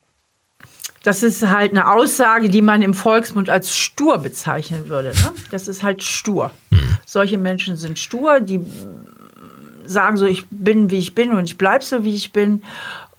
Das 1.04 1.22
ist 1.22 1.48
halt 1.48 1.72
eine 1.72 1.88
Aussage, 1.92 2.50
die 2.50 2.64
man 2.64 2.82
im 2.82 2.96
Volksmund 2.96 3.48
als 3.48 3.78
stur 3.78 4.18
bezeichnen 4.18 4.90
würde. 4.90 5.10
Ne? 5.10 5.34
Das 5.52 5.68
ist 5.68 5.84
halt 5.84 6.02
stur. 6.02 6.50
Hm. 6.72 6.98
Solche 7.06 7.38
Menschen 7.38 7.78
sind 7.78 8.00
stur, 8.00 8.40
die 8.40 8.60
sagen 9.86 10.18
so, 10.18 10.26
ich 10.26 10.48
bin, 10.50 10.90
wie 10.90 10.98
ich 10.98 11.14
bin 11.14 11.32
und 11.32 11.46
ich 11.46 11.60
bleibe 11.60 11.86
so, 11.86 12.04
wie 12.04 12.16
ich 12.16 12.34
bin 12.34 12.64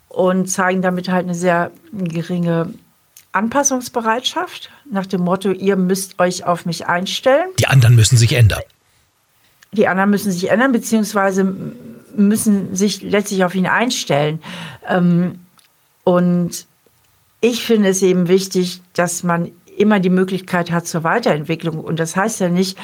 und 0.08 0.50
zeigen 0.50 0.82
damit 0.82 1.08
halt 1.08 1.26
eine 1.26 1.34
sehr 1.36 1.70
geringe 1.92 2.74
Anpassungsbereitschaft 3.30 4.68
nach 4.90 5.06
dem 5.06 5.20
Motto, 5.20 5.52
ihr 5.52 5.76
müsst 5.76 6.18
euch 6.18 6.44
auf 6.44 6.66
mich 6.66 6.86
einstellen. 6.86 7.50
Die 7.60 7.68
anderen 7.68 7.94
müssen 7.94 8.16
sich 8.16 8.32
ändern 8.32 8.62
die 9.72 9.88
anderen 9.88 10.10
müssen 10.10 10.32
sich 10.32 10.50
ändern, 10.50 10.72
beziehungsweise 10.72 11.54
müssen 12.16 12.74
sich 12.74 13.02
letztlich 13.02 13.44
auf 13.44 13.54
ihn 13.54 13.66
einstellen. 13.66 14.40
Ähm, 14.88 15.40
und 16.04 16.66
ich 17.40 17.64
finde 17.64 17.90
es 17.90 18.02
eben 18.02 18.28
wichtig, 18.28 18.82
dass 18.94 19.22
man 19.22 19.52
immer 19.76 20.00
die 20.00 20.10
Möglichkeit 20.10 20.70
hat 20.72 20.86
zur 20.86 21.04
Weiterentwicklung. 21.04 21.78
Und 21.78 22.00
das 22.00 22.16
heißt 22.16 22.40
ja 22.40 22.48
nicht, 22.48 22.78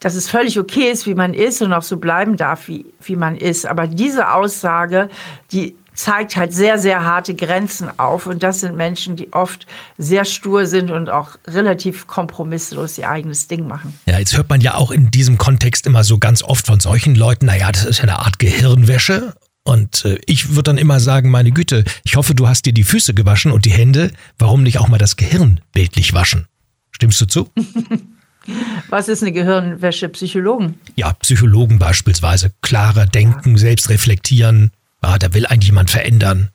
dass 0.00 0.14
es 0.14 0.28
völlig 0.28 0.58
okay 0.58 0.90
ist, 0.90 1.06
wie 1.06 1.14
man 1.14 1.34
ist 1.34 1.62
und 1.62 1.72
auch 1.72 1.82
so 1.82 1.96
bleiben 1.96 2.36
darf, 2.36 2.68
wie, 2.68 2.86
wie 3.02 3.16
man 3.16 3.36
ist. 3.36 3.66
Aber 3.66 3.86
diese 3.86 4.32
Aussage, 4.32 5.08
die 5.52 5.76
zeigt 5.98 6.36
halt 6.36 6.52
sehr, 6.52 6.78
sehr 6.78 7.04
harte 7.04 7.34
Grenzen 7.34 7.90
auf. 7.98 8.26
Und 8.26 8.44
das 8.44 8.60
sind 8.60 8.76
Menschen, 8.76 9.16
die 9.16 9.32
oft 9.32 9.66
sehr 9.98 10.24
stur 10.24 10.66
sind 10.66 10.92
und 10.92 11.10
auch 11.10 11.30
relativ 11.46 12.06
kompromisslos 12.06 12.98
ihr 12.98 13.10
eigenes 13.10 13.48
Ding 13.48 13.66
machen. 13.66 13.98
Ja, 14.06 14.18
jetzt 14.18 14.36
hört 14.36 14.48
man 14.48 14.60
ja 14.60 14.74
auch 14.74 14.92
in 14.92 15.10
diesem 15.10 15.38
Kontext 15.38 15.86
immer 15.86 16.04
so 16.04 16.18
ganz 16.18 16.42
oft 16.42 16.66
von 16.66 16.78
solchen 16.78 17.16
Leuten, 17.16 17.46
naja, 17.46 17.72
das 17.72 17.84
ist 17.84 17.98
ja 17.98 18.04
eine 18.04 18.20
Art 18.20 18.38
Gehirnwäsche. 18.38 19.34
Und 19.64 20.04
äh, 20.04 20.20
ich 20.26 20.50
würde 20.50 20.62
dann 20.64 20.78
immer 20.78 21.00
sagen, 21.00 21.30
meine 21.30 21.50
Güte, 21.50 21.84
ich 22.04 22.14
hoffe, 22.14 22.34
du 22.34 22.46
hast 22.46 22.64
dir 22.64 22.72
die 22.72 22.84
Füße 22.84 23.12
gewaschen 23.12 23.50
und 23.50 23.64
die 23.64 23.72
Hände. 23.72 24.12
Warum 24.38 24.62
nicht 24.62 24.78
auch 24.78 24.88
mal 24.88 24.98
das 24.98 25.16
Gehirn 25.16 25.60
bildlich 25.72 26.14
waschen? 26.14 26.46
Stimmst 26.92 27.20
du 27.20 27.26
zu? 27.26 27.50
Was 28.88 29.08
ist 29.08 29.22
eine 29.22 29.32
Gehirnwäsche? 29.32 30.08
Psychologen? 30.10 30.78
Ja, 30.94 31.12
Psychologen 31.14 31.78
beispielsweise. 31.78 32.52
Klarer 32.62 33.04
denken, 33.04 33.52
ja. 33.52 33.58
selbst 33.58 33.90
reflektieren 33.90 34.70
ah, 35.00 35.18
da 35.18 35.32
will 35.34 35.46
eigentlich 35.46 35.68
jemand 35.68 35.90
verändern? 35.90 36.50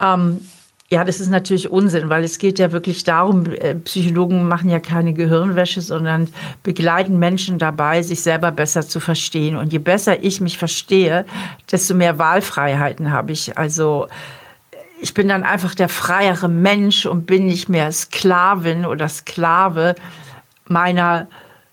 Ähm, 0.00 0.40
ja, 0.90 1.04
das 1.04 1.20
ist 1.20 1.30
natürlich 1.30 1.70
Unsinn, 1.70 2.10
weil 2.10 2.22
es 2.22 2.38
geht 2.38 2.58
ja 2.58 2.70
wirklich 2.70 3.02
darum, 3.04 3.46
äh, 3.46 3.74
Psychologen 3.76 4.46
machen 4.46 4.68
ja 4.68 4.78
keine 4.78 5.14
Gehirnwäsche, 5.14 5.80
sondern 5.80 6.28
begleiten 6.62 7.18
Menschen 7.18 7.58
dabei, 7.58 8.02
sich 8.02 8.20
selber 8.20 8.52
besser 8.52 8.82
zu 8.82 9.00
verstehen. 9.00 9.56
Und 9.56 9.72
je 9.72 9.78
besser 9.78 10.22
ich 10.22 10.42
mich 10.42 10.58
verstehe, 10.58 11.24
desto 11.70 11.94
mehr 11.94 12.18
Wahlfreiheiten 12.18 13.10
habe 13.10 13.32
ich. 13.32 13.56
Also 13.56 14.08
ich 15.00 15.14
bin 15.14 15.28
dann 15.28 15.44
einfach 15.44 15.74
der 15.74 15.88
freiere 15.88 16.50
Mensch 16.50 17.06
und 17.06 17.24
bin 17.24 17.46
nicht 17.46 17.70
mehr 17.70 17.90
Sklavin 17.90 18.84
oder 18.84 19.08
Sklave 19.08 19.94
meiner 20.68 21.26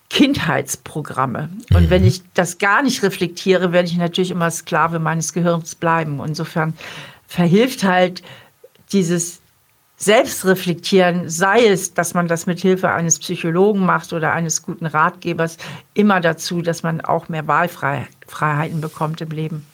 Kindheitsprogramme. 0.09 1.49
Und 1.73 1.83
mhm. 1.83 1.89
wenn 1.89 2.03
ich 2.03 2.23
das 2.33 2.57
gar 2.57 2.81
nicht 2.81 3.03
reflektiere, 3.03 3.71
werde 3.71 3.87
ich 3.87 3.97
natürlich 3.97 4.31
immer 4.31 4.51
Sklave 4.51 4.99
meines 4.99 5.33
Gehirns 5.33 5.75
bleiben. 5.75 6.21
Insofern 6.25 6.73
verhilft 7.27 7.83
halt 7.83 8.23
dieses 8.91 9.41
Selbstreflektieren, 9.97 11.29
sei 11.29 11.65
es, 11.67 11.93
dass 11.93 12.13
man 12.13 12.27
das 12.29 12.45
mit 12.45 12.59
Hilfe 12.59 12.91
eines 12.91 13.19
Psychologen 13.19 13.85
macht 13.85 14.13
oder 14.13 14.31
eines 14.31 14.61
guten 14.63 14.85
Ratgebers, 14.85 15.57
immer 15.93 16.21
dazu, 16.21 16.61
dass 16.61 16.83
man 16.83 17.01
auch 17.01 17.27
mehr 17.27 17.47
Wahlfreiheiten 17.47 18.79
bekommt 18.79 19.19
im 19.19 19.29
Leben. 19.29 19.65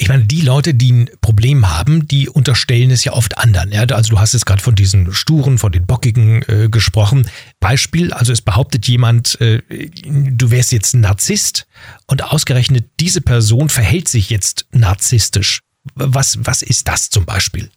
Ich 0.00 0.08
meine, 0.08 0.24
die 0.24 0.42
Leute, 0.42 0.74
die 0.74 0.92
ein 0.92 1.10
Problem 1.20 1.68
haben, 1.68 2.06
die 2.06 2.28
unterstellen 2.28 2.92
es 2.92 3.02
ja 3.02 3.12
oft 3.14 3.36
anderen. 3.36 3.72
Ja? 3.72 3.82
Also 3.82 4.10
du 4.10 4.20
hast 4.20 4.32
jetzt 4.32 4.46
gerade 4.46 4.62
von 4.62 4.76
diesen 4.76 5.12
Sturen, 5.12 5.58
von 5.58 5.72
den 5.72 5.86
Bockigen 5.86 6.42
äh, 6.46 6.68
gesprochen. 6.70 7.28
Beispiel, 7.58 8.12
also 8.12 8.32
es 8.32 8.40
behauptet 8.40 8.86
jemand, 8.86 9.40
äh, 9.40 9.60
du 10.06 10.52
wärst 10.52 10.70
jetzt 10.70 10.94
ein 10.94 11.00
Narzisst 11.00 11.66
und 12.06 12.22
ausgerechnet 12.22 12.88
diese 13.00 13.20
Person 13.20 13.68
verhält 13.68 14.06
sich 14.06 14.30
jetzt 14.30 14.66
narzisstisch. 14.70 15.62
Was, 15.96 16.38
was 16.46 16.62
ist 16.62 16.86
das 16.86 17.10
zum 17.10 17.26
Beispiel? 17.26 17.68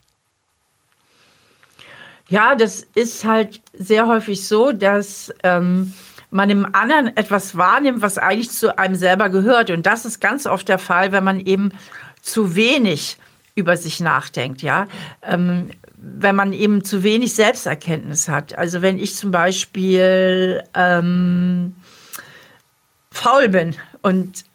Ja, 2.30 2.54
das 2.54 2.86
ist 2.94 3.26
halt 3.26 3.62
sehr 3.74 4.06
häufig 4.06 4.48
so, 4.48 4.72
dass 4.72 5.34
ähm, 5.42 5.94
man 6.30 6.52
im 6.52 6.74
anderen 6.76 7.18
etwas 7.18 7.58
wahrnimmt, 7.58 8.04
was 8.04 8.20
eigentlich 8.20 8.52
zu 8.52 8.78
einem 8.78 8.96
selber 8.96 9.30
gehört. 9.30 9.72
Und 9.72 9.88
das 9.88 10.06
ist 10.06 10.22
ganz 10.22 10.46
oft 10.46 10.70
der 10.70 10.80
Fall, 10.80 11.12
wenn 11.12 11.24
man 11.24 11.40
eben 11.40 11.72
zu 12.22 12.56
wenig 12.56 13.18
über 13.56 13.78
sich 13.78 14.00
nachdenkt, 14.00 14.62
ja. 14.62 14.88
Ähm, 15.22 15.70
wenn 15.98 16.36
man 16.36 16.52
eben 16.54 16.84
zu 16.84 17.04
wenig 17.04 17.34
Selbsterkenntnis 17.36 18.28
hat. 18.28 18.58
Also 18.58 18.82
wenn 18.82 18.98
ich 18.98 19.16
zum 19.16 19.30
Beispiel 19.30 20.64
ähm, 20.74 21.76
faul 23.12 23.50
bin 23.50 23.76
und 24.02 24.46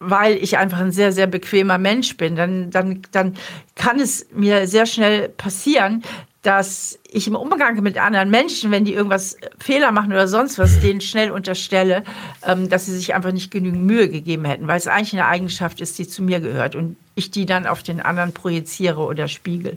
weil 0.00 0.36
ich 0.36 0.58
einfach 0.58 0.78
ein 0.78 0.92
sehr, 0.92 1.12
sehr 1.12 1.26
bequemer 1.26 1.78
Mensch 1.78 2.16
bin, 2.16 2.36
dann, 2.36 2.70
dann, 2.70 3.02
dann 3.10 3.34
kann 3.74 3.98
es 3.98 4.26
mir 4.32 4.66
sehr 4.68 4.86
schnell 4.86 5.28
passieren, 5.28 6.04
dass 6.48 6.98
ich 7.10 7.26
im 7.26 7.34
Umgang 7.34 7.82
mit 7.82 7.98
anderen 7.98 8.30
Menschen, 8.30 8.70
wenn 8.70 8.86
die 8.86 8.94
irgendwas 8.94 9.34
äh, 9.34 9.50
Fehler 9.58 9.92
machen 9.92 10.12
oder 10.12 10.26
sonst 10.28 10.58
was, 10.58 10.80
denen 10.80 11.02
schnell 11.02 11.30
unterstelle, 11.30 12.04
ähm, 12.42 12.70
dass 12.70 12.86
sie 12.86 12.96
sich 12.96 13.12
einfach 13.12 13.32
nicht 13.32 13.50
genügend 13.50 13.84
Mühe 13.84 14.08
gegeben 14.08 14.46
hätten, 14.46 14.66
weil 14.66 14.78
es 14.78 14.86
eigentlich 14.86 15.12
eine 15.12 15.26
Eigenschaft 15.26 15.82
ist, 15.82 15.98
die 15.98 16.08
zu 16.08 16.22
mir 16.22 16.40
gehört 16.40 16.74
und 16.74 16.96
ich 17.16 17.30
die 17.30 17.44
dann 17.44 17.66
auf 17.66 17.82
den 17.82 18.00
anderen 18.00 18.32
projiziere 18.32 19.00
oder 19.00 19.28
spiegel. 19.28 19.76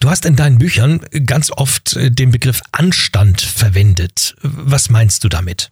Du 0.00 0.10
hast 0.10 0.26
in 0.26 0.36
deinen 0.36 0.58
Büchern 0.58 1.00
ganz 1.24 1.50
oft 1.50 1.96
äh, 1.96 2.10
den 2.10 2.30
Begriff 2.30 2.60
Anstand 2.72 3.40
verwendet. 3.40 4.36
Was 4.42 4.90
meinst 4.90 5.24
du 5.24 5.30
damit? 5.30 5.70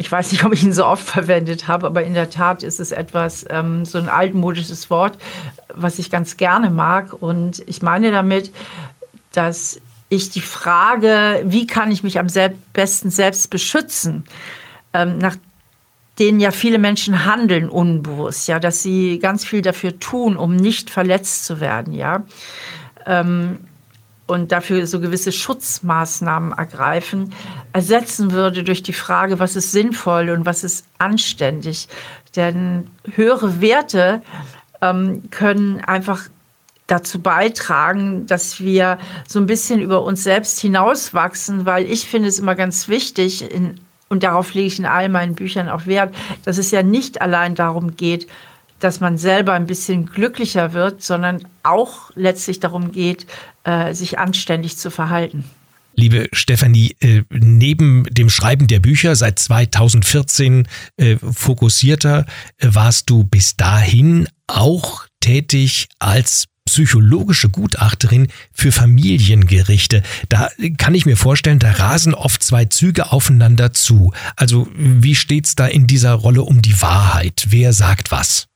Ich 0.00 0.10
weiß 0.10 0.32
nicht, 0.32 0.44
ob 0.46 0.54
ich 0.54 0.62
ihn 0.64 0.72
so 0.72 0.86
oft 0.86 1.06
verwendet 1.06 1.68
habe, 1.68 1.86
aber 1.86 2.02
in 2.02 2.14
der 2.14 2.30
Tat 2.30 2.62
ist 2.62 2.80
es 2.80 2.90
etwas, 2.90 3.44
ähm, 3.50 3.84
so 3.84 3.98
ein 3.98 4.08
altmodisches 4.08 4.88
Wort, 4.88 5.18
was 5.74 5.98
ich 5.98 6.10
ganz 6.10 6.38
gerne 6.38 6.70
mag. 6.70 7.12
Und 7.12 7.62
ich 7.66 7.82
meine 7.82 8.10
damit, 8.10 8.50
dass 9.32 9.78
ich 10.08 10.30
die 10.30 10.40
Frage, 10.40 11.42
wie 11.44 11.66
kann 11.66 11.92
ich 11.92 12.02
mich 12.02 12.18
am 12.18 12.28
besten 12.72 13.10
selbst 13.10 13.50
beschützen, 13.50 14.24
ähm, 14.94 15.18
nach 15.18 15.36
denen 16.18 16.40
ja 16.40 16.50
viele 16.50 16.78
Menschen 16.78 17.26
handeln 17.26 17.68
unbewusst, 17.68 18.48
ja, 18.48 18.58
dass 18.58 18.82
sie 18.82 19.18
ganz 19.18 19.44
viel 19.44 19.60
dafür 19.60 20.00
tun, 20.00 20.38
um 20.38 20.56
nicht 20.56 20.88
verletzt 20.88 21.44
zu 21.44 21.60
werden, 21.60 21.92
ja. 21.92 22.24
Ähm, 23.04 23.58
und 24.30 24.52
dafür 24.52 24.86
so 24.86 25.00
gewisse 25.00 25.32
Schutzmaßnahmen 25.32 26.52
ergreifen, 26.52 27.34
ersetzen 27.72 28.30
würde 28.30 28.62
durch 28.62 28.82
die 28.82 28.92
Frage, 28.92 29.40
was 29.40 29.56
ist 29.56 29.72
sinnvoll 29.72 30.30
und 30.30 30.46
was 30.46 30.62
ist 30.62 30.86
anständig. 30.98 31.88
Denn 32.36 32.88
höhere 33.14 33.60
Werte 33.60 34.22
ähm, 34.80 35.24
können 35.30 35.80
einfach 35.80 36.28
dazu 36.86 37.20
beitragen, 37.20 38.26
dass 38.26 38.60
wir 38.60 38.98
so 39.28 39.38
ein 39.38 39.46
bisschen 39.46 39.80
über 39.80 40.02
uns 40.02 40.22
selbst 40.22 40.60
hinauswachsen, 40.60 41.66
weil 41.66 41.86
ich 41.86 42.06
finde 42.06 42.28
es 42.28 42.38
immer 42.38 42.54
ganz 42.54 42.88
wichtig, 42.88 43.52
in, 43.52 43.80
und 44.08 44.22
darauf 44.22 44.54
lege 44.54 44.66
ich 44.66 44.78
in 44.78 44.86
all 44.86 45.08
meinen 45.08 45.34
Büchern 45.34 45.68
auch 45.68 45.86
Wert, 45.86 46.14
dass 46.44 46.58
es 46.58 46.70
ja 46.70 46.82
nicht 46.82 47.20
allein 47.20 47.54
darum 47.54 47.96
geht, 47.96 48.26
dass 48.80 49.00
man 49.00 49.18
selber 49.18 49.52
ein 49.52 49.66
bisschen 49.66 50.06
glücklicher 50.06 50.72
wird, 50.72 51.02
sondern 51.02 51.46
auch 51.62 52.10
letztlich 52.14 52.60
darum 52.60 52.92
geht, 52.92 53.26
äh, 53.64 53.94
sich 53.94 54.18
anständig 54.18 54.76
zu 54.76 54.90
verhalten. 54.90 55.44
Liebe 55.94 56.28
Stefanie, 56.32 56.96
äh, 57.00 57.22
neben 57.30 58.04
dem 58.04 58.30
Schreiben 58.30 58.66
der 58.66 58.80
Bücher 58.80 59.16
seit 59.16 59.38
2014 59.38 60.66
äh, 60.96 61.16
fokussierter 61.20 62.26
warst 62.60 63.10
du 63.10 63.24
bis 63.24 63.56
dahin 63.56 64.28
auch 64.46 65.06
tätig 65.20 65.88
als 65.98 66.46
psychologische 66.64 67.48
Gutachterin 67.48 68.28
für 68.52 68.70
Familiengerichte. 68.70 70.02
Da 70.28 70.50
kann 70.78 70.94
ich 70.94 71.04
mir 71.04 71.16
vorstellen, 71.16 71.58
da 71.58 71.72
rasen 71.72 72.14
oft 72.14 72.42
zwei 72.44 72.66
Züge 72.66 73.10
aufeinander 73.10 73.72
zu. 73.72 74.12
Also 74.36 74.68
wie 74.76 75.16
steht's 75.16 75.56
da 75.56 75.66
in 75.66 75.88
dieser 75.88 76.12
Rolle 76.12 76.42
um 76.42 76.62
die 76.62 76.80
Wahrheit? 76.80 77.46
Wer 77.48 77.72
sagt 77.72 78.12
was? 78.12 78.49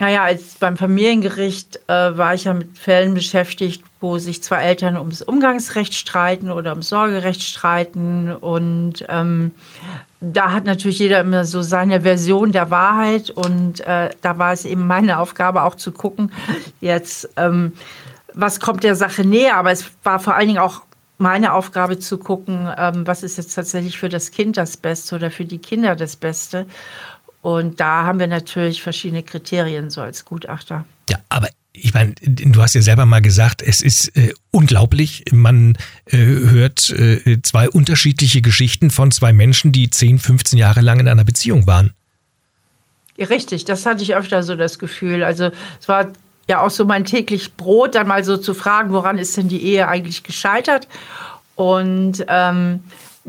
Naja, 0.00 0.24
als 0.24 0.54
beim 0.54 0.78
Familiengericht 0.78 1.78
äh, 1.86 1.92
war 1.92 2.32
ich 2.32 2.44
ja 2.44 2.54
mit 2.54 2.78
Fällen 2.78 3.12
beschäftigt, 3.12 3.84
wo 4.00 4.16
sich 4.16 4.42
zwei 4.42 4.62
Eltern 4.62 4.96
ums 4.96 5.20
Umgangsrecht 5.20 5.92
streiten 5.92 6.50
oder 6.50 6.70
ums 6.70 6.88
Sorgerecht 6.88 7.42
streiten. 7.42 8.34
Und 8.34 9.04
ähm, 9.10 9.52
da 10.22 10.52
hat 10.52 10.64
natürlich 10.64 11.00
jeder 11.00 11.20
immer 11.20 11.44
so 11.44 11.60
seine 11.60 12.00
Version 12.00 12.50
der 12.50 12.70
Wahrheit. 12.70 13.28
Und 13.28 13.80
äh, 13.80 14.08
da 14.22 14.38
war 14.38 14.54
es 14.54 14.64
eben 14.64 14.86
meine 14.86 15.18
Aufgabe 15.18 15.64
auch 15.64 15.74
zu 15.74 15.92
gucken, 15.92 16.32
jetzt, 16.80 17.28
ähm, 17.36 17.74
was 18.32 18.58
kommt 18.58 18.84
der 18.84 18.96
Sache 18.96 19.22
näher. 19.22 19.58
Aber 19.58 19.70
es 19.70 19.84
war 20.02 20.18
vor 20.18 20.34
allen 20.34 20.48
Dingen 20.48 20.60
auch 20.60 20.80
meine 21.18 21.52
Aufgabe 21.52 21.98
zu 21.98 22.16
gucken, 22.16 22.72
ähm, 22.78 23.06
was 23.06 23.22
ist 23.22 23.36
jetzt 23.36 23.54
tatsächlich 23.54 23.98
für 23.98 24.08
das 24.08 24.30
Kind 24.30 24.56
das 24.56 24.78
Beste 24.78 25.16
oder 25.16 25.30
für 25.30 25.44
die 25.44 25.58
Kinder 25.58 25.94
das 25.94 26.16
Beste. 26.16 26.64
Und 27.42 27.80
da 27.80 28.04
haben 28.04 28.18
wir 28.18 28.26
natürlich 28.26 28.82
verschiedene 28.82 29.22
Kriterien 29.22 29.90
so 29.90 30.02
als 30.02 30.24
Gutachter. 30.24 30.84
Ja, 31.08 31.18
aber 31.28 31.48
ich 31.72 31.94
meine, 31.94 32.14
du 32.20 32.60
hast 32.60 32.74
ja 32.74 32.82
selber 32.82 33.06
mal 33.06 33.22
gesagt, 33.22 33.62
es 33.62 33.80
ist 33.80 34.16
äh, 34.16 34.34
unglaublich. 34.50 35.24
Man 35.32 35.76
äh, 36.06 36.16
hört 36.18 36.90
äh, 36.90 37.40
zwei 37.42 37.70
unterschiedliche 37.70 38.42
Geschichten 38.42 38.90
von 38.90 39.10
zwei 39.10 39.32
Menschen, 39.32 39.72
die 39.72 39.88
10, 39.88 40.18
15 40.18 40.58
Jahre 40.58 40.80
lang 40.80 41.00
in 41.00 41.08
einer 41.08 41.24
Beziehung 41.24 41.66
waren. 41.66 41.94
Ja, 43.16 43.26
richtig, 43.26 43.64
das 43.64 43.86
hatte 43.86 44.02
ich 44.02 44.14
öfter 44.14 44.42
so 44.42 44.56
das 44.56 44.78
Gefühl. 44.78 45.22
Also 45.22 45.50
es 45.80 45.88
war 45.88 46.12
ja 46.48 46.60
auch 46.60 46.70
so 46.70 46.84
mein 46.84 47.04
täglich 47.04 47.54
Brot, 47.54 47.94
dann 47.94 48.08
mal 48.08 48.24
so 48.24 48.36
zu 48.36 48.54
fragen, 48.54 48.92
woran 48.92 49.18
ist 49.18 49.36
denn 49.36 49.48
die 49.48 49.62
Ehe 49.62 49.88
eigentlich 49.88 50.22
gescheitert? 50.22 50.88
Und 51.54 52.24
ähm, 52.28 52.80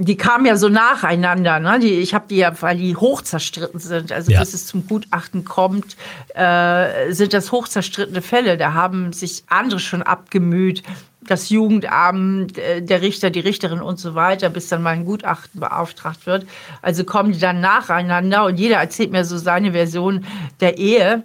die 0.04 0.18
kamen 0.18 0.45
ja 0.45 0.58
so 0.58 0.68
nacheinander. 0.68 1.60
Ne? 1.60 1.80
Die, 1.80 1.93
ich 1.99 2.14
habe 2.14 2.26
die 2.28 2.38
ja, 2.38 2.60
weil 2.62 2.78
die 2.78 2.95
hoch 2.95 3.22
zerstritten 3.22 3.80
sind. 3.80 4.12
Also 4.12 4.32
ja. 4.32 4.39
bis 4.39 4.54
es 4.54 4.66
zum 4.66 4.88
Gutachten 4.88 5.45
kommt, 5.45 5.95
äh, 6.34 7.12
sind 7.12 7.34
das 7.34 7.52
hoch 7.52 7.68
zerstrittene 7.68 8.22
Fälle. 8.22 8.58
Da 8.58 8.74
haben 8.74 9.14
sich 9.14 9.43
andere 9.47 9.80
schon 9.80 10.02
abgemüht. 10.02 10.82
Das 11.22 11.49
Jugendamt, 11.49 12.58
äh, 12.58 12.82
der 12.82 13.02
Richter, 13.02 13.30
die 13.30 13.41
Richterin 13.41 13.80
und 13.80 13.99
so 13.99 14.16
weiter, 14.16 14.49
bis 14.49 14.70
dann 14.70 14.82
mal 14.82 14.91
ein 14.91 15.06
Gutachten 15.06 15.60
beauftragt 15.60 16.26
wird. 16.26 16.47
Also 16.82 17.04
kommen 17.04 17.32
die 17.34 17.39
dann 17.39 17.62
nacheinander 17.62 18.45
und 18.45 18.60
jeder 18.60 18.78
erzählt 18.78 19.12
mir 19.12 19.24
so 19.24 19.38
seine 19.38 19.74
Version 19.74 20.26
der 20.62 20.80
Ehe. 20.80 21.24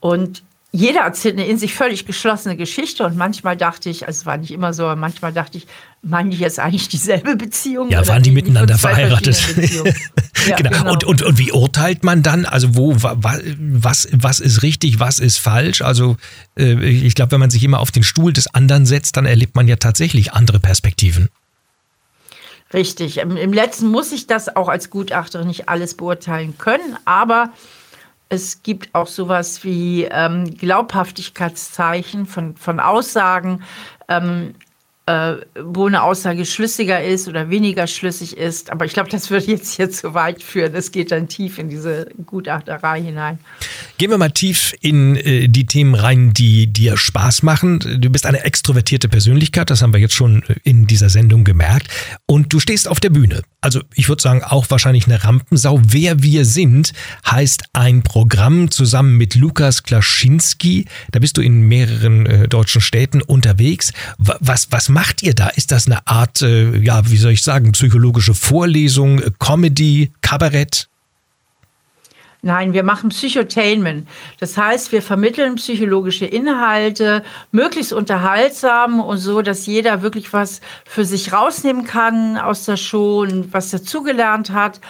Und 0.00 0.44
jeder 0.70 1.00
erzählt 1.00 1.38
eine 1.38 1.46
in 1.46 1.56
sich 1.56 1.74
völlig 1.74 2.04
geschlossene 2.04 2.54
Geschichte 2.54 3.04
und 3.04 3.16
manchmal 3.16 3.56
dachte 3.56 3.88
ich, 3.88 4.06
also 4.06 4.18
es 4.18 4.26
war 4.26 4.36
nicht 4.36 4.50
immer 4.50 4.74
so, 4.74 4.84
aber 4.84 4.96
manchmal 4.96 5.32
dachte 5.32 5.56
ich, 5.56 5.66
meinen 6.02 6.30
die 6.30 6.36
jetzt 6.36 6.58
eigentlich 6.58 6.88
dieselbe 6.88 7.36
Beziehung? 7.36 7.88
Ja, 7.88 8.06
waren 8.06 8.22
die, 8.22 8.30
die 8.30 8.34
miteinander 8.34 8.76
verheiratet? 8.76 9.56
ja, 10.46 10.56
genau. 10.56 10.70
genau. 10.70 10.92
Und, 10.92 11.04
und, 11.04 11.22
und 11.22 11.38
wie 11.38 11.52
urteilt 11.52 12.04
man 12.04 12.22
dann? 12.22 12.44
Also 12.44 12.76
wo, 12.76 12.94
was, 12.98 14.08
was 14.12 14.40
ist 14.40 14.62
richtig, 14.62 15.00
was 15.00 15.20
ist 15.20 15.38
falsch? 15.38 15.80
Also 15.80 16.18
äh, 16.58 16.84
ich 16.84 17.14
glaube, 17.14 17.32
wenn 17.32 17.40
man 17.40 17.50
sich 17.50 17.64
immer 17.64 17.80
auf 17.80 17.90
den 17.90 18.02
Stuhl 18.02 18.34
des 18.34 18.54
anderen 18.54 18.84
setzt, 18.84 19.16
dann 19.16 19.24
erlebt 19.24 19.56
man 19.56 19.68
ja 19.68 19.76
tatsächlich 19.76 20.34
andere 20.34 20.60
Perspektiven. 20.60 21.30
Richtig. 22.74 23.16
Im 23.16 23.52
letzten 23.54 23.88
muss 23.88 24.12
ich 24.12 24.26
das 24.26 24.54
auch 24.54 24.68
als 24.68 24.90
Gutachterin 24.90 25.46
nicht 25.46 25.70
alles 25.70 25.94
beurteilen 25.94 26.58
können, 26.58 26.98
aber 27.06 27.54
es 28.28 28.62
gibt 28.62 28.94
auch 28.94 29.06
sowas 29.06 29.64
wie 29.64 30.04
ähm, 30.04 30.56
Glaubhaftigkeitszeichen 30.56 32.26
von, 32.26 32.56
von 32.56 32.80
Aussagen, 32.80 33.62
ähm, 34.08 34.54
äh, 35.06 35.36
wo 35.64 35.86
eine 35.86 36.02
Aussage 36.02 36.44
schlüssiger 36.44 37.02
ist 37.02 37.28
oder 37.28 37.48
weniger 37.48 37.86
schlüssig 37.86 38.36
ist. 38.36 38.70
Aber 38.70 38.84
ich 38.84 38.92
glaube, 38.92 39.08
das 39.08 39.30
würde 39.30 39.46
jetzt 39.46 39.74
hier 39.74 39.90
zu 39.90 40.12
weit 40.12 40.42
führen. 40.42 40.74
Es 40.74 40.92
geht 40.92 41.10
dann 41.10 41.28
tief 41.28 41.58
in 41.58 41.70
diese 41.70 42.08
Gutachterei 42.26 43.00
hinein. 43.00 43.38
Gehen 43.96 44.10
wir 44.10 44.18
mal 44.18 44.30
tief 44.30 44.74
in 44.82 45.16
äh, 45.16 45.48
die 45.48 45.64
Themen 45.64 45.94
rein, 45.94 46.34
die 46.34 46.66
dir 46.66 46.98
Spaß 46.98 47.42
machen. 47.42 47.78
Du 47.78 48.10
bist 48.10 48.26
eine 48.26 48.44
extrovertierte 48.44 49.08
Persönlichkeit, 49.08 49.70
das 49.70 49.80
haben 49.80 49.94
wir 49.94 50.00
jetzt 50.00 50.14
schon 50.14 50.42
in 50.62 50.86
dieser 50.86 51.08
Sendung 51.08 51.44
gemerkt. 51.44 51.88
Und 52.26 52.52
du 52.52 52.60
stehst 52.60 52.86
auf 52.86 53.00
der 53.00 53.10
Bühne 53.10 53.42
also 53.60 53.80
ich 53.94 54.08
würde 54.08 54.22
sagen, 54.22 54.42
auch 54.44 54.66
wahrscheinlich 54.70 55.06
eine 55.06 55.24
Rampensau. 55.24 55.80
Wer 55.84 56.22
wir 56.22 56.44
sind, 56.44 56.92
heißt 57.28 57.64
ein 57.72 58.02
Programm 58.02 58.70
zusammen 58.70 59.16
mit 59.16 59.34
Lukas 59.34 59.82
Klaschinski. 59.82 60.86
Da 61.10 61.18
bist 61.18 61.36
du 61.36 61.40
in 61.40 61.62
mehreren 61.62 62.26
äh, 62.26 62.48
deutschen 62.48 62.80
Städten 62.80 63.20
unterwegs. 63.20 63.92
Was, 64.18 64.68
was 64.70 64.88
macht 64.88 65.22
ihr 65.22 65.34
da? 65.34 65.48
Ist 65.48 65.72
das 65.72 65.86
eine 65.86 66.06
Art, 66.06 66.42
äh, 66.42 66.78
ja, 66.78 67.10
wie 67.10 67.16
soll 67.16 67.32
ich 67.32 67.42
sagen, 67.42 67.72
psychologische 67.72 68.34
Vorlesung, 68.34 69.20
Comedy, 69.38 70.12
Kabarett? 70.20 70.87
Nein, 72.40 72.72
wir 72.72 72.84
machen 72.84 73.08
Psychotainment. 73.10 74.06
Das 74.38 74.56
heißt, 74.56 74.92
wir 74.92 75.02
vermitteln 75.02 75.56
psychologische 75.56 76.24
Inhalte, 76.24 77.24
möglichst 77.50 77.92
unterhaltsam 77.92 79.00
und 79.00 79.18
so, 79.18 79.42
dass 79.42 79.66
jeder 79.66 80.02
wirklich 80.02 80.32
was 80.32 80.60
für 80.84 81.04
sich 81.04 81.32
rausnehmen 81.32 81.84
kann 81.84 82.38
aus 82.38 82.64
der 82.64 82.76
Show 82.76 83.22
und 83.22 83.52
was 83.52 83.70
dazugelernt 83.70 84.50
hat 84.50 84.80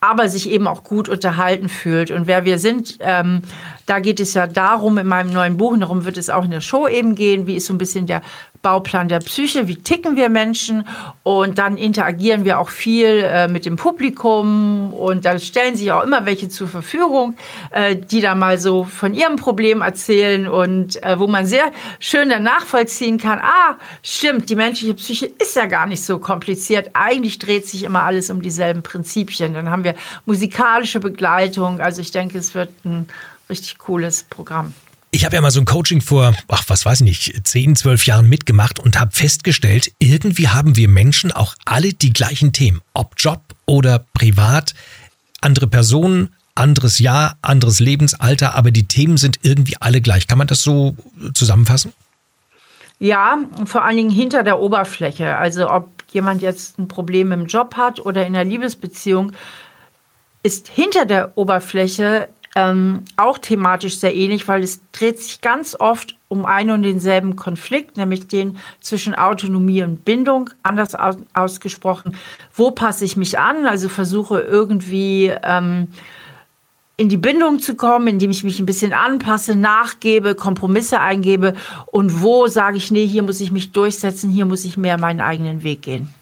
aber 0.00 0.28
sich 0.28 0.48
eben 0.48 0.68
auch 0.68 0.84
gut 0.84 1.08
unterhalten 1.08 1.68
fühlt. 1.68 2.10
Und 2.10 2.26
wer 2.26 2.44
wir 2.44 2.58
sind, 2.58 2.98
ähm, 3.00 3.42
da 3.86 3.98
geht 3.98 4.20
es 4.20 4.34
ja 4.34 4.46
darum, 4.46 4.96
in 4.98 5.06
meinem 5.06 5.32
neuen 5.32 5.56
Buch, 5.56 5.76
darum 5.76 6.04
wird 6.04 6.16
es 6.16 6.30
auch 6.30 6.44
in 6.44 6.52
der 6.52 6.60
Show 6.60 6.86
eben 6.86 7.14
gehen, 7.16 7.46
wie 7.46 7.56
ist 7.56 7.66
so 7.66 7.74
ein 7.74 7.78
bisschen 7.78 8.06
der 8.06 8.22
Bauplan 8.68 9.08
der 9.08 9.20
Psyche, 9.20 9.66
wie 9.66 9.76
ticken 9.76 10.14
wir 10.14 10.28
Menschen? 10.28 10.86
Und 11.22 11.56
dann 11.56 11.78
interagieren 11.78 12.44
wir 12.44 12.58
auch 12.58 12.68
viel 12.68 13.22
äh, 13.24 13.48
mit 13.48 13.64
dem 13.64 13.76
Publikum. 13.76 14.92
Und 14.92 15.24
da 15.24 15.38
stellen 15.38 15.74
sich 15.74 15.90
auch 15.90 16.02
immer 16.02 16.26
welche 16.26 16.50
zur 16.50 16.68
Verfügung, 16.68 17.34
äh, 17.70 17.96
die 17.96 18.20
da 18.20 18.34
mal 18.34 18.58
so 18.58 18.84
von 18.84 19.14
ihrem 19.14 19.36
Problem 19.36 19.80
erzählen 19.80 20.46
und 20.46 21.02
äh, 21.02 21.18
wo 21.18 21.26
man 21.26 21.46
sehr 21.46 21.72
schön 21.98 22.28
dann 22.28 22.42
nachvollziehen 22.42 23.16
kann, 23.16 23.38
ah, 23.38 23.78
stimmt, 24.02 24.50
die 24.50 24.56
menschliche 24.56 24.92
Psyche 24.92 25.30
ist 25.40 25.56
ja 25.56 25.64
gar 25.64 25.86
nicht 25.86 26.04
so 26.04 26.18
kompliziert, 26.18 26.90
eigentlich 26.92 27.38
dreht 27.38 27.66
sich 27.66 27.84
immer 27.84 28.02
alles 28.02 28.28
um 28.28 28.42
dieselben 28.42 28.82
Prinzipien. 28.82 29.54
Dann 29.54 29.70
haben 29.70 29.84
wir 29.84 29.94
musikalische 30.26 31.00
Begleitung, 31.00 31.80
also 31.80 32.02
ich 32.02 32.10
denke, 32.10 32.36
es 32.36 32.54
wird 32.54 32.68
ein 32.84 33.08
richtig 33.48 33.78
cooles 33.78 34.24
Programm. 34.24 34.74
Ich 35.18 35.24
habe 35.24 35.34
ja 35.34 35.42
mal 35.42 35.50
so 35.50 35.58
ein 35.58 35.64
Coaching 35.64 36.00
vor, 36.00 36.32
ach, 36.46 36.62
was 36.68 36.86
weiß 36.86 37.00
ich 37.00 37.04
nicht, 37.04 37.48
10, 37.48 37.74
12 37.74 38.06
Jahren 38.06 38.28
mitgemacht 38.28 38.78
und 38.78 39.00
habe 39.00 39.10
festgestellt, 39.10 39.90
irgendwie 39.98 40.46
haben 40.46 40.76
wir 40.76 40.88
Menschen 40.88 41.32
auch 41.32 41.56
alle 41.64 41.92
die 41.92 42.12
gleichen 42.12 42.52
Themen. 42.52 42.82
Ob 42.94 43.14
Job 43.16 43.40
oder 43.66 44.06
privat, 44.14 44.74
andere 45.40 45.66
Personen, 45.66 46.36
anderes 46.54 47.00
Jahr, 47.00 47.36
anderes 47.42 47.80
Lebensalter, 47.80 48.54
aber 48.54 48.70
die 48.70 48.86
Themen 48.86 49.16
sind 49.16 49.40
irgendwie 49.42 49.74
alle 49.80 50.00
gleich. 50.00 50.28
Kann 50.28 50.38
man 50.38 50.46
das 50.46 50.62
so 50.62 50.94
zusammenfassen? 51.34 51.92
Ja, 53.00 53.38
vor 53.64 53.84
allen 53.84 53.96
Dingen 53.96 54.10
hinter 54.10 54.44
der 54.44 54.60
Oberfläche. 54.60 55.36
Also 55.36 55.68
ob 55.68 55.90
jemand 56.12 56.42
jetzt 56.42 56.78
ein 56.78 56.86
Problem 56.86 57.32
im 57.32 57.46
Job 57.46 57.74
hat 57.74 57.98
oder 57.98 58.24
in 58.24 58.34
der 58.34 58.44
Liebesbeziehung, 58.44 59.32
ist 60.44 60.68
hinter 60.68 61.06
der 61.06 61.36
Oberfläche 61.36 62.28
ähm, 62.54 63.04
auch 63.16 63.38
thematisch 63.38 63.98
sehr 63.98 64.14
ähnlich, 64.14 64.48
weil 64.48 64.62
es 64.62 64.80
dreht 64.92 65.18
sich 65.20 65.40
ganz 65.40 65.76
oft 65.78 66.16
um 66.28 66.44
einen 66.44 66.70
und 66.70 66.82
denselben 66.82 67.36
Konflikt, 67.36 67.96
nämlich 67.96 68.28
den 68.28 68.58
zwischen 68.80 69.14
Autonomie 69.14 69.82
und 69.82 70.04
Bindung, 70.04 70.50
anders 70.62 70.94
aus, 70.94 71.16
ausgesprochen. 71.34 72.16
Wo 72.54 72.70
passe 72.70 73.04
ich 73.04 73.16
mich 73.16 73.38
an? 73.38 73.66
Also 73.66 73.88
versuche 73.88 74.40
irgendwie 74.40 75.32
ähm, 75.42 75.88
in 76.98 77.08
die 77.08 77.16
Bindung 77.16 77.60
zu 77.60 77.76
kommen, 77.76 78.08
indem 78.08 78.30
ich 78.30 78.42
mich 78.44 78.58
ein 78.58 78.66
bisschen 78.66 78.92
anpasse, 78.92 79.54
nachgebe, 79.54 80.34
Kompromisse 80.34 81.00
eingebe 81.00 81.54
und 81.86 82.22
wo 82.22 82.48
sage 82.48 82.76
ich, 82.76 82.90
nee, 82.90 83.06
hier 83.06 83.22
muss 83.22 83.40
ich 83.40 83.52
mich 83.52 83.72
durchsetzen, 83.72 84.30
hier 84.30 84.46
muss 84.46 84.64
ich 84.64 84.76
mehr 84.76 84.98
meinen 84.98 85.20
eigenen 85.20 85.62
Weg 85.62 85.82
gehen. 85.82 86.12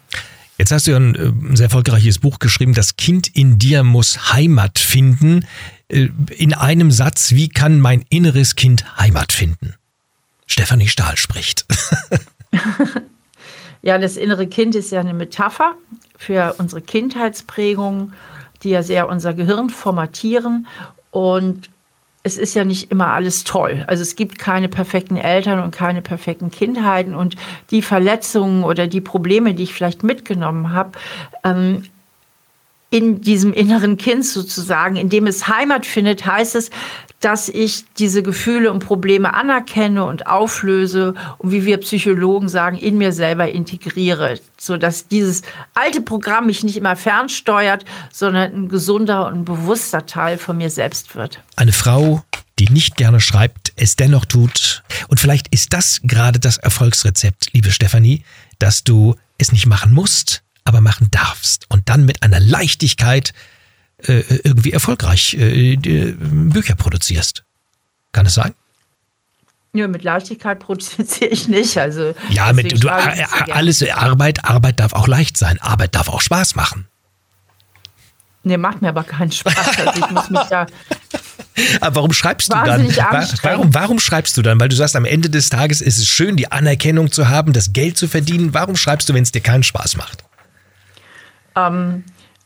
Jetzt 0.59 0.71
hast 0.71 0.87
du 0.87 0.91
ja 0.91 0.97
ein, 0.97 1.15
äh, 1.15 1.27
ein 1.27 1.55
sehr 1.55 1.65
erfolgreiches 1.65 2.19
Buch 2.19 2.39
geschrieben, 2.39 2.73
Das 2.73 2.95
Kind 2.95 3.27
in 3.27 3.59
dir 3.59 3.83
muss 3.83 4.33
Heimat 4.33 4.79
finden. 4.79 5.45
Äh, 5.89 6.09
in 6.29 6.53
einem 6.53 6.91
Satz, 6.91 7.31
wie 7.31 7.49
kann 7.49 7.79
mein 7.79 8.03
inneres 8.09 8.55
Kind 8.55 8.97
Heimat 8.97 9.31
finden? 9.31 9.75
Stefanie 10.45 10.87
Stahl 10.87 11.17
spricht. 11.17 11.65
ja, 13.81 13.97
das 13.97 14.17
innere 14.17 14.47
Kind 14.47 14.75
ist 14.75 14.91
ja 14.91 14.99
eine 15.01 15.13
Metapher 15.13 15.75
für 16.17 16.55
unsere 16.57 16.81
Kindheitsprägungen, 16.81 18.13
die 18.63 18.69
ja 18.69 18.81
sehr 18.81 19.09
unser 19.09 19.33
Gehirn 19.33 19.69
formatieren. 19.69 20.67
Und 21.11 21.69
es 22.23 22.37
ist 22.37 22.55
ja 22.55 22.65
nicht 22.65 22.91
immer 22.91 23.13
alles 23.13 23.43
toll. 23.43 23.83
Also 23.87 24.01
es 24.01 24.15
gibt 24.15 24.39
keine 24.39 24.69
perfekten 24.69 25.17
Eltern 25.17 25.61
und 25.61 25.71
keine 25.71 26.01
perfekten 26.01 26.51
Kindheiten. 26.51 27.15
Und 27.15 27.35
die 27.71 27.81
Verletzungen 27.81 28.63
oder 28.63 28.87
die 28.87 29.01
Probleme, 29.01 29.53
die 29.53 29.63
ich 29.63 29.73
vielleicht 29.73 30.03
mitgenommen 30.03 30.71
habe, 30.71 30.91
ähm, 31.43 31.83
in 32.89 33.21
diesem 33.21 33.53
inneren 33.53 33.97
Kind 33.97 34.25
sozusagen, 34.25 34.95
in 34.95 35.09
dem 35.09 35.27
es 35.27 35.47
Heimat 35.47 35.85
findet, 35.85 36.25
heißt 36.25 36.55
es, 36.55 36.69
dass 37.19 37.49
ich 37.49 37.85
diese 37.97 38.21
Gefühle 38.21 38.71
und 38.71 38.85
Probleme 38.85 39.33
anerkenne 39.33 40.05
und 40.05 40.27
auflöse 40.27 41.15
und 41.39 41.51
wie 41.51 41.65
wir 41.65 41.77
Psychologen 41.77 42.47
sagen, 42.47 42.77
in 42.77 42.97
mir 42.97 43.11
selber 43.11 43.49
integriere, 43.49 44.39
so 44.57 44.77
dass 44.77 45.07
dieses 45.07 45.41
alte 45.73 46.01
Programm 46.01 46.45
mich 46.45 46.63
nicht 46.63 46.77
immer 46.77 46.95
fernsteuert, 46.95 47.85
sondern 48.11 48.53
ein 48.53 48.69
gesunder 48.69 49.27
und 49.27 49.45
bewusster 49.45 50.05
Teil 50.05 50.37
von 50.37 50.57
mir 50.57 50.69
selbst 50.69 51.15
wird. 51.15 51.41
Eine 51.55 51.73
Frau, 51.73 52.23
die 52.59 52.69
nicht 52.69 52.97
gerne 52.97 53.19
schreibt, 53.19 53.73
es 53.75 53.95
dennoch 53.95 54.25
tut. 54.25 54.83
Und 55.07 55.19
vielleicht 55.19 55.47
ist 55.49 55.73
das 55.73 56.01
gerade 56.03 56.39
das 56.39 56.57
Erfolgsrezept, 56.57 57.49
liebe 57.53 57.71
Stefanie, 57.71 58.23
dass 58.59 58.83
du 58.83 59.15
es 59.37 59.51
nicht 59.51 59.65
machen 59.65 59.93
musst, 59.93 60.43
aber 60.67 60.81
machen 60.81 61.09
darfst 61.11 61.65
und 61.69 61.89
dann 61.89 62.05
mit 62.05 62.23
einer 62.23 62.39
Leichtigkeit 62.39 63.33
äh, 64.03 64.23
irgendwie 64.43 64.73
erfolgreich 64.73 65.33
äh, 65.35 65.75
Bücher 65.75 66.75
produzierst. 66.75 67.43
Kann 68.11 68.25
es 68.25 68.33
sein? 68.33 68.53
Ja, 69.73 69.87
mit 69.87 70.03
Leichtigkeit 70.03 70.59
produziere 70.59 71.29
ich 71.29 71.47
nicht. 71.47 71.77
Also 71.77 72.15
ja, 72.29 72.51
mit 72.53 72.83
du, 72.83 72.89
alles 72.89 73.83
Arbeit, 73.83 74.45
Arbeit 74.45 74.79
darf 74.79 74.93
auch 74.93 75.07
leicht 75.07 75.37
sein. 75.37 75.59
Arbeit 75.61 75.95
darf 75.95 76.09
auch 76.09 76.21
Spaß 76.21 76.55
machen. 76.55 76.87
Nee, 78.43 78.57
macht 78.57 78.81
mir 78.81 78.89
aber 78.89 79.03
keinen 79.03 79.31
Spaß. 79.31 79.77
Also 79.77 79.99
ich 79.99 80.11
muss 80.11 80.29
mich 80.29 80.41
da 80.49 80.65
aber 81.81 81.95
warum 81.95 82.13
schreibst 82.13 82.53
du 82.53 82.55
dann? 82.55 82.87
Warum, 83.41 83.73
warum 83.73 83.99
schreibst 83.99 84.37
du 84.37 84.41
dann? 84.41 84.59
Weil 84.59 84.69
du 84.69 84.75
sagst, 84.75 84.95
am 84.95 85.05
Ende 85.05 85.29
des 85.29 85.49
Tages 85.49 85.81
ist 85.81 85.97
es 85.97 86.07
schön, 86.07 86.37
die 86.37 86.51
Anerkennung 86.51 87.11
zu 87.11 87.29
haben, 87.29 87.53
das 87.53 87.73
Geld 87.73 87.97
zu 87.97 88.07
verdienen. 88.07 88.53
Warum 88.53 88.75
schreibst 88.75 89.09
du, 89.09 89.13
wenn 89.13 89.23
es 89.23 89.31
dir 89.31 89.41
keinen 89.41 89.63
Spaß 89.63 89.97
macht? 89.97 90.23
Ähm, 91.57 92.03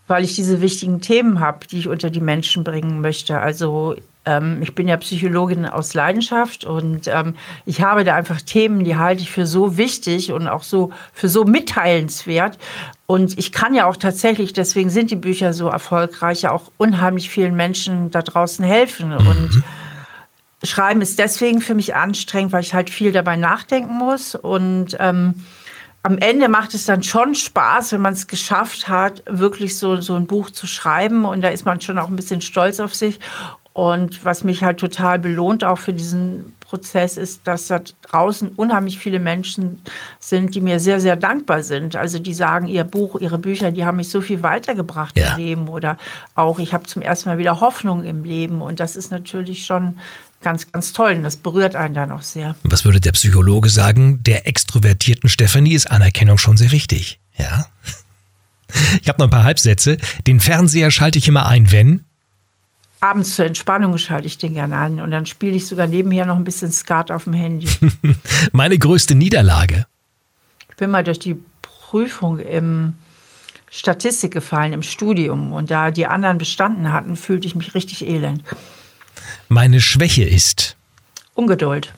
weil 0.07 0.23
ich 0.23 0.35
diese 0.35 0.61
wichtigen 0.61 1.01
Themen 1.01 1.39
habe, 1.39 1.67
die 1.67 1.79
ich 1.79 1.87
unter 1.87 2.09
die 2.09 2.21
Menschen 2.21 2.63
bringen 2.63 3.01
möchte. 3.01 3.39
Also 3.39 3.95
ähm, 4.25 4.59
ich 4.61 4.75
bin 4.75 4.87
ja 4.87 4.97
Psychologin 4.97 5.65
aus 5.65 5.93
Leidenschaft 5.93 6.65
und 6.65 7.07
ähm, 7.07 7.35
ich 7.65 7.81
habe 7.81 8.03
da 8.03 8.15
einfach 8.15 8.41
Themen, 8.41 8.83
die 8.83 8.95
halte 8.95 9.21
ich 9.21 9.31
für 9.31 9.47
so 9.47 9.77
wichtig 9.77 10.31
und 10.31 10.47
auch 10.47 10.63
so 10.63 10.91
für 11.13 11.29
so 11.29 11.43
mitteilenswert. 11.43 12.57
Und 13.05 13.37
ich 13.37 13.51
kann 13.51 13.73
ja 13.73 13.87
auch 13.87 13.97
tatsächlich, 13.97 14.53
deswegen 14.53 14.89
sind 14.89 15.11
die 15.11 15.15
Bücher 15.15 15.53
so 15.53 15.67
erfolgreich, 15.67 16.43
ja 16.43 16.51
auch 16.51 16.71
unheimlich 16.77 17.29
vielen 17.29 17.55
Menschen 17.55 18.11
da 18.11 18.21
draußen 18.21 18.63
helfen. 18.63 19.09
Mhm. 19.09 19.27
Und 19.27 19.63
Schreiben 20.63 21.01
ist 21.01 21.17
deswegen 21.17 21.59
für 21.59 21.73
mich 21.73 21.95
anstrengend, 21.95 22.51
weil 22.53 22.61
ich 22.61 22.73
halt 22.73 22.89
viel 22.89 23.11
dabei 23.11 23.35
nachdenken 23.35 23.97
muss 23.97 24.35
und 24.35 24.95
ähm, 24.99 25.33
am 26.03 26.17
Ende 26.17 26.49
macht 26.49 26.73
es 26.73 26.85
dann 26.85 27.03
schon 27.03 27.35
Spaß, 27.35 27.91
wenn 27.91 28.01
man 28.01 28.13
es 28.13 28.27
geschafft 28.27 28.87
hat, 28.87 29.23
wirklich 29.27 29.77
so, 29.77 30.01
so 30.01 30.15
ein 30.15 30.27
Buch 30.27 30.49
zu 30.49 30.65
schreiben. 30.65 31.25
Und 31.25 31.41
da 31.41 31.49
ist 31.49 31.65
man 31.65 31.79
schon 31.79 31.99
auch 31.99 32.07
ein 32.07 32.15
bisschen 32.15 32.41
stolz 32.41 32.79
auf 32.79 32.95
sich. 32.95 33.19
Und 33.73 34.25
was 34.25 34.43
mich 34.43 34.63
halt 34.63 34.79
total 34.79 35.19
belohnt, 35.19 35.63
auch 35.63 35.77
für 35.77 35.93
diesen 35.93 36.53
Prozess, 36.59 37.17
ist, 37.17 37.47
dass 37.47 37.67
da 37.67 37.81
draußen 38.01 38.49
unheimlich 38.49 38.97
viele 38.97 39.19
Menschen 39.19 39.81
sind, 40.19 40.55
die 40.55 40.61
mir 40.61 40.79
sehr, 40.79 40.99
sehr 40.99 41.15
dankbar 41.15 41.63
sind. 41.63 41.95
Also 41.95 42.19
die 42.19 42.33
sagen, 42.33 42.67
ihr 42.67 42.83
Buch, 42.83 43.19
ihre 43.21 43.37
Bücher, 43.37 43.71
die 43.71 43.85
haben 43.85 43.97
mich 43.97 44.09
so 44.09 44.21
viel 44.21 44.43
weitergebracht 44.43 45.17
ja. 45.17 45.33
im 45.33 45.37
Leben. 45.37 45.67
Oder 45.69 45.97
auch, 46.35 46.59
ich 46.59 46.73
habe 46.73 46.85
zum 46.85 47.01
ersten 47.01 47.29
Mal 47.29 47.37
wieder 47.37 47.61
Hoffnung 47.61 48.03
im 48.03 48.23
Leben. 48.23 48.61
Und 48.61 48.79
das 48.79 48.95
ist 48.95 49.11
natürlich 49.11 49.65
schon 49.65 49.99
ganz, 50.41 50.71
ganz 50.71 50.93
toll. 50.93 51.13
Und 51.13 51.23
das 51.23 51.37
berührt 51.37 51.75
einen 51.75 51.93
dann 51.93 52.11
auch 52.11 52.21
sehr. 52.21 52.55
Was 52.63 52.85
würde 52.85 52.99
der 52.99 53.11
Psychologe 53.13 53.69
sagen? 53.69 54.23
Der 54.23 54.47
extrovertierten 54.47 55.29
Stefanie 55.29 55.73
ist 55.73 55.89
Anerkennung 55.89 56.37
schon 56.37 56.57
sehr 56.57 56.71
wichtig. 56.71 57.19
Ja. 57.37 57.67
Ich 59.01 59.09
habe 59.09 59.19
noch 59.19 59.27
ein 59.27 59.31
paar 59.31 59.43
Halbsätze. 59.43 59.97
Den 60.27 60.39
Fernseher 60.39 60.91
schalte 60.91 61.19
ich 61.19 61.27
immer 61.27 61.45
ein, 61.45 61.71
wenn? 61.71 62.05
Abends 62.99 63.35
zur 63.35 63.45
Entspannung 63.45 63.97
schalte 63.97 64.27
ich 64.27 64.37
den 64.37 64.53
gerne 64.53 64.77
an. 64.77 65.01
Und 65.01 65.11
dann 65.11 65.25
spiele 65.25 65.55
ich 65.55 65.65
sogar 65.65 65.87
nebenher 65.87 66.25
noch 66.25 66.35
ein 66.35 66.43
bisschen 66.43 66.71
Skat 66.71 67.11
auf 67.11 67.23
dem 67.25 67.33
Handy. 67.33 67.67
Meine 68.51 68.77
größte 68.77 69.15
Niederlage. 69.15 69.87
Ich 70.69 70.75
bin 70.75 70.91
mal 70.91 71.03
durch 71.03 71.19
die 71.19 71.35
Prüfung 71.61 72.39
im 72.39 72.93
Statistik 73.69 74.31
gefallen, 74.31 74.73
im 74.73 74.83
Studium. 74.83 75.51
Und 75.51 75.71
da 75.71 75.91
die 75.91 76.05
anderen 76.05 76.37
bestanden 76.37 76.91
hatten, 76.91 77.15
fühlte 77.15 77.47
ich 77.47 77.55
mich 77.55 77.73
richtig 77.73 78.05
elend. 78.07 78.43
Meine 79.49 79.81
Schwäche 79.81 80.23
ist? 80.23 80.75
Ungeduld. 81.33 81.93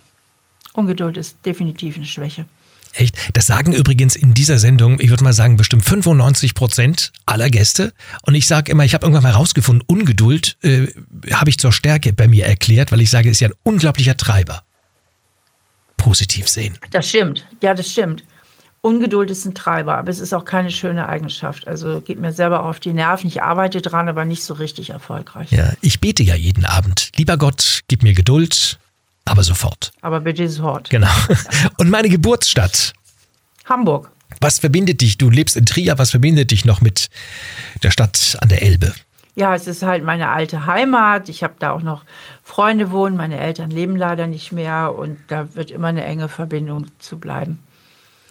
Ungeduld 0.74 1.18
ist 1.18 1.38
definitiv 1.46 1.96
eine 1.98 2.06
Schwäche. 2.06 2.46
Echt? 2.94 3.18
Das 3.34 3.48
sagen 3.48 3.74
übrigens 3.74 4.16
in 4.16 4.34
dieser 4.34 4.60
Sendung, 4.60 5.00
ich 5.00 5.10
würde 5.10 5.24
mal 5.24 5.34
sagen, 5.34 5.58
bestimmt 5.58 5.84
95 5.84 6.54
Prozent 6.54 7.12
aller 7.26 7.50
Gäste. 7.50 7.92
Und 8.22 8.36
ich 8.36 8.46
sage 8.46 8.72
immer, 8.72 8.86
ich 8.86 8.94
habe 8.94 9.06
irgendwann 9.06 9.24
mal 9.24 9.32
rausgefunden, 9.32 9.84
Ungeduld 9.88 10.58
äh, 10.62 10.88
habe 11.32 11.50
ich 11.50 11.58
zur 11.58 11.72
Stärke 11.72 12.14
bei 12.14 12.28
mir 12.28 12.46
erklärt, 12.46 12.92
weil 12.92 13.02
ich 13.02 13.10
sage, 13.10 13.30
es 13.30 13.38
ist 13.38 13.42
ja 13.42 13.50
ein 13.50 13.56
unglaublicher 13.64 14.16
Treiber. 14.16 14.64
Positiv 15.98 16.48
sehen. 16.48 16.78
Das 16.92 17.10
stimmt. 17.10 17.46
Ja, 17.62 17.74
das 17.74 17.92
stimmt. 17.92 18.24
Ungeduld 18.86 19.32
ist 19.32 19.46
ein 19.46 19.56
Treiber, 19.56 19.98
aber 19.98 20.10
es 20.10 20.20
ist 20.20 20.34
auch 20.34 20.44
keine 20.44 20.70
schöne 20.70 21.08
Eigenschaft. 21.08 21.70
Also 21.70 22.02
geht 22.02 22.20
mir 22.20 22.34
selber 22.34 22.66
auf 22.66 22.82
die 22.82 22.92
Nerven. 22.92 23.28
Ich 23.28 23.42
arbeite 23.42 23.82
dran, 23.82 24.10
aber 24.10 24.26
nicht 24.26 24.44
so 24.44 24.54
richtig 24.56 24.90
erfolgreich. 24.90 25.50
Ja, 25.52 25.72
ich 25.80 26.02
bete 26.02 26.22
ja 26.22 26.36
jeden 26.36 26.66
Abend. 26.66 27.10
Lieber 27.16 27.38
Gott, 27.38 27.80
gib 27.88 28.04
mir 28.04 28.14
Geduld, 28.14 28.78
aber 29.24 29.42
sofort. 29.44 29.94
Aber 30.02 30.20
bitte 30.20 30.50
sofort. 30.50 30.90
Genau. 30.90 31.08
Und 31.78 31.90
meine 31.90 32.10
Geburtsstadt. 32.10 32.92
Hamburg. 33.64 34.12
Was 34.42 34.60
verbindet 34.60 35.00
dich? 35.00 35.18
Du 35.18 35.30
lebst 35.30 35.56
in 35.56 35.66
Trier. 35.66 35.98
Was 35.98 36.12
verbindet 36.12 36.52
dich 36.52 36.66
noch 36.66 36.82
mit 36.82 37.08
der 37.84 37.92
Stadt 37.92 38.38
an 38.42 38.50
der 38.50 38.64
Elbe? 38.64 38.94
Ja, 39.36 39.56
es 39.56 39.66
ist 39.66 39.84
halt 39.84 40.04
meine 40.04 40.28
alte 40.28 40.66
Heimat. 40.66 41.30
Ich 41.30 41.42
habe 41.42 41.54
da 41.58 41.72
auch 41.72 41.84
noch 41.84 42.04
Freunde 42.44 42.92
wohnen. 42.92 43.16
Meine 43.16 43.40
Eltern 43.40 43.72
leben 43.72 43.96
leider 43.96 44.28
nicht 44.28 44.52
mehr 44.52 44.94
und 44.94 45.20
da 45.30 45.56
wird 45.56 45.72
immer 45.72 45.88
eine 45.88 46.04
enge 46.04 46.28
Verbindung 46.28 46.88
zu 47.00 47.18
bleiben. 47.18 47.60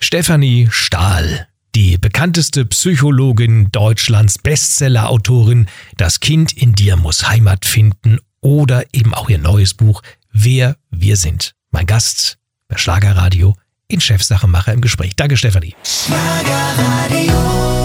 Stefanie 0.03 0.67
Stahl, 0.69 1.47
die 1.77 1.97
bekannteste 1.97 2.65
Psychologin 2.67 3.71
Deutschlands, 3.71 4.37
Bestsellerautorin 4.37 5.69
Das 5.97 6.19
Kind 6.19 6.53
in 6.53 6.75
dir 6.75 6.97
muss 6.97 7.29
Heimat 7.29 7.65
finden 7.65 8.19
oder 8.41 8.85
eben 8.93 9.15
auch 9.15 9.31
ihr 9.31 9.39
neues 9.39 9.75
Buch 9.75 10.03
Wer 10.33 10.77
wir 10.91 11.17
sind. 11.17 11.55
Mein 11.71 11.87
Gast 11.87 12.39
bei 12.67 12.79
Schlagerradio 12.79 13.55
in 13.87 14.01
Chefsache 14.01 14.49
Macher 14.49 14.73
im 14.73 14.81
Gespräch. 14.81 15.15
Danke, 15.15 15.37
Stefanie. 15.37 15.77
Schlagerradio. 15.85 17.82